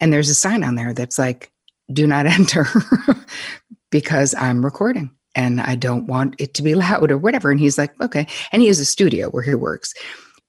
And 0.00 0.12
there's 0.12 0.28
a 0.28 0.34
sign 0.34 0.64
on 0.64 0.74
there 0.74 0.92
that's 0.92 1.18
like, 1.18 1.52
do 1.92 2.06
not 2.06 2.26
enter 2.26 2.66
because 3.90 4.34
I'm 4.34 4.64
recording 4.64 5.10
and 5.34 5.60
I 5.60 5.76
don't 5.76 6.06
want 6.06 6.34
it 6.38 6.54
to 6.54 6.62
be 6.62 6.74
loud 6.74 7.10
or 7.10 7.18
whatever. 7.18 7.50
And 7.50 7.60
he's 7.60 7.78
like, 7.78 7.98
okay. 8.00 8.26
And 8.50 8.62
he 8.62 8.68
has 8.68 8.80
a 8.80 8.84
studio 8.84 9.30
where 9.30 9.42
he 9.42 9.54
works. 9.54 9.94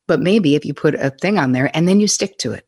But 0.10 0.22
maybe 0.22 0.55
if 0.55 0.66
you 0.66 0.74
put 0.74 0.95
a 0.95 1.12
thing 1.12 1.38
on 1.38 1.51
there 1.51 1.70
and 1.76 1.88
then 1.88 1.99
you 1.99 2.07
stick 2.07 2.39
to 2.39 2.51
it, 2.51 2.66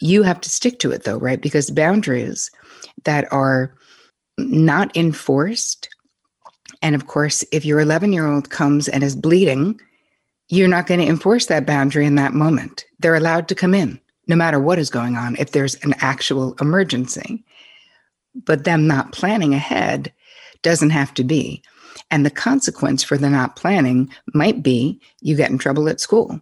you 0.00 0.24
have 0.24 0.40
to 0.40 0.50
stick 0.50 0.80
to 0.80 0.90
it 0.90 1.04
though, 1.04 1.16
right? 1.16 1.40
Because 1.40 1.70
boundaries 1.70 2.50
that 3.04 3.32
are 3.32 3.72
not 4.36 4.94
enforced. 4.96 5.88
And 6.82 6.96
of 6.96 7.06
course, 7.06 7.44
if 7.52 7.64
your 7.64 7.78
11 7.78 8.12
year 8.12 8.26
old 8.26 8.50
comes 8.50 8.88
and 8.88 9.04
is 9.04 9.14
bleeding, 9.14 9.80
you're 10.48 10.66
not 10.66 10.88
going 10.88 10.98
to 10.98 11.06
enforce 11.06 11.46
that 11.46 11.66
boundary 11.66 12.04
in 12.04 12.16
that 12.16 12.34
moment. 12.34 12.84
They're 12.98 13.14
allowed 13.14 13.46
to 13.46 13.54
come 13.54 13.72
in 13.72 14.00
no 14.26 14.34
matter 14.34 14.58
what 14.58 14.80
is 14.80 14.90
going 14.90 15.14
on 15.14 15.36
if 15.38 15.52
there's 15.52 15.76
an 15.84 15.94
actual 16.00 16.56
emergency. 16.60 17.44
But 18.34 18.64
them 18.64 18.88
not 18.88 19.12
planning 19.12 19.54
ahead 19.54 20.12
doesn't 20.62 20.90
have 20.90 21.14
to 21.14 21.22
be. 21.22 21.62
And 22.12 22.24
the 22.24 22.30
consequence 22.30 23.02
for 23.02 23.18
the 23.18 23.28
not 23.28 23.56
planning 23.56 24.08
might 24.32 24.62
be 24.62 25.00
you 25.20 25.34
get 25.34 25.50
in 25.50 25.58
trouble 25.58 25.88
at 25.88 26.00
school. 26.00 26.40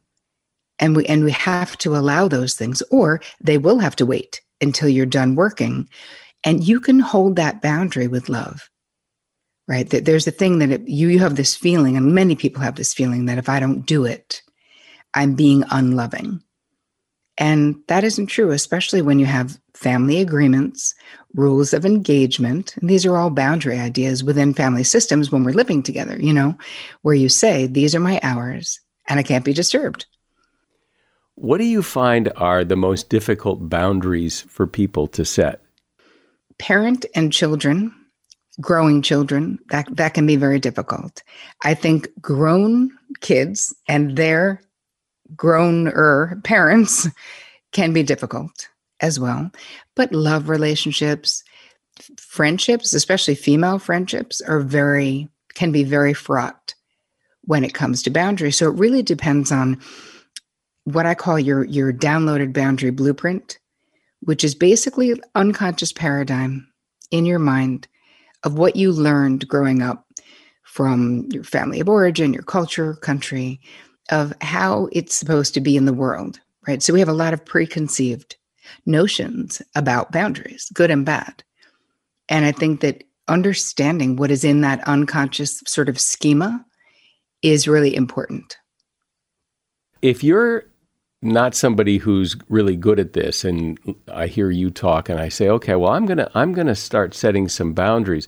And 0.79 0.97
we 0.97 1.07
and 1.07 1.25
we 1.25 1.33
have 1.33 1.79
to 1.79 1.97
allow 1.97 2.29
those 2.29 2.55
things, 2.55 2.83
or 2.91 3.23
they 3.41 3.57
will 3.57 3.79
have 3.79 3.97
to 3.97 4.07
wait 4.07 4.43
until 4.61 4.89
you're 4.89 5.07
done 5.07 5.35
working 5.35 5.89
and 6.45 6.67
you 6.67 6.81
can 6.81 6.99
hold 6.99 7.37
that 7.37 7.61
boundary 7.61 8.09
with 8.09 8.29
love, 8.29 8.71
right? 9.69 9.89
That 9.91 10.05
there's 10.05 10.27
a 10.27 10.33
thing 10.33 10.59
that 10.59 10.71
it, 10.71 10.89
you, 10.89 11.09
you 11.09 11.19
have 11.19 11.37
this 11.37 11.55
feeling, 11.55 11.97
and 11.97 12.15
many 12.15 12.35
people 12.35 12.63
have 12.63 12.77
this 12.77 12.95
feeling 12.95 13.27
that 13.27 13.39
if 13.39 13.49
I 13.49 13.61
don't 13.61 13.87
do 13.87 14.05
it, 14.05 14.43
I'm 15.15 15.35
being 15.35 15.65
unloving. 15.71 16.43
And 17.41 17.77
that 17.89 18.05
isn't 18.05 18.29
true, 18.29 18.53
especially 18.53 19.03
when 19.03 19.19
you 19.19 19.27
have 19.27 19.59
family 19.75 20.21
agreements, 20.21 20.95
rules 21.35 21.73
of 21.73 21.85
engagement. 21.85 22.77
And 22.77 22.89
these 22.89 23.05
are 23.05 23.17
all 23.17 23.31
boundary 23.31 23.81
ideas 23.81 24.23
within 24.23 24.55
family 24.55 24.85
systems 24.85 25.33
when 25.33 25.43
we're 25.43 25.53
living 25.53 25.83
together, 25.83 26.17
you 26.21 26.33
know, 26.33 26.57
where 27.03 27.15
you 27.15 27.29
say, 27.29 27.67
these 27.67 27.95
are 27.95 28.01
my 28.01 28.21
hours 28.23 28.79
and 29.09 29.19
I 29.19 29.25
can't 29.25 29.45
be 29.45 29.53
disturbed. 29.53 30.07
What 31.35 31.59
do 31.59 31.65
you 31.65 31.83
find 31.83 32.31
are 32.37 32.63
the 32.63 32.77
most 32.77 33.09
difficult 33.09 33.69
boundaries 33.69 34.43
for 34.43 34.67
people 34.67 35.09
to 35.09 35.25
set? 35.25 35.63
parent 36.61 37.07
and 37.15 37.33
children, 37.33 37.93
growing 38.61 39.03
children, 39.03 39.59
that, 39.71 39.89
that 39.97 40.15
can 40.15 40.27
be 40.27 40.37
very 40.37 40.61
difficult. 40.61 41.23
I 41.65 41.75
think 41.75 42.09
grown 42.21 42.91
kids 43.21 43.75
and 43.89 44.17
their 44.17 44.63
growner 45.37 46.43
parents 46.45 47.09
can 47.73 47.93
be 47.93 48.03
difficult 48.03 48.69
as 49.01 49.19
well. 49.19 49.51
But 49.95 50.13
love 50.13 50.49
relationships, 50.49 51.43
friendships, 52.19 52.93
especially 52.93 53.35
female 53.35 53.79
friendships, 53.79 54.41
are 54.41 54.61
very, 54.61 55.29
can 55.55 55.73
be 55.73 55.85
very 55.85 56.15
fraught 56.15 56.75
when 57.43 57.65
it 57.65 57.75
comes 57.75 58.03
to 58.03 58.11
boundaries. 58.11 58.57
So 58.57 58.69
it 58.69 58.79
really 58.79 59.03
depends 59.03 59.51
on 59.51 59.81
what 60.85 61.07
I 61.07 61.15
call 61.15 61.39
your, 61.39 61.65
your 61.65 61.93
downloaded 61.93 62.53
boundary 62.53 62.91
blueprint, 62.91 63.59
which 64.21 64.45
is 64.45 64.55
basically 64.55 65.21
unconscious 65.35 65.93
paradigm 65.93 66.67
in 67.11 67.27
your 67.27 67.39
mind 67.39 67.89
of 68.45 68.55
what 68.55 68.77
you 68.77 68.93
learned 68.93 69.49
growing 69.49 69.83
up 69.83 70.07
from 70.65 71.27
your 71.31 71.45
family 71.45 71.81
of 71.81 71.89
origin, 71.89 72.33
your 72.33 72.43
culture, 72.43 72.95
country, 72.95 73.61
of 74.11 74.33
how 74.41 74.89
it's 74.93 75.17
supposed 75.17 75.55
to 75.55 75.61
be 75.61 75.77
in 75.77 75.85
the 75.85 75.93
world, 75.93 76.41
right? 76.67 76.83
So 76.83 76.93
we 76.93 77.01
have 77.01 77.09
a 77.09 77.15
lot 77.15 77.33
of 77.35 77.45
preconceived 77.45 78.37
notions 78.87 79.63
about 79.75 80.13
boundaries, 80.13 80.71
good 80.75 80.91
and 80.91 81.05
bad. 81.05 81.43
And 82.29 82.45
I 82.45 82.53
think 82.53 82.81
that 82.81 83.05
understanding 83.29 84.17
what 84.17 84.31
is 84.31 84.45
in 84.45 84.61
that 84.61 84.87
unconscious 84.87 85.63
sort 85.67 85.89
of 85.89 86.01
schema 86.01 86.65
is 87.43 87.69
really 87.69 87.95
important. 87.95 88.57
If 90.03 90.25
you're 90.25 90.65
not 91.23 91.55
somebody 91.55 91.99
who's 91.99 92.37
really 92.49 92.77
good 92.77 92.99
at 92.99 93.13
this 93.13 93.45
and 93.45 93.79
I 94.13 94.27
hear 94.27 94.51
you 94.51 94.71
talk 94.71 95.09
and 95.09 95.21
I 95.21 95.29
say, 95.29 95.49
"Okay, 95.49 95.77
well, 95.77 95.93
I'm 95.93 96.07
going 96.07 96.19
to 96.19 96.31
I'm 96.35 96.53
going 96.53 96.67
to 96.67 96.75
start 96.75 97.15
setting 97.15 97.49
some 97.49 97.73
boundaries." 97.73 98.27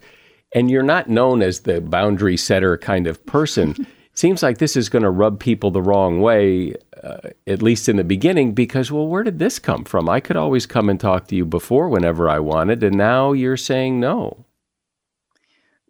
And 0.55 0.71
you're 0.71 0.83
not 0.83 1.09
known 1.09 1.41
as 1.41 1.61
the 1.61 1.81
boundary 1.81 2.37
setter 2.37 2.77
kind 2.77 3.07
of 3.07 3.25
person. 3.25 3.87
Seems 4.15 4.43
like 4.43 4.59
this 4.59 4.77
is 4.77 4.91
going 4.91 5.05
to 5.05 5.11
rub 5.11 5.41
people 5.41 5.71
the 5.71 5.81
wrong 5.81 6.21
way, 6.21 6.75
uh, 7.03 7.31
at 7.47 7.63
least 7.63 7.89
in 7.89 7.97
the 7.97 8.05
beginning, 8.05 8.53
because, 8.53 8.93
well, 8.93 9.07
where 9.07 9.23
did 9.23 9.39
this 9.39 9.59
come 9.59 9.85
from? 9.85 10.09
I 10.09 10.21
could 10.21 10.37
always 10.37 10.67
come 10.67 10.91
and 10.91 11.01
talk 11.01 11.29
to 11.29 11.37
you 11.37 11.47
before 11.47 11.89
whenever 11.89 12.29
I 12.29 12.39
wanted, 12.39 12.83
and 12.83 12.97
now 12.97 13.33
you're 13.33 13.57
saying 13.57 14.01
no. 14.01 14.45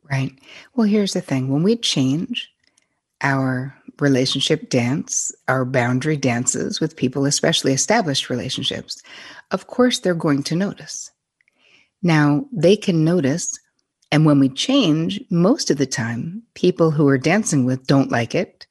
Right. 0.08 0.32
Well, 0.74 0.86
here's 0.86 1.14
the 1.14 1.20
thing 1.20 1.48
when 1.48 1.62
we 1.62 1.76
change 1.76 2.48
our 3.22 3.74
relationship 3.98 4.68
dance, 4.68 5.32
our 5.48 5.64
boundary 5.64 6.16
dances 6.16 6.80
with 6.80 6.96
people, 6.96 7.24
especially 7.24 7.72
established 7.72 8.30
relationships, 8.30 9.02
of 9.50 9.66
course 9.66 9.98
they're 9.98 10.14
going 10.14 10.42
to 10.44 10.56
notice. 10.56 11.10
Now, 12.02 12.46
they 12.52 12.76
can 12.76 13.04
notice, 13.04 13.58
and 14.12 14.26
when 14.26 14.38
we 14.38 14.50
change, 14.50 15.18
most 15.30 15.70
of 15.70 15.78
the 15.78 15.86
time, 15.86 16.42
people 16.54 16.90
who 16.90 17.06
we're 17.06 17.16
dancing 17.16 17.64
with 17.64 17.86
don't 17.86 18.12
like 18.12 18.34
it 18.34 18.66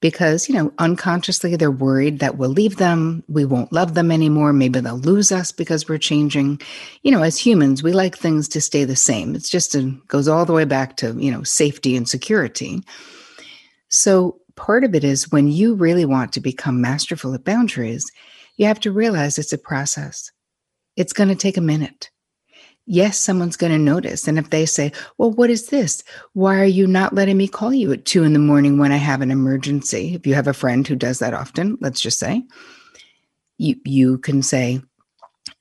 because, 0.00 0.48
you 0.48 0.54
know, 0.54 0.72
unconsciously 0.78 1.56
they're 1.56 1.72
worried 1.72 2.20
that 2.20 2.36
we'll 2.38 2.50
leave 2.50 2.76
them, 2.76 3.24
we 3.26 3.44
won't 3.44 3.72
love 3.72 3.94
them 3.94 4.12
anymore, 4.12 4.52
maybe 4.52 4.78
they'll 4.78 4.98
lose 4.98 5.32
us 5.32 5.50
because 5.50 5.88
we're 5.88 5.98
changing. 5.98 6.60
You 7.02 7.10
know, 7.10 7.22
as 7.22 7.36
humans, 7.36 7.82
we 7.82 7.92
like 7.92 8.16
things 8.16 8.46
to 8.48 8.60
stay 8.60 8.84
the 8.84 8.94
same. 8.94 9.34
It's 9.34 9.48
just 9.48 9.74
a, 9.74 9.92
goes 10.06 10.28
all 10.28 10.44
the 10.44 10.52
way 10.52 10.64
back 10.64 10.96
to, 10.98 11.16
you 11.18 11.32
know, 11.32 11.42
safety 11.42 11.96
and 11.96 12.08
security. 12.08 12.80
So 13.88 14.40
part 14.54 14.84
of 14.84 14.94
it 14.94 15.02
is 15.02 15.32
when 15.32 15.48
you 15.48 15.74
really 15.74 16.04
want 16.04 16.32
to 16.34 16.40
become 16.40 16.80
masterful 16.80 17.34
at 17.34 17.44
boundaries, 17.44 18.08
you 18.56 18.66
have 18.66 18.78
to 18.80 18.92
realize 18.92 19.36
it's 19.36 19.52
a 19.52 19.58
process. 19.58 20.30
It's 20.94 21.12
going 21.12 21.28
to 21.28 21.34
take 21.34 21.56
a 21.56 21.60
minute. 21.60 22.10
Yes, 22.86 23.18
someone's 23.18 23.56
going 23.56 23.72
to 23.72 23.78
notice. 23.78 24.28
And 24.28 24.38
if 24.38 24.50
they 24.50 24.64
say, 24.64 24.92
Well, 25.18 25.32
what 25.32 25.50
is 25.50 25.68
this? 25.68 26.04
Why 26.34 26.60
are 26.60 26.64
you 26.64 26.86
not 26.86 27.14
letting 27.14 27.36
me 27.36 27.48
call 27.48 27.74
you 27.74 27.92
at 27.92 28.04
two 28.04 28.22
in 28.22 28.32
the 28.32 28.38
morning 28.38 28.78
when 28.78 28.92
I 28.92 28.96
have 28.96 29.20
an 29.22 29.32
emergency? 29.32 30.14
If 30.14 30.26
you 30.26 30.34
have 30.34 30.46
a 30.46 30.54
friend 30.54 30.86
who 30.86 30.94
does 30.94 31.18
that 31.18 31.34
often, 31.34 31.76
let's 31.80 32.00
just 32.00 32.20
say, 32.20 32.42
you, 33.58 33.74
you 33.84 34.18
can 34.18 34.40
say, 34.40 34.80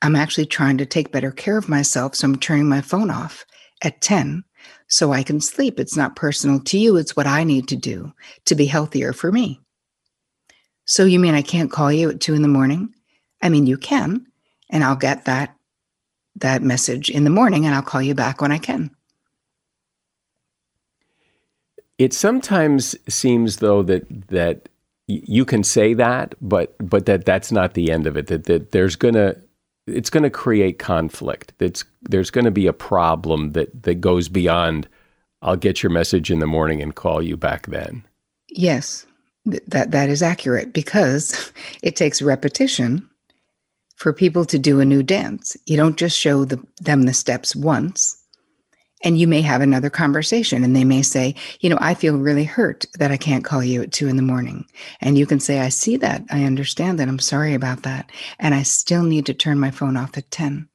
I'm 0.04 0.16
actually 0.16 0.46
trying 0.46 0.78
to 0.78 0.86
take 0.86 1.12
better 1.12 1.32
care 1.32 1.58
of 1.58 1.68
myself. 1.68 2.16
So 2.16 2.28
I'm 2.28 2.38
turning 2.38 2.70
my 2.70 2.82
phone 2.82 3.10
off 3.10 3.44
at 3.82 4.02
10 4.02 4.44
so 4.88 5.12
I 5.12 5.24
can 5.24 5.42
sleep. 5.42 5.80
It's 5.80 5.98
not 5.98 6.16
personal 6.16 6.60
to 6.60 6.78
you, 6.78 6.96
it's 6.98 7.16
what 7.16 7.28
I 7.28 7.44
need 7.44 7.68
to 7.70 7.76
do 7.76 8.14
to 8.46 8.56
be 8.56 8.66
healthier 8.66 9.14
for 9.14 9.32
me. 9.32 9.62
So 10.86 11.06
you 11.06 11.20
mean 11.20 11.34
I 11.34 11.42
can't 11.42 11.72
call 11.72 11.92
you 11.92 12.12
at 12.12 12.22
two 12.22 12.36
in 12.36 12.44
the 12.44 12.48
morning? 12.48 12.94
I 13.42 13.50
mean, 13.50 13.66
you 13.66 13.78
can, 13.78 14.28
and 14.70 14.84
I'll 14.84 14.96
get 14.96 15.26
that 15.26 15.55
that 16.38 16.62
message 16.62 17.10
in 17.10 17.24
the 17.24 17.30
morning 17.30 17.66
and 17.66 17.74
I'll 17.74 17.82
call 17.82 18.02
you 18.02 18.16
back 18.16 18.42
when 18.42 18.52
I 18.52 18.58
can. 18.58 18.92
It 21.98 22.14
sometimes 22.14 22.96
seems 23.08 23.58
though 23.58 23.82
that 23.84 24.28
that 24.28 24.68
you 25.08 25.46
can 25.46 25.64
say 25.64 25.94
that, 25.94 26.36
but 26.42 26.76
but 26.80 27.06
that 27.06 27.26
that's 27.26 27.52
not 27.52 27.74
the 27.74 27.92
end 27.92 28.06
of 28.06 28.18
it. 28.18 28.28
That 28.28 28.46
that 28.46 28.72
there's 28.72 28.96
gonna 28.96 29.36
it's 29.88 30.10
going 30.10 30.24
to 30.24 30.30
create 30.30 30.80
conflict. 30.80 31.54
That's 31.58 31.84
there's 32.02 32.32
going 32.32 32.46
to 32.46 32.52
be 32.52 32.68
a 32.68 32.74
problem 32.74 33.54
that 33.54 33.84
that 33.84 33.96
goes 33.96 34.30
beyond. 34.30 34.88
I'll 35.42 35.56
get 35.56 35.84
your 35.84 35.92
message 35.92 36.32
in 36.32 36.40
the 36.40 36.48
morning 36.48 36.82
and 36.82 36.96
call 36.96 37.22
you 37.22 37.38
back 37.38 37.68
then. 37.68 38.04
Yes, 38.50 39.06
that 39.46 39.92
that 39.92 40.10
is 40.10 40.24
accurate 40.24 40.74
because 40.74 41.52
it 41.84 41.96
takes 41.96 42.22
repetition 42.22 43.08
for 43.96 44.14
people 44.14 44.46
to 44.46 44.60
do 44.60 44.80
a 44.80 44.86
new 44.86 45.04
dance. 45.04 45.56
You 45.66 45.78
don't 45.78 45.98
just 45.98 46.18
show 46.18 46.46
the, 46.46 46.62
them 46.82 47.04
the 47.04 47.14
steps 47.14 47.56
once 47.56 48.22
and 49.06 49.20
you 49.20 49.28
may 49.28 49.42
have 49.42 49.62
another 49.62 49.90
conversation 49.90 50.64
and 50.64 50.76
they 50.76 50.84
may 50.84 51.02
say 51.02 51.36
you 51.62 51.70
know 51.70 51.78
i 51.80 51.94
feel 51.94 52.18
really 52.18 52.44
hurt 52.44 52.86
that 52.98 53.12
i 53.12 53.18
can't 53.18 53.46
call 53.46 53.64
you 53.64 53.82
at 53.84 53.92
two 53.92 54.08
in 54.08 54.16
the 54.16 54.22
morning 54.22 54.66
and 55.00 55.18
you 55.18 55.26
can 55.26 55.40
say 55.40 55.60
i 55.60 55.70
see 55.70 55.96
that 55.96 56.24
i 56.32 56.44
understand 56.44 57.00
that 57.00 57.08
i'm 57.08 57.20
sorry 57.20 57.54
about 57.54 57.84
that 57.84 58.10
and 58.40 58.54
i 58.54 58.64
still 58.64 59.04
need 59.04 59.26
to 59.26 59.34
turn 59.34 59.60
my 59.60 59.72
phone 59.72 59.96
off 59.96 60.18
at 60.18 60.30
10 60.32 60.68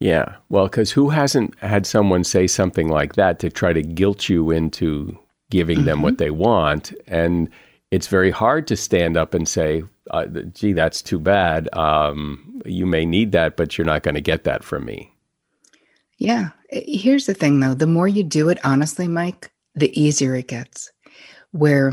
yeah 0.00 0.36
well 0.48 0.66
because 0.66 0.90
who 0.90 1.10
hasn't 1.10 1.56
had 1.58 1.86
someone 1.86 2.24
say 2.24 2.46
something 2.46 2.88
like 2.88 3.14
that 3.14 3.38
to 3.38 3.50
try 3.50 3.72
to 3.72 3.82
guilt 3.82 4.28
you 4.28 4.50
into 4.50 5.16
giving 5.50 5.78
mm-hmm. 5.78 5.86
them 5.86 6.02
what 6.02 6.14
mm-hmm. 6.14 6.24
they 6.24 6.30
want 6.30 6.92
and 7.06 7.48
it's 7.90 8.06
very 8.06 8.30
hard 8.30 8.66
to 8.68 8.76
stand 8.76 9.16
up 9.16 9.34
and 9.34 9.48
say 9.48 9.82
uh, 10.10 10.26
gee 10.52 10.72
that's 10.72 11.02
too 11.02 11.18
bad 11.18 11.68
um, 11.74 12.60
you 12.64 12.86
may 12.86 13.04
need 13.06 13.32
that 13.32 13.56
but 13.56 13.76
you're 13.76 13.86
not 13.86 14.02
going 14.02 14.14
to 14.14 14.20
get 14.20 14.44
that 14.44 14.64
from 14.64 14.84
me 14.84 15.12
yeah. 16.20 16.50
Here's 16.68 17.24
the 17.24 17.34
thing, 17.34 17.58
though 17.58 17.74
the 17.74 17.86
more 17.86 18.06
you 18.06 18.22
do 18.22 18.50
it, 18.50 18.58
honestly, 18.62 19.08
Mike, 19.08 19.50
the 19.74 19.98
easier 20.00 20.36
it 20.36 20.48
gets. 20.48 20.92
Where 21.50 21.92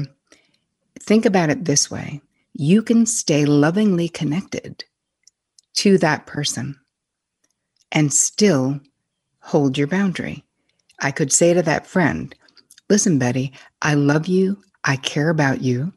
think 1.00 1.26
about 1.26 1.50
it 1.50 1.66
this 1.66 1.90
way 1.90 2.22
you 2.54 2.82
can 2.82 3.06
stay 3.06 3.46
lovingly 3.46 4.10
connected 4.10 4.84
to 5.76 5.98
that 6.00 6.26
person 6.26 6.78
and 7.92 8.12
still 8.12 8.80
hold 9.40 9.78
your 9.78 9.88
boundary. 9.88 10.44
I 11.00 11.12
could 11.12 11.32
say 11.32 11.54
to 11.54 11.62
that 11.62 11.86
friend, 11.86 12.34
listen, 12.90 13.20
Betty, 13.20 13.54
I 13.82 13.94
love 13.94 14.28
you, 14.28 14.62
I 14.84 14.96
care 14.96 15.30
about 15.30 15.62
you. 15.62 15.94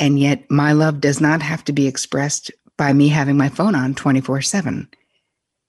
And 0.00 0.18
yet, 0.18 0.50
my 0.50 0.72
love 0.72 1.00
does 1.00 1.20
not 1.20 1.42
have 1.42 1.62
to 1.64 1.72
be 1.72 1.86
expressed 1.86 2.50
by 2.78 2.94
me 2.94 3.08
having 3.08 3.36
my 3.36 3.50
phone 3.50 3.74
on 3.74 3.94
24 3.94 4.40
7 4.40 4.88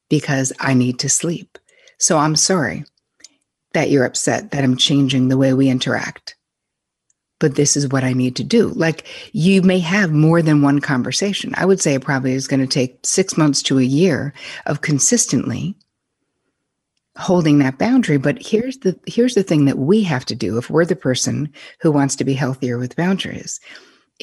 because 0.10 0.54
I 0.60 0.74
need 0.74 0.98
to 1.00 1.10
sleep. 1.10 1.58
So 2.00 2.18
I'm 2.18 2.38
sorry 2.38 2.86
that 3.74 3.90
you're 3.90 4.06
upset 4.06 4.52
that 4.52 4.64
I'm 4.64 4.78
changing 4.78 5.28
the 5.28 5.38
way 5.38 5.54
we 5.54 5.70
interact. 5.70 6.36
But 7.40 7.56
this 7.56 7.76
is 7.76 7.90
what 7.90 8.04
I 8.04 8.14
need 8.14 8.36
to 8.38 8.44
do. 8.44 8.70
Like 8.70 9.06
you 9.34 9.62
may 9.62 9.80
have 9.80 10.12
more 10.12 10.42
than 10.42 10.62
one 10.62 10.80
conversation. 10.80 11.54
I 11.58 11.66
would 11.66 11.82
say 11.82 11.94
it 11.94 12.04
probably 12.04 12.34
is 12.34 12.48
going 12.48 12.60
to 12.62 12.68
take 12.68 13.00
six 13.06 13.38
months 13.38 13.62
to 13.64 13.80
a 13.80 13.84
year 13.84 14.34
of 14.66 14.82
consistently 14.82 15.76
holding 17.18 17.60
that 17.60 17.78
boundary 17.78 18.16
but 18.16 18.42
here's 18.42 18.78
the 18.80 18.98
here's 19.06 19.36
the 19.36 19.44
thing 19.44 19.66
that 19.66 19.78
we 19.78 20.02
have 20.02 20.24
to 20.24 20.34
do 20.34 20.58
if 20.58 20.70
we're 20.70 20.86
the 20.86 20.96
person 20.96 21.52
who 21.82 21.92
wants 21.92 22.16
to 22.16 22.24
be 22.24 22.34
healthier 22.34 22.78
with 22.78 22.96
boundaries 22.96 23.60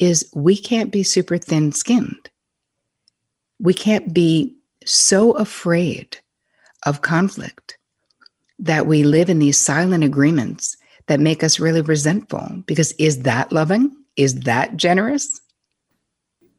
is 0.01 0.29
we 0.33 0.55
can't 0.55 0.91
be 0.91 1.03
super 1.03 1.37
thin 1.37 1.71
skinned 1.71 2.29
we 3.59 3.73
can't 3.73 4.13
be 4.13 4.55
so 4.85 5.33
afraid 5.33 6.17
of 6.85 7.01
conflict 7.01 7.77
that 8.57 8.87
we 8.87 9.03
live 9.03 9.29
in 9.29 9.39
these 9.39 9.57
silent 9.57 10.03
agreements 10.03 10.77
that 11.07 11.19
make 11.19 11.43
us 11.43 11.59
really 11.59 11.81
resentful. 11.81 12.63
Because 12.65 12.93
is 12.93 13.23
that 13.23 13.51
loving? 13.51 13.95
Is 14.15 14.41
that 14.41 14.77
generous? 14.77 15.41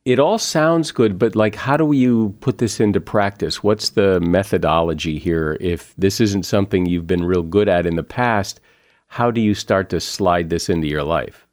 It 0.05 0.18
all 0.18 0.38
sounds 0.38 0.93
good, 0.93 1.18
but 1.18 1.36
like, 1.36 1.55
how 1.55 1.76
do 1.76 1.93
you 1.93 2.34
put 2.41 2.59
this 2.59 2.80
into 2.80 3.01
practice? 3.01 3.62
What's 3.62 3.91
the 3.91 4.18
methodology 4.20 5.18
here? 5.18 5.59
If 5.61 5.95
this 5.97 6.20
isn't 6.20 6.47
something 6.47 6.86
you've 6.86 7.07
been 7.07 7.24
real 7.24 7.43
good 7.43 7.68
at 7.68 7.86
in 7.86 7.97
the 7.97 8.03
past, 8.03 8.61
how 9.09 9.30
do 9.30 9.41
you 9.41 9.55
start 9.55 9.91
to 9.91 10.01
slide 10.01 10.49
this 10.49 10.68
into 10.68 10.88
your 10.88 11.03
life? 11.03 11.47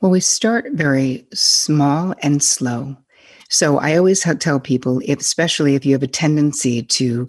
Well, 0.00 0.12
we 0.12 0.20
start 0.20 0.66
very 0.72 1.26
small 1.34 2.14
and 2.22 2.42
slow. 2.42 2.96
So 3.50 3.78
I 3.78 3.96
always 3.96 4.24
tell 4.38 4.60
people, 4.60 5.00
if, 5.04 5.18
especially 5.20 5.74
if 5.74 5.84
you 5.84 5.92
have 5.92 6.02
a 6.02 6.08
tendency 6.08 6.82
to 6.82 7.28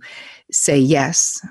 say 0.52 0.78
yes 0.78 1.42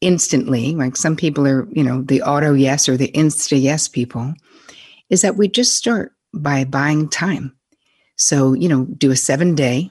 instantly, 0.00 0.74
like 0.74 0.96
some 0.96 1.16
people 1.16 1.46
are, 1.46 1.68
you 1.72 1.82
know, 1.82 2.02
the 2.02 2.22
auto 2.22 2.54
yes 2.54 2.88
or 2.88 2.96
the 2.96 3.12
insta 3.12 3.60
yes 3.60 3.88
people, 3.88 4.32
is 5.10 5.22
that 5.22 5.36
we 5.36 5.48
just 5.48 5.76
start 5.76 6.12
by 6.32 6.64
buying 6.64 7.08
time. 7.08 7.54
So, 8.16 8.54
you 8.54 8.68
know, 8.68 8.84
do 8.84 9.10
a 9.10 9.16
seven 9.16 9.54
day 9.54 9.90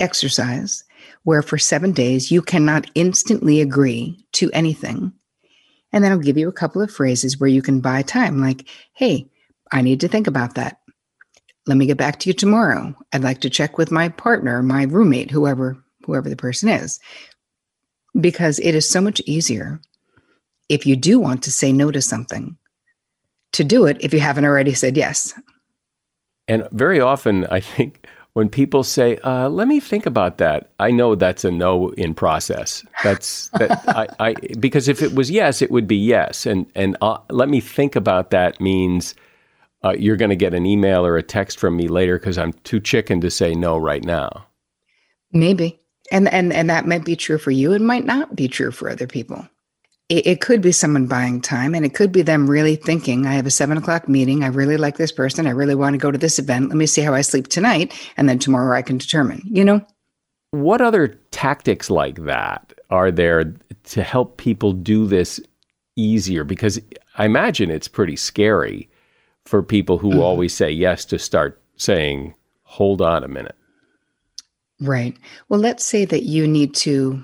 exercise 0.00 0.84
where 1.22 1.42
for 1.42 1.56
seven 1.56 1.92
days 1.92 2.30
you 2.30 2.42
cannot 2.42 2.90
instantly 2.94 3.60
agree 3.60 4.26
to 4.32 4.50
anything. 4.52 5.12
And 5.92 6.04
then 6.04 6.12
I'll 6.12 6.18
give 6.18 6.36
you 6.36 6.48
a 6.48 6.52
couple 6.52 6.82
of 6.82 6.90
phrases 6.90 7.38
where 7.38 7.48
you 7.48 7.62
can 7.62 7.80
buy 7.80 8.02
time, 8.02 8.40
like, 8.40 8.68
hey, 8.94 9.30
I 9.74 9.82
need 9.82 10.00
to 10.00 10.08
think 10.08 10.28
about 10.28 10.54
that. 10.54 10.78
Let 11.66 11.76
me 11.76 11.86
get 11.86 11.96
back 11.96 12.20
to 12.20 12.30
you 12.30 12.34
tomorrow. 12.34 12.94
I'd 13.12 13.24
like 13.24 13.40
to 13.40 13.50
check 13.50 13.76
with 13.76 13.90
my 13.90 14.08
partner, 14.08 14.62
my 14.62 14.84
roommate, 14.84 15.30
whoever 15.30 15.76
whoever 16.04 16.28
the 16.28 16.36
person 16.36 16.68
is. 16.68 17.00
Because 18.18 18.60
it 18.60 18.74
is 18.74 18.88
so 18.88 19.00
much 19.00 19.20
easier 19.26 19.80
if 20.68 20.86
you 20.86 20.94
do 20.94 21.18
want 21.18 21.42
to 21.42 21.52
say 21.52 21.72
no 21.72 21.90
to 21.90 22.00
something 22.00 22.56
to 23.52 23.64
do 23.64 23.86
it 23.86 23.96
if 24.00 24.14
you 24.14 24.20
haven't 24.20 24.44
already 24.44 24.74
said 24.74 24.96
yes. 24.96 25.34
And 26.46 26.68
very 26.70 27.00
often, 27.00 27.46
I 27.46 27.60
think 27.60 28.06
when 28.34 28.48
people 28.48 28.84
say, 28.84 29.16
uh, 29.24 29.48
"Let 29.48 29.66
me 29.66 29.80
think 29.80 30.06
about 30.06 30.38
that," 30.38 30.70
I 30.78 30.92
know 30.92 31.16
that's 31.16 31.44
a 31.44 31.50
no 31.50 31.90
in 31.90 32.14
process. 32.14 32.84
That's 33.02 33.48
that 33.58 33.82
I, 33.88 34.06
I 34.20 34.34
because 34.60 34.86
if 34.86 35.02
it 35.02 35.14
was 35.14 35.30
yes, 35.30 35.62
it 35.62 35.70
would 35.72 35.88
be 35.88 35.96
yes, 35.96 36.46
and 36.46 36.66
and 36.76 36.96
uh, 37.00 37.18
let 37.30 37.48
me 37.48 37.60
think 37.60 37.96
about 37.96 38.30
that 38.30 38.60
means 38.60 39.14
uh, 39.84 39.94
you're 39.98 40.16
going 40.16 40.30
to 40.30 40.36
get 40.36 40.54
an 40.54 40.66
email 40.66 41.06
or 41.06 41.16
a 41.16 41.22
text 41.22 41.58
from 41.58 41.76
me 41.76 41.88
later 41.88 42.18
because 42.18 42.38
I'm 42.38 42.52
too 42.64 42.80
chicken 42.80 43.20
to 43.20 43.30
say 43.30 43.54
no 43.54 43.76
right 43.76 44.04
now. 44.04 44.46
Maybe, 45.32 45.80
and 46.10 46.28
and 46.32 46.52
and 46.52 46.70
that 46.70 46.86
might 46.86 47.04
be 47.04 47.16
true 47.16 47.38
for 47.38 47.50
you. 47.50 47.72
It 47.72 47.82
might 47.82 48.04
not 48.04 48.34
be 48.34 48.48
true 48.48 48.70
for 48.70 48.88
other 48.88 49.06
people 49.06 49.48
it, 50.08 50.26
it, 50.26 50.40
could 50.40 50.60
be 50.60 50.72
someone 50.72 51.06
buying 51.06 51.40
time 51.40 51.74
and 51.74 51.84
it 51.84 51.94
could 51.94 52.12
be 52.12 52.22
them 52.22 52.48
really 52.48 52.76
thinking, 52.76 53.26
I 53.26 53.34
have 53.34 53.46
a 53.46 53.50
seven 53.50 53.78
o'clock 53.78 54.08
meeting. 54.08 54.44
I 54.44 54.48
really 54.48 54.76
like 54.76 54.96
this 54.96 55.12
person. 55.12 55.46
I 55.46 55.50
really 55.50 55.74
want 55.74 55.94
to 55.94 55.98
go 55.98 56.10
to 56.10 56.18
this 56.18 56.38
event. 56.38 56.68
Let 56.68 56.76
me 56.76 56.86
see 56.86 57.00
how 57.00 57.14
I 57.14 57.22
sleep 57.22 57.48
tonight. 57.48 57.92
And 58.16 58.28
then 58.28 58.38
tomorrow 58.38 58.76
I 58.76 58.82
can 58.82 58.98
determine, 58.98 59.42
you 59.44 59.64
know? 59.64 59.84
What 60.50 60.80
other 60.80 61.08
tactics 61.30 61.90
like 61.90 62.24
that 62.24 62.74
are 62.90 63.10
there 63.10 63.54
to 63.84 64.02
help 64.02 64.36
people 64.36 64.72
do 64.72 65.06
this 65.06 65.40
easier? 65.96 66.44
Because 66.44 66.80
I 67.16 67.24
imagine 67.24 67.70
it's 67.70 67.88
pretty 67.88 68.16
scary 68.16 68.88
for 69.44 69.62
people 69.62 69.98
who 69.98 70.14
mm. 70.14 70.20
always 70.20 70.54
say 70.54 70.70
yes 70.70 71.04
to 71.06 71.18
start 71.18 71.60
saying, 71.76 72.34
hold 72.62 73.02
on 73.02 73.24
a 73.24 73.28
minute. 73.28 73.56
Right. 74.80 75.16
Well, 75.48 75.60
let's 75.60 75.84
say 75.84 76.04
that 76.04 76.24
you 76.24 76.46
need 76.48 76.74
to 76.76 77.22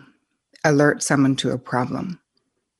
alert 0.64 1.02
someone 1.02 1.36
to 1.36 1.50
a 1.50 1.58
problem 1.58 2.20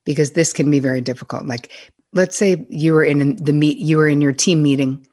because 0.05 0.33
this 0.33 0.53
can 0.53 0.71
be 0.71 0.79
very 0.79 1.01
difficult. 1.01 1.47
Like, 1.47 1.73
let's 2.13 2.37
say 2.37 2.65
you 2.69 2.93
were 2.93 3.05
in 3.05 3.37
the 3.37 3.53
meet, 3.53 3.79
you 3.79 3.97
were 3.97 4.09
in 4.09 4.21
your 4.21 4.33
team 4.33 4.63
meeting, 4.63 5.07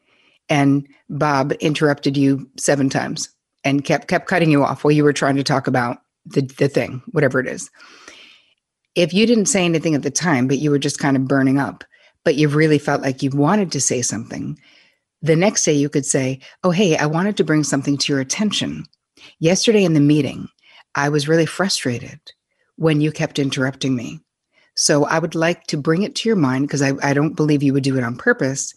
and 0.49 0.87
Bob 1.09 1.53
interrupted 1.53 2.17
you 2.17 2.49
seven 2.57 2.89
times 2.89 3.29
and 3.63 3.83
kept 3.83 4.07
kept 4.07 4.27
cutting 4.27 4.51
you 4.51 4.63
off 4.63 4.83
while 4.83 4.91
you 4.91 5.03
were 5.03 5.13
trying 5.13 5.35
to 5.35 5.43
talk 5.43 5.67
about 5.67 5.99
the 6.25 6.41
the 6.57 6.67
thing, 6.67 7.01
whatever 7.11 7.39
it 7.39 7.47
is. 7.47 7.69
If 8.95 9.13
you 9.13 9.25
didn't 9.25 9.45
say 9.45 9.65
anything 9.65 9.95
at 9.95 10.03
the 10.03 10.11
time, 10.11 10.47
but 10.47 10.57
you 10.57 10.71
were 10.71 10.79
just 10.79 10.99
kind 10.99 11.15
of 11.15 11.27
burning 11.27 11.59
up, 11.59 11.83
but 12.27 12.35
you 12.35 12.49
really 12.49 12.77
felt 12.77 13.01
like 13.01 13.23
you 13.23 13.29
wanted 13.29 13.71
to 13.71 13.79
say 13.79 14.01
something, 14.01 14.59
the 15.21 15.33
next 15.33 15.63
day 15.63 15.71
you 15.71 15.87
could 15.87 16.05
say, 16.05 16.41
"Oh, 16.61 16.71
hey, 16.71 16.97
I 16.97 17.05
wanted 17.05 17.37
to 17.37 17.45
bring 17.45 17.63
something 17.63 17.97
to 17.97 18.11
your 18.11 18.19
attention. 18.19 18.83
Yesterday 19.39 19.85
in 19.85 19.93
the 19.93 20.01
meeting, 20.01 20.49
I 20.93 21.07
was 21.07 21.29
really 21.29 21.45
frustrated 21.45 22.19
when 22.75 22.99
you 22.99 23.13
kept 23.13 23.39
interrupting 23.39 23.95
me." 23.95 24.19
So 24.75 25.05
I 25.05 25.19
would 25.19 25.35
like 25.35 25.67
to 25.67 25.77
bring 25.77 26.03
it 26.03 26.15
to 26.15 26.27
your 26.27 26.35
mind 26.35 26.67
because 26.67 26.81
I, 26.81 26.91
I 27.01 27.13
don't 27.13 27.37
believe 27.37 27.63
you 27.63 27.71
would 27.71 27.83
do 27.85 27.97
it 27.97 28.03
on 28.03 28.17
purpose. 28.17 28.73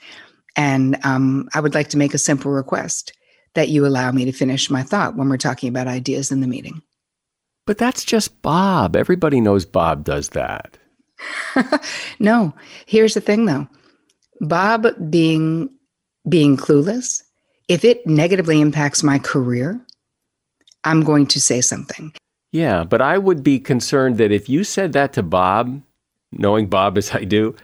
And 0.55 0.97
um, 1.03 1.49
I 1.53 1.59
would 1.59 1.75
like 1.75 1.89
to 1.89 1.99
make 1.99 2.15
a 2.15 2.19
simple 2.19 2.53
request 2.53 3.13
that 3.55 3.69
you 3.69 3.85
allow 3.85 4.13
me 4.13 4.27
to 4.27 4.33
finish 4.33 4.71
my 4.71 4.85
thought 4.85 5.17
when 5.17 5.29
we're 5.29 5.39
talking 5.39 5.69
about 5.69 5.89
ideas 5.89 6.31
in 6.31 6.41
the 6.41 6.47
meeting. 6.47 6.83
But 7.67 7.79
that's 7.79 8.05
just 8.05 8.43
Bob. 8.43 8.95
Everybody 8.95 9.41
knows 9.41 9.65
Bob 9.65 10.05
does 10.05 10.29
that. 10.29 10.79
no, 12.19 12.55
here's 12.87 13.15
the 13.15 13.21
thing 13.21 13.47
though. 13.47 13.69
Bob 14.41 14.87
being 15.11 15.71
being 16.29 16.57
clueless, 16.57 17.23
if 17.69 17.85
it 17.85 18.07
negatively 18.07 18.61
impacts 18.61 19.03
my 19.03 19.19
career, 19.19 19.81
I'm 20.85 21.03
going 21.03 21.27
to 21.29 21.41
say 21.41 21.61
something. 21.61 22.13
Yeah, 22.53 22.85
but 22.85 23.01
I 23.01 23.19
would 23.19 23.43
be 23.43 23.61
concerned 23.61 24.19
that 24.19 24.33
if 24.33 24.49
you 24.49 24.65
said 24.65 24.93
that 24.93 25.13
to 25.15 25.23
Bob, 25.23 25.83
knowing 26.33 26.67
Bob 26.69 26.99
as 26.99 27.15
I 27.15 27.25
do, 27.25 27.55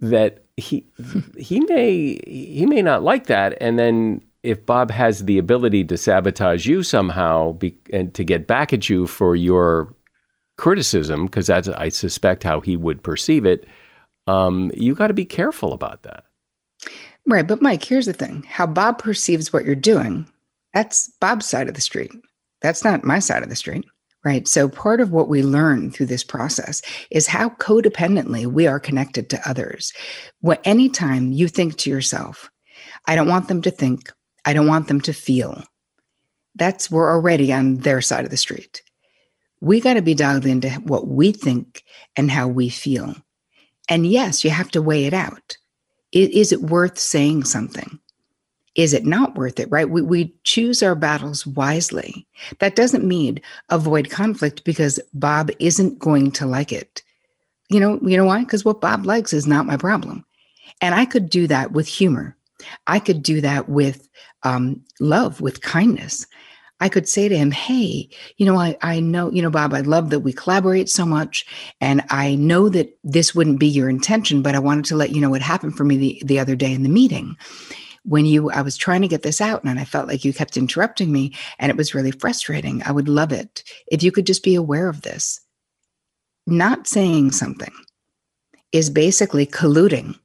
that 0.00 0.44
he 0.56 0.86
he 1.38 1.60
may 1.60 2.20
he 2.26 2.66
may 2.66 2.82
not 2.82 3.02
like 3.02 3.26
that, 3.26 3.56
and 3.60 3.78
then 3.78 4.22
if 4.42 4.66
Bob 4.66 4.90
has 4.90 5.24
the 5.24 5.38
ability 5.38 5.84
to 5.84 5.96
sabotage 5.96 6.66
you 6.66 6.82
somehow 6.82 7.52
be, 7.52 7.78
and 7.92 8.12
to 8.14 8.24
get 8.24 8.46
back 8.46 8.72
at 8.72 8.88
you 8.88 9.06
for 9.06 9.36
your 9.36 9.94
criticism, 10.56 11.26
because 11.26 11.46
that's 11.46 11.68
I 11.68 11.88
suspect 11.88 12.44
how 12.44 12.60
he 12.60 12.76
would 12.76 13.02
perceive 13.02 13.44
it, 13.44 13.66
um, 14.26 14.70
you 14.74 14.94
got 14.94 15.08
to 15.08 15.14
be 15.14 15.24
careful 15.24 15.72
about 15.72 16.02
that. 16.02 16.24
Right, 17.26 17.46
but 17.46 17.62
Mike, 17.62 17.84
here's 17.84 18.06
the 18.06 18.12
thing: 18.12 18.44
how 18.48 18.66
Bob 18.66 18.98
perceives 18.98 19.52
what 19.52 19.64
you're 19.64 19.74
doing, 19.74 20.26
that's 20.74 21.08
Bob's 21.20 21.46
side 21.46 21.68
of 21.68 21.74
the 21.74 21.80
street. 21.80 22.12
That's 22.60 22.84
not 22.84 23.04
my 23.04 23.18
side 23.18 23.42
of 23.42 23.48
the 23.48 23.56
street. 23.56 23.84
Right. 24.24 24.46
So 24.46 24.68
part 24.68 25.00
of 25.00 25.10
what 25.10 25.28
we 25.28 25.42
learn 25.42 25.90
through 25.90 26.06
this 26.06 26.22
process 26.22 26.80
is 27.10 27.26
how 27.26 27.48
codependently 27.48 28.46
we 28.46 28.68
are 28.68 28.78
connected 28.78 29.28
to 29.30 29.48
others. 29.48 29.92
What 30.40 30.60
anytime 30.64 31.32
you 31.32 31.48
think 31.48 31.76
to 31.78 31.90
yourself, 31.90 32.48
I 33.06 33.16
don't 33.16 33.26
want 33.26 33.48
them 33.48 33.62
to 33.62 33.70
think, 33.72 34.12
I 34.44 34.52
don't 34.52 34.68
want 34.68 34.86
them 34.86 35.00
to 35.02 35.12
feel. 35.12 35.64
That's 36.54 36.88
we're 36.88 37.10
already 37.10 37.52
on 37.52 37.78
their 37.78 38.00
side 38.00 38.24
of 38.24 38.30
the 38.30 38.36
street. 38.36 38.82
We 39.62 39.80
got 39.80 39.94
to 39.94 40.02
be 40.02 40.14
dialed 40.14 40.44
into 40.44 40.70
what 40.80 41.08
we 41.08 41.32
think 41.32 41.84
and 42.16 42.30
how 42.30 42.48
we 42.48 42.68
feel. 42.68 43.14
And 43.88 44.06
yes, 44.06 44.44
you 44.44 44.50
have 44.50 44.70
to 44.72 44.82
weigh 44.82 45.06
it 45.06 45.14
out. 45.14 45.56
Is 46.12 46.52
it 46.52 46.62
worth 46.62 46.98
saying 46.98 47.44
something? 47.44 47.98
is 48.74 48.94
it 48.94 49.04
not 49.04 49.34
worth 49.34 49.60
it, 49.60 49.70
right? 49.70 49.88
We, 49.88 50.02
we 50.02 50.34
choose 50.44 50.82
our 50.82 50.94
battles 50.94 51.46
wisely. 51.46 52.26
That 52.58 52.76
doesn't 52.76 53.04
mean 53.04 53.40
avoid 53.68 54.10
conflict 54.10 54.64
because 54.64 54.98
Bob 55.12 55.50
isn't 55.58 55.98
going 55.98 56.30
to 56.32 56.46
like 56.46 56.72
it. 56.72 57.02
You 57.68 57.80
know, 57.80 57.98
you 58.02 58.16
know 58.16 58.24
why? 58.24 58.40
Because 58.40 58.64
what 58.64 58.80
Bob 58.80 59.04
likes 59.04 59.32
is 59.32 59.46
not 59.46 59.66
my 59.66 59.76
problem. 59.76 60.24
And 60.80 60.94
I 60.94 61.04
could 61.04 61.28
do 61.28 61.46
that 61.48 61.72
with 61.72 61.86
humor. 61.86 62.36
I 62.86 62.98
could 62.98 63.22
do 63.22 63.40
that 63.40 63.68
with 63.68 64.08
um, 64.42 64.82
love, 65.00 65.40
with 65.40 65.60
kindness. 65.60 66.26
I 66.82 66.88
could 66.88 67.08
say 67.08 67.28
to 67.28 67.36
him, 67.36 67.52
Hey, 67.52 68.08
you 68.38 68.44
know, 68.44 68.56
I, 68.56 68.76
I 68.82 68.98
know, 68.98 69.30
you 69.30 69.40
know, 69.40 69.50
Bob, 69.50 69.72
I 69.72 69.82
love 69.82 70.10
that 70.10 70.20
we 70.20 70.32
collaborate 70.32 70.88
so 70.88 71.06
much. 71.06 71.46
And 71.80 72.02
I 72.10 72.34
know 72.34 72.68
that 72.70 72.98
this 73.04 73.36
wouldn't 73.36 73.60
be 73.60 73.68
your 73.68 73.88
intention, 73.88 74.42
but 74.42 74.56
I 74.56 74.58
wanted 74.58 74.86
to 74.86 74.96
let 74.96 75.10
you 75.10 75.20
know 75.20 75.30
what 75.30 75.42
happened 75.42 75.76
for 75.76 75.84
me 75.84 75.96
the, 75.96 76.22
the 76.26 76.38
other 76.40 76.56
day 76.56 76.72
in 76.72 76.82
the 76.82 76.88
meeting 76.88 77.36
when 78.04 78.26
you 78.26 78.50
I 78.50 78.62
was 78.62 78.76
trying 78.76 79.02
to 79.02 79.08
get 79.08 79.22
this 79.22 79.40
out 79.40 79.62
and 79.62 79.78
I 79.78 79.84
felt 79.84 80.08
like 80.08 80.24
you 80.24 80.32
kept 80.32 80.56
interrupting 80.56 81.12
me 81.12 81.36
and 81.60 81.70
it 81.70 81.76
was 81.76 81.94
really 81.94 82.10
frustrating. 82.10 82.82
I 82.82 82.90
would 82.90 83.08
love 83.08 83.30
it 83.30 83.62
if 83.86 84.02
you 84.02 84.10
could 84.10 84.26
just 84.26 84.42
be 84.42 84.56
aware 84.56 84.88
of 84.88 85.02
this. 85.02 85.40
Not 86.48 86.88
saying 86.88 87.30
something 87.30 87.72
is 88.72 88.90
basically 88.90 89.46
colluding 89.46 90.18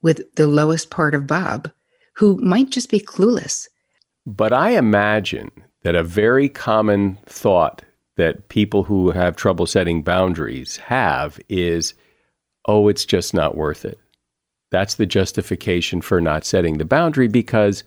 with 0.00 0.32
the 0.36 0.46
lowest 0.46 0.90
part 0.90 1.12
of 1.12 1.26
Bob, 1.26 1.72
who 2.14 2.36
might 2.36 2.70
just 2.70 2.88
be 2.88 3.00
clueless. 3.00 3.66
But 4.26 4.52
I 4.52 4.70
imagine 4.70 5.50
that 5.82 5.94
a 5.94 6.04
very 6.04 6.48
common 6.48 7.18
thought 7.26 7.82
that 8.16 8.48
people 8.48 8.84
who 8.84 9.10
have 9.10 9.36
trouble 9.36 9.66
setting 9.66 10.02
boundaries 10.02 10.76
have 10.76 11.40
is, 11.48 11.94
oh, 12.66 12.88
it's 12.88 13.04
just 13.04 13.32
not 13.32 13.56
worth 13.56 13.84
it. 13.84 13.98
That's 14.70 14.96
the 14.96 15.06
justification 15.06 16.00
for 16.00 16.20
not 16.20 16.44
setting 16.44 16.78
the 16.78 16.84
boundary 16.84 17.28
because, 17.28 17.82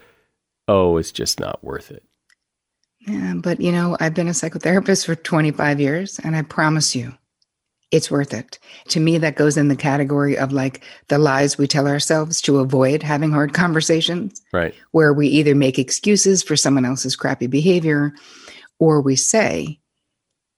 oh, 0.67 0.97
it's 0.97 1.11
just 1.11 1.39
not 1.39 1.63
worth 1.63 1.91
it. 1.91 2.03
Yeah, 3.07 3.33
but 3.35 3.61
you 3.61 3.71
know, 3.71 3.97
I've 3.99 4.13
been 4.13 4.27
a 4.27 4.31
psychotherapist 4.31 5.05
for 5.05 5.15
25 5.15 5.79
years, 5.79 6.19
and 6.19 6.35
I 6.35 6.41
promise 6.41 6.95
you, 6.95 7.13
it's 7.93 8.09
worth 8.09 8.33
it. 8.33 8.57
To 8.89 8.99
me, 8.99 9.19
that 9.19 9.35
goes 9.35 9.55
in 9.55 9.67
the 9.67 9.75
category 9.75 10.35
of 10.35 10.51
like 10.51 10.83
the 11.09 11.19
lies 11.19 11.59
we 11.59 11.67
tell 11.67 11.87
ourselves 11.87 12.41
to 12.41 12.57
avoid 12.57 13.03
having 13.03 13.31
hard 13.31 13.53
conversations. 13.53 14.41
Right. 14.51 14.73
Where 14.91 15.13
we 15.13 15.27
either 15.27 15.53
make 15.53 15.77
excuses 15.77 16.41
for 16.41 16.55
someone 16.55 16.85
else's 16.85 17.15
crappy 17.15 17.45
behavior 17.45 18.11
or 18.79 18.99
we 18.99 19.15
say 19.15 19.79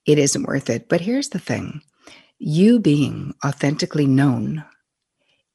it 0.05 0.17
isn't 0.17 0.47
worth 0.47 0.69
it. 0.69 0.87
But 0.87 1.01
here's 1.01 1.29
the 1.29 1.39
thing 1.39 1.81
you 2.39 2.79
being 2.79 3.33
authentically 3.45 4.07
known 4.07 4.63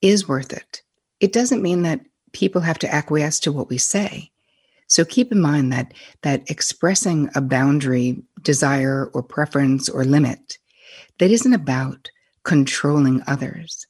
is 0.02 0.28
worth 0.28 0.52
it. 0.52 0.82
It 1.18 1.32
doesn't 1.32 1.62
mean 1.62 1.82
that 1.82 2.02
people 2.32 2.60
have 2.60 2.78
to 2.80 2.94
acquiesce 2.94 3.40
to 3.40 3.52
what 3.52 3.70
we 3.70 3.78
say. 3.78 4.30
So 4.86 5.06
keep 5.06 5.32
in 5.32 5.40
mind 5.40 5.72
that 5.72 5.94
that 6.22 6.50
expressing 6.50 7.30
a 7.34 7.40
boundary, 7.40 8.22
desire 8.42 9.10
or 9.14 9.22
preference 9.22 9.88
or 9.88 10.04
limit 10.04 10.58
that 11.20 11.30
isn't 11.30 11.54
about 11.54 12.10
controlling 12.42 13.22
others. 13.28 13.86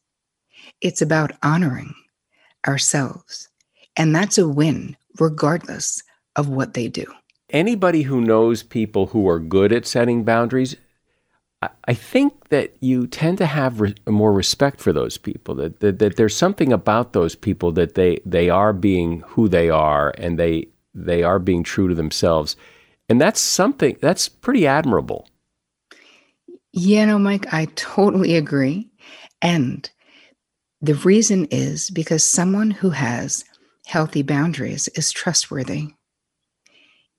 It's 0.82 1.00
about 1.00 1.32
honoring 1.42 1.94
ourselves. 2.68 3.48
And 3.96 4.14
that's 4.14 4.36
a 4.36 4.46
win 4.46 4.96
regardless 5.18 6.02
of 6.36 6.48
what 6.48 6.74
they 6.74 6.88
do. 6.88 7.06
anybody 7.52 8.02
who 8.02 8.20
knows 8.20 8.62
people 8.62 9.06
who 9.06 9.28
are 9.28 9.40
good 9.40 9.72
at 9.72 9.86
setting 9.86 10.24
boundaries, 10.24 10.76
I 11.84 11.94
think 11.94 12.48
that 12.48 12.74
you 12.80 13.06
tend 13.06 13.38
to 13.38 13.46
have 13.46 13.80
re- 13.80 13.94
more 14.08 14.32
respect 14.32 14.80
for 14.80 14.92
those 14.92 15.18
people. 15.18 15.54
That, 15.56 15.80
that 15.80 15.98
that 15.98 16.16
there's 16.16 16.34
something 16.34 16.72
about 16.72 17.12
those 17.12 17.34
people 17.34 17.72
that 17.72 17.94
they 17.94 18.20
they 18.24 18.48
are 18.48 18.72
being 18.72 19.20
who 19.26 19.48
they 19.48 19.68
are, 19.68 20.14
and 20.16 20.38
they 20.38 20.68
they 20.94 21.22
are 21.22 21.38
being 21.38 21.62
true 21.62 21.88
to 21.88 21.94
themselves, 21.94 22.56
and 23.10 23.20
that's 23.20 23.40
something 23.40 23.98
that's 24.00 24.28
pretty 24.28 24.66
admirable. 24.66 25.28
Yeah, 26.72 27.04
no, 27.06 27.18
Mike, 27.18 27.52
I 27.52 27.66
totally 27.74 28.36
agree, 28.36 28.90
and 29.42 29.90
the 30.80 30.94
reason 30.94 31.46
is 31.46 31.90
because 31.90 32.22
someone 32.24 32.70
who 32.70 32.90
has 32.90 33.44
healthy 33.86 34.22
boundaries 34.22 34.88
is 34.88 35.10
trustworthy. 35.10 35.88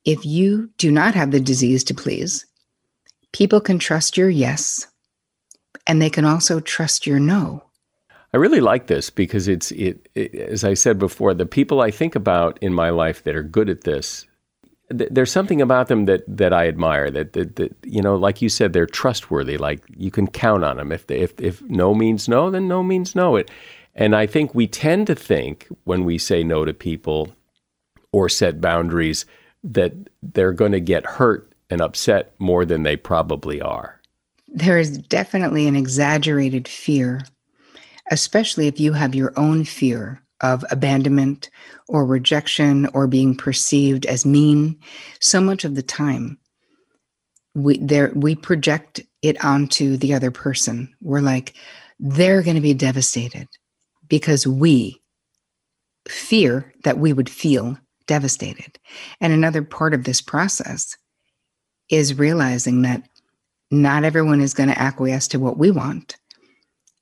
If 0.06 0.26
you 0.26 0.72
do 0.78 0.92
not 0.92 1.16
have 1.16 1.32
the 1.32 1.40
disease 1.40 1.84
to 1.86 1.94
please, 1.94 2.46
People 3.34 3.62
can 3.62 3.80
trust 3.80 4.18
your 4.18 4.30
yes, 4.30 4.88
and 5.88 6.02
they 6.02 6.10
can 6.10 6.26
also 6.26 6.60
trust 6.60 7.08
your 7.08 7.20
no. 7.20 7.64
I 8.34 8.38
really 8.38 8.60
like 8.60 8.88
this 8.88 9.10
because 9.10 9.48
it's 9.48 9.72
it, 9.72 10.10
it, 10.16 10.36
as 10.36 10.64
I 10.64 10.74
said 10.74 11.00
before, 11.00 11.34
the 11.34 11.46
people 11.46 11.82
I 11.82 11.92
think 11.92 12.16
about 12.16 12.58
in 12.62 12.74
my 12.74 12.90
life 12.90 13.24
that 13.24 13.36
are 13.36 13.44
good 13.44 13.70
at 13.70 13.82
this, 13.82 14.26
th- 14.98 15.10
there's 15.12 15.32
something 15.32 15.62
about 15.62 15.88
them 15.88 16.06
that 16.06 16.24
that 16.28 16.54
I 16.54 16.68
admire. 16.68 17.10
That, 17.12 17.34
that 17.34 17.56
that 17.58 17.76
you 17.84 18.02
know, 18.02 18.16
like 18.16 18.42
you 18.42 18.50
said, 18.50 18.74
they're 18.74 18.86
trustworthy. 18.86 19.58
Like 19.58 19.84
you 19.96 20.12
can 20.12 20.28
count 20.28 20.64
on 20.64 20.78
them. 20.78 20.92
If 20.92 21.08
they, 21.08 21.20
if 21.20 21.40
if 21.40 21.62
no 21.64 21.94
means 21.94 22.28
no, 22.28 22.50
then 22.50 22.68
no 22.68 22.84
means 22.84 23.16
no. 23.16 23.36
It, 23.36 23.50
and 23.96 24.16
I 24.16 24.26
think 24.26 24.56
we 24.56 24.68
tend 24.68 25.08
to 25.08 25.16
think 25.16 25.68
when 25.84 26.06
we 26.06 26.18
say 26.18 26.44
no 26.44 26.66
to 26.66 26.74
people 26.74 27.36
or 28.12 28.30
set 28.30 28.62
boundaries 28.62 29.26
that 29.64 29.94
they're 30.22 30.54
going 30.54 30.72
to 30.72 30.80
get 30.80 31.06
hurt 31.06 31.52
and 31.70 31.82
upset 31.82 32.34
more 32.40 32.66
than 32.66 32.84
they 32.84 32.96
probably 32.96 33.62
are. 33.62 34.00
There 34.48 34.78
is 34.78 34.98
definitely 34.98 35.68
an 35.68 35.76
exaggerated 35.76 36.68
fear, 36.68 37.22
especially 38.10 38.68
if 38.68 38.80
you 38.80 38.94
have 38.94 39.16
your 39.16 39.34
own 39.38 39.64
fear 39.64 40.22
of 40.42 40.66
abandonment 40.72 41.50
or 41.88 42.06
rejection 42.06 42.88
or 42.94 43.08
being 43.08 43.36
perceived 43.36 44.06
as 44.06 44.26
mean. 44.26 44.78
So 45.20 45.40
much 45.40 45.64
of 45.64 45.76
the 45.76 45.84
time, 45.84 46.38
we 47.54 47.78
there 47.78 48.12
we 48.16 48.36
project 48.36 49.02
it 49.22 49.44
onto 49.44 49.98
the 49.98 50.14
other 50.14 50.32
person. 50.32 50.94
We're 51.02 51.22
like, 51.22 51.54
they're 52.00 52.42
going 52.42 52.56
to 52.56 52.62
be 52.62 52.74
devastated 52.74 53.48
because 54.08 54.48
we 54.48 55.02
fear 56.08 56.74
that 56.84 56.98
we 56.98 57.14
would 57.14 57.30
feel 57.30 57.78
devastated. 58.08 58.80
And 59.20 59.32
another 59.32 59.62
part 59.62 59.94
of 59.94 60.04
this 60.04 60.22
process 60.22 60.98
is 61.90 62.18
realizing 62.18 62.82
that 62.82 63.08
not 63.70 64.04
everyone 64.04 64.42
is 64.42 64.54
going 64.54 64.70
to 64.70 64.80
acquiesce 64.80 65.28
to 65.30 65.40
what 65.40 65.58
we 65.58 65.72
want. 65.72 66.18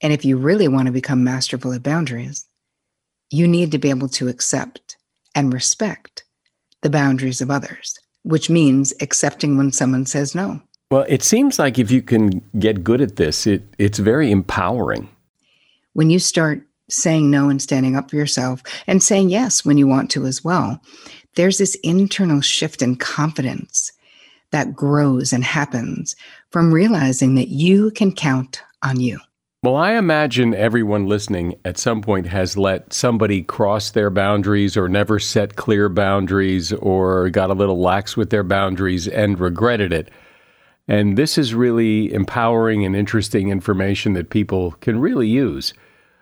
And 0.01 0.13
if 0.13 0.23
you 0.25 0.37
really 0.37 0.67
want 0.67 0.85
to 0.87 0.91
become 0.91 1.23
masterful 1.23 1.73
at 1.73 1.83
boundaries, 1.83 2.45
you 3.31 3.47
need 3.47 3.71
to 3.71 3.77
be 3.77 3.89
able 3.89 4.09
to 4.09 4.27
accept 4.27 4.97
and 5.35 5.53
respect 5.53 6.23
the 6.81 6.89
boundaries 6.89 7.41
of 7.41 7.51
others, 7.51 7.99
which 8.23 8.49
means 8.49 8.93
accepting 9.01 9.57
when 9.57 9.71
someone 9.71 10.05
says 10.05 10.33
no. 10.33 10.61
Well, 10.91 11.05
it 11.07 11.21
seems 11.21 11.59
like 11.59 11.77
if 11.77 11.91
you 11.91 12.01
can 12.01 12.41
get 12.57 12.83
good 12.83 13.01
at 13.01 13.17
this, 13.17 13.45
it, 13.45 13.63
it's 13.77 13.99
very 13.99 14.31
empowering. 14.31 15.07
When 15.93 16.09
you 16.09 16.19
start 16.19 16.63
saying 16.89 17.29
no 17.29 17.49
and 17.49 17.61
standing 17.61 17.95
up 17.95 18.09
for 18.09 18.15
yourself 18.15 18.63
and 18.87 19.03
saying 19.03 19.29
yes 19.29 19.63
when 19.63 19.77
you 19.77 19.87
want 19.87 20.09
to 20.11 20.25
as 20.25 20.43
well, 20.43 20.81
there's 21.35 21.59
this 21.59 21.75
internal 21.83 22.41
shift 22.41 22.81
in 22.81 22.95
confidence 22.95 23.91
that 24.51 24.75
grows 24.75 25.31
and 25.31 25.43
happens 25.43 26.15
from 26.49 26.73
realizing 26.73 27.35
that 27.35 27.49
you 27.49 27.91
can 27.91 28.11
count 28.11 28.63
on 28.81 28.99
you. 28.99 29.19
Well, 29.61 29.75
I 29.75 29.95
imagine 29.95 30.53
everyone 30.53 31.07
listening 31.07 31.59
at 31.65 31.77
some 31.77 32.01
point 32.01 32.27
has 32.27 32.55
let 32.55 32.93
somebody 32.93 33.41
cross 33.41 33.91
their 33.91 34.09
boundaries 34.09 34.77
or 34.77 34.87
never 34.87 35.19
set 35.19 35.57
clear 35.57 35.89
boundaries 35.89 36.71
or 36.71 37.29
got 37.29 37.49
a 37.49 37.53
little 37.53 37.81
lax 37.81 38.15
with 38.15 38.29
their 38.29 38.45
boundaries 38.45 39.05
and 39.05 39.37
regretted 39.37 39.91
it. 39.91 40.11
And 40.87 41.17
this 41.17 41.37
is 41.37 41.53
really 41.53 42.13
empowering 42.13 42.85
and 42.85 42.95
interesting 42.95 43.49
information 43.49 44.13
that 44.13 44.29
people 44.29 44.77
can 44.79 44.97
really 44.97 45.27
use. 45.27 45.73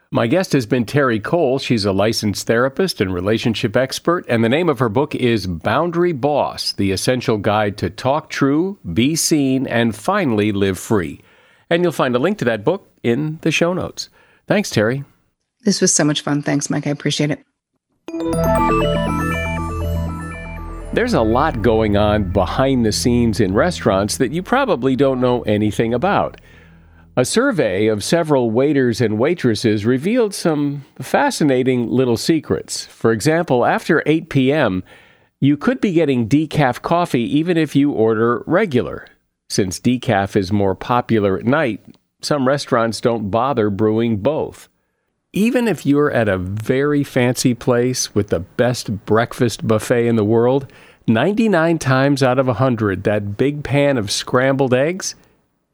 My 0.10 0.26
guest 0.26 0.52
has 0.54 0.66
been 0.66 0.86
Terri 0.86 1.24
Cole. 1.24 1.60
She's 1.60 1.86
a 1.86 1.92
licensed 1.92 2.48
therapist 2.48 3.00
and 3.02 3.14
relationship 3.14 3.78
expert, 3.78 4.26
and 4.28 4.44
the 4.44 4.50
name 4.50 4.68
of 4.68 4.80
her 4.80 4.90
book 4.90 5.14
is 5.14 5.46
Boundary 5.46 6.12
Boss 6.12 6.74
The 6.74 6.92
Essential 6.92 7.38
Guide 7.38 7.78
to 7.78 7.92
Talk 7.92 8.32
True, 8.32 8.80
Be 8.92 9.16
Seen, 9.16 9.68
and 9.68 9.96
Finally 9.96 10.54
Live 10.54 10.80
Free. 10.80 11.22
And 11.70 11.84
you'll 11.84 11.92
find 11.92 12.16
a 12.16 12.20
link 12.20 12.40
to 12.40 12.46
that 12.46 12.64
book 12.64 12.90
in 13.08 13.40
the 13.42 13.52
show 13.52 13.74
notes. 13.74 14.10
Thanks, 14.48 14.70
Terri. 14.70 15.06
This 15.62 15.82
was 15.82 15.94
so 15.94 16.04
much 16.04 16.22
fun. 16.22 16.42
Thanks, 16.42 16.70
Mike. 16.70 16.86
I 16.86 16.92
appreciate 16.92 17.32
it. 17.32 17.44
There's 20.94 21.14
a 21.14 21.22
lot 21.22 21.62
going 21.62 21.98
on 21.98 22.32
behind 22.32 22.86
the 22.86 22.92
scenes 22.92 23.40
in 23.40 23.54
restaurants 23.54 24.18
that 24.18 24.32
you 24.32 24.42
probably 24.42 24.96
don't 24.96 25.22
know 25.22 25.42
anything 25.44 25.94
about. 25.94 26.40
A 27.16 27.26
survey 27.26 27.88
of 27.88 28.04
several 28.04 28.52
waiters 28.52 29.02
and 29.02 29.18
waitresses 29.18 29.86
revealed 29.86 30.34
some 30.34 30.86
fascinating 31.00 31.90
little 31.90 32.18
secrets. 32.18 32.86
For 32.86 33.12
example, 33.12 33.66
after 33.66 34.04
8 34.06 34.30
p.m., 34.30 34.84
you 35.40 35.58
could 35.58 35.82
be 35.82 35.94
getting 35.94 36.30
decaf 36.30 36.82
coffee 36.82 37.38
even 37.38 37.58
if 37.58 37.76
you 37.76 37.92
order 37.92 38.44
regular. 38.48 39.08
Since 39.50 39.80
decaf 39.80 40.36
is 40.36 40.52
more 40.52 40.76
popular 40.76 41.38
at 41.38 41.46
night, 41.46 41.97
some 42.22 42.48
restaurants 42.48 43.00
don't 43.00 43.30
bother 43.30 43.70
brewing 43.70 44.18
both. 44.18 44.70
Even 45.34 45.68
if 45.68 45.86
you're 45.86 46.12
at 46.12 46.30
a 46.30 46.38
very 46.38 47.04
fancy 47.04 47.54
place 47.54 48.16
with 48.16 48.30
the 48.30 48.40
best 48.40 49.06
breakfast 49.06 49.68
buffet 49.68 50.08
in 50.08 50.16
the 50.16 50.24
world, 50.24 50.72
99 51.08 51.78
times 51.80 52.24
out 52.24 52.40
of 52.40 52.48
100, 52.48 53.04
that 53.04 53.38
big 53.38 53.64
pan 53.64 53.98
of 53.98 54.12
scrambled 54.12 54.74
eggs 54.74 55.16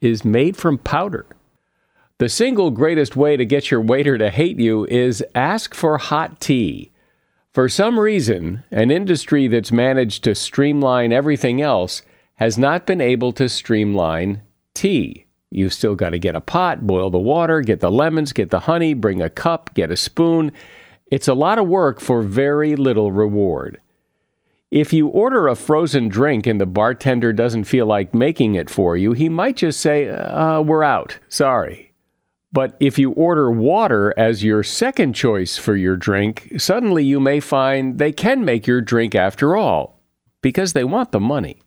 is 0.02 0.26
made 0.26 0.58
from 0.58 0.78
powder. 0.78 1.26
The 2.20 2.30
single 2.30 2.72
greatest 2.72 3.16
way 3.16 3.38
to 3.38 3.46
get 3.46 3.72
your 3.72 3.82
waiter 3.82 4.18
to 4.18 4.30
hate 4.30 4.60
you 4.60 4.86
is 4.86 5.24
ask 5.34 5.74
for 5.74 5.98
hot 5.98 6.40
tea. 6.40 6.92
For 7.54 7.70
some 7.70 8.00
reason, 8.00 8.64
an 8.72 8.92
industry 8.92 9.48
that's 9.48 9.72
managed 9.72 10.24
to 10.24 10.36
streamline 10.36 11.14
everything 11.14 11.62
else 11.62 12.02
has 12.36 12.58
not 12.58 12.86
been 12.86 13.02
able 13.02 13.32
to 13.34 13.48
streamline 13.48 14.42
tea. 14.74 15.23
You've 15.54 15.74
still 15.74 15.94
got 15.94 16.10
to 16.10 16.20
get 16.20 16.36
a 16.36 16.42
pot, 16.42 16.88
boil 16.88 17.12
the 17.12 17.20
water, 17.20 17.62
get 17.62 17.80
the 17.80 17.92
lemons, 17.92 18.34
get 18.34 18.50
the 18.50 18.62
honey, 18.62 18.96
bring 18.96 19.22
a 19.22 19.30
cup, 19.30 19.72
get 19.76 19.92
a 19.92 19.96
spoon. 19.96 20.52
It's 21.12 21.28
a 21.28 21.36
lot 21.36 21.60
of 21.60 21.68
work 21.68 22.00
for 22.00 22.24
very 22.24 22.76
little 22.76 23.12
reward. 23.12 23.80
If 24.72 24.92
you 24.92 25.10
order 25.10 25.48
a 25.48 25.56
frozen 25.56 26.08
drink 26.08 26.48
and 26.48 26.60
the 26.60 26.66
bartender 26.66 27.32
doesn't 27.32 27.66
feel 27.66 27.86
like 27.86 28.16
making 28.16 28.56
it 28.56 28.68
for 28.68 28.98
you, 28.98 29.14
he 29.14 29.30
might 29.30 29.58
just 29.58 29.80
say, 29.80 30.10
uh, 30.10 30.62
We're 30.62 30.82
out. 30.82 31.20
Sorry. 31.30 31.94
But 32.52 32.76
if 32.80 32.98
you 32.98 33.12
order 33.12 33.52
water 33.52 34.12
as 34.18 34.44
your 34.44 34.64
second 34.64 35.14
choice 35.14 35.60
for 35.60 35.76
your 35.76 35.96
drink, 35.96 36.52
suddenly 36.58 37.06
you 37.06 37.20
may 37.20 37.40
find 37.40 38.00
they 38.00 38.12
can 38.12 38.44
make 38.44 38.66
your 38.66 38.82
drink 38.82 39.14
after 39.14 39.56
all 39.56 40.00
because 40.42 40.74
they 40.74 40.84
want 40.84 41.12
the 41.12 41.20
money. 41.20 41.62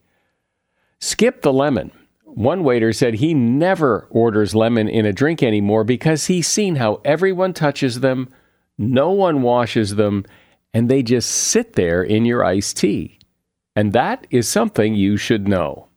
Skip 0.98 1.42
the 1.42 1.52
lemon. 1.52 1.92
One 2.36 2.64
waiter 2.64 2.92
said 2.92 3.14
he 3.14 3.32
never 3.32 4.06
orders 4.10 4.54
lemon 4.54 4.90
in 4.90 5.06
a 5.06 5.12
drink 5.12 5.42
anymore 5.42 5.84
because 5.84 6.26
he's 6.26 6.46
seen 6.46 6.76
how 6.76 7.00
everyone 7.02 7.54
touches 7.54 8.00
them, 8.00 8.28
no 8.76 9.10
one 9.10 9.40
washes 9.40 9.94
them, 9.94 10.26
and 10.74 10.90
they 10.90 11.02
just 11.02 11.30
sit 11.30 11.72
there 11.72 12.02
in 12.02 12.26
your 12.26 12.44
iced 12.44 12.76
tea. 12.76 13.20
And 13.74 13.94
that 13.94 14.26
is 14.30 14.46
something 14.46 14.94
you 14.94 15.16
should 15.16 15.48
know. 15.48 15.88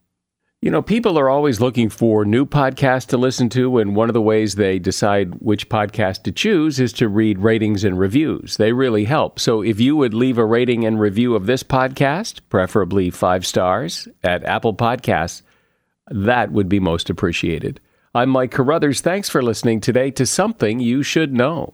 You 0.62 0.72
know, 0.72 0.82
people 0.82 1.20
are 1.20 1.30
always 1.30 1.60
looking 1.60 1.90
for 1.90 2.24
new 2.24 2.46
podcasts 2.46 3.08
to 3.08 3.18
listen 3.18 3.50
to, 3.50 3.78
and 3.78 3.94
one 3.94 4.10
of 4.10 4.14
the 4.14 4.22
ways 4.22 4.56
they 4.56 4.80
decide 4.80 5.42
which 5.42 5.68
podcast 5.68 6.24
to 6.24 6.32
choose 6.32 6.80
is 6.80 6.94
to 6.94 7.10
read 7.10 7.40
ratings 7.40 7.84
and 7.84 8.00
reviews. 8.00 8.56
They 8.56 8.72
really 8.72 9.04
help. 9.04 9.42
So 9.42 9.62
if 9.62 9.82
you 9.82 9.98
would 9.98 10.14
leave 10.14 10.38
a 10.38 10.46
rating 10.46 10.86
and 10.86 11.02
review 11.02 11.36
of 11.36 11.48
this 11.48 11.64
podcast, 11.64 12.40
preferably 12.48 13.10
five 13.10 13.46
stars 13.46 14.08
at 14.24 14.46
Apple 14.46 14.74
Podcasts, 14.74 15.42
that 16.10 16.52
would 16.52 16.70
be 16.70 16.80
most 16.80 17.10
appreciated. 17.10 17.80
I'm 18.14 18.30
Mike 18.30 18.52
Carruthers. 18.52 19.02
Thanks 19.02 19.30
for 19.30 19.42
listening 19.42 19.82
today 19.82 20.12
to 20.12 20.26
Something 20.26 20.80
You 20.80 21.04
Should 21.04 21.34
Know. 21.34 21.74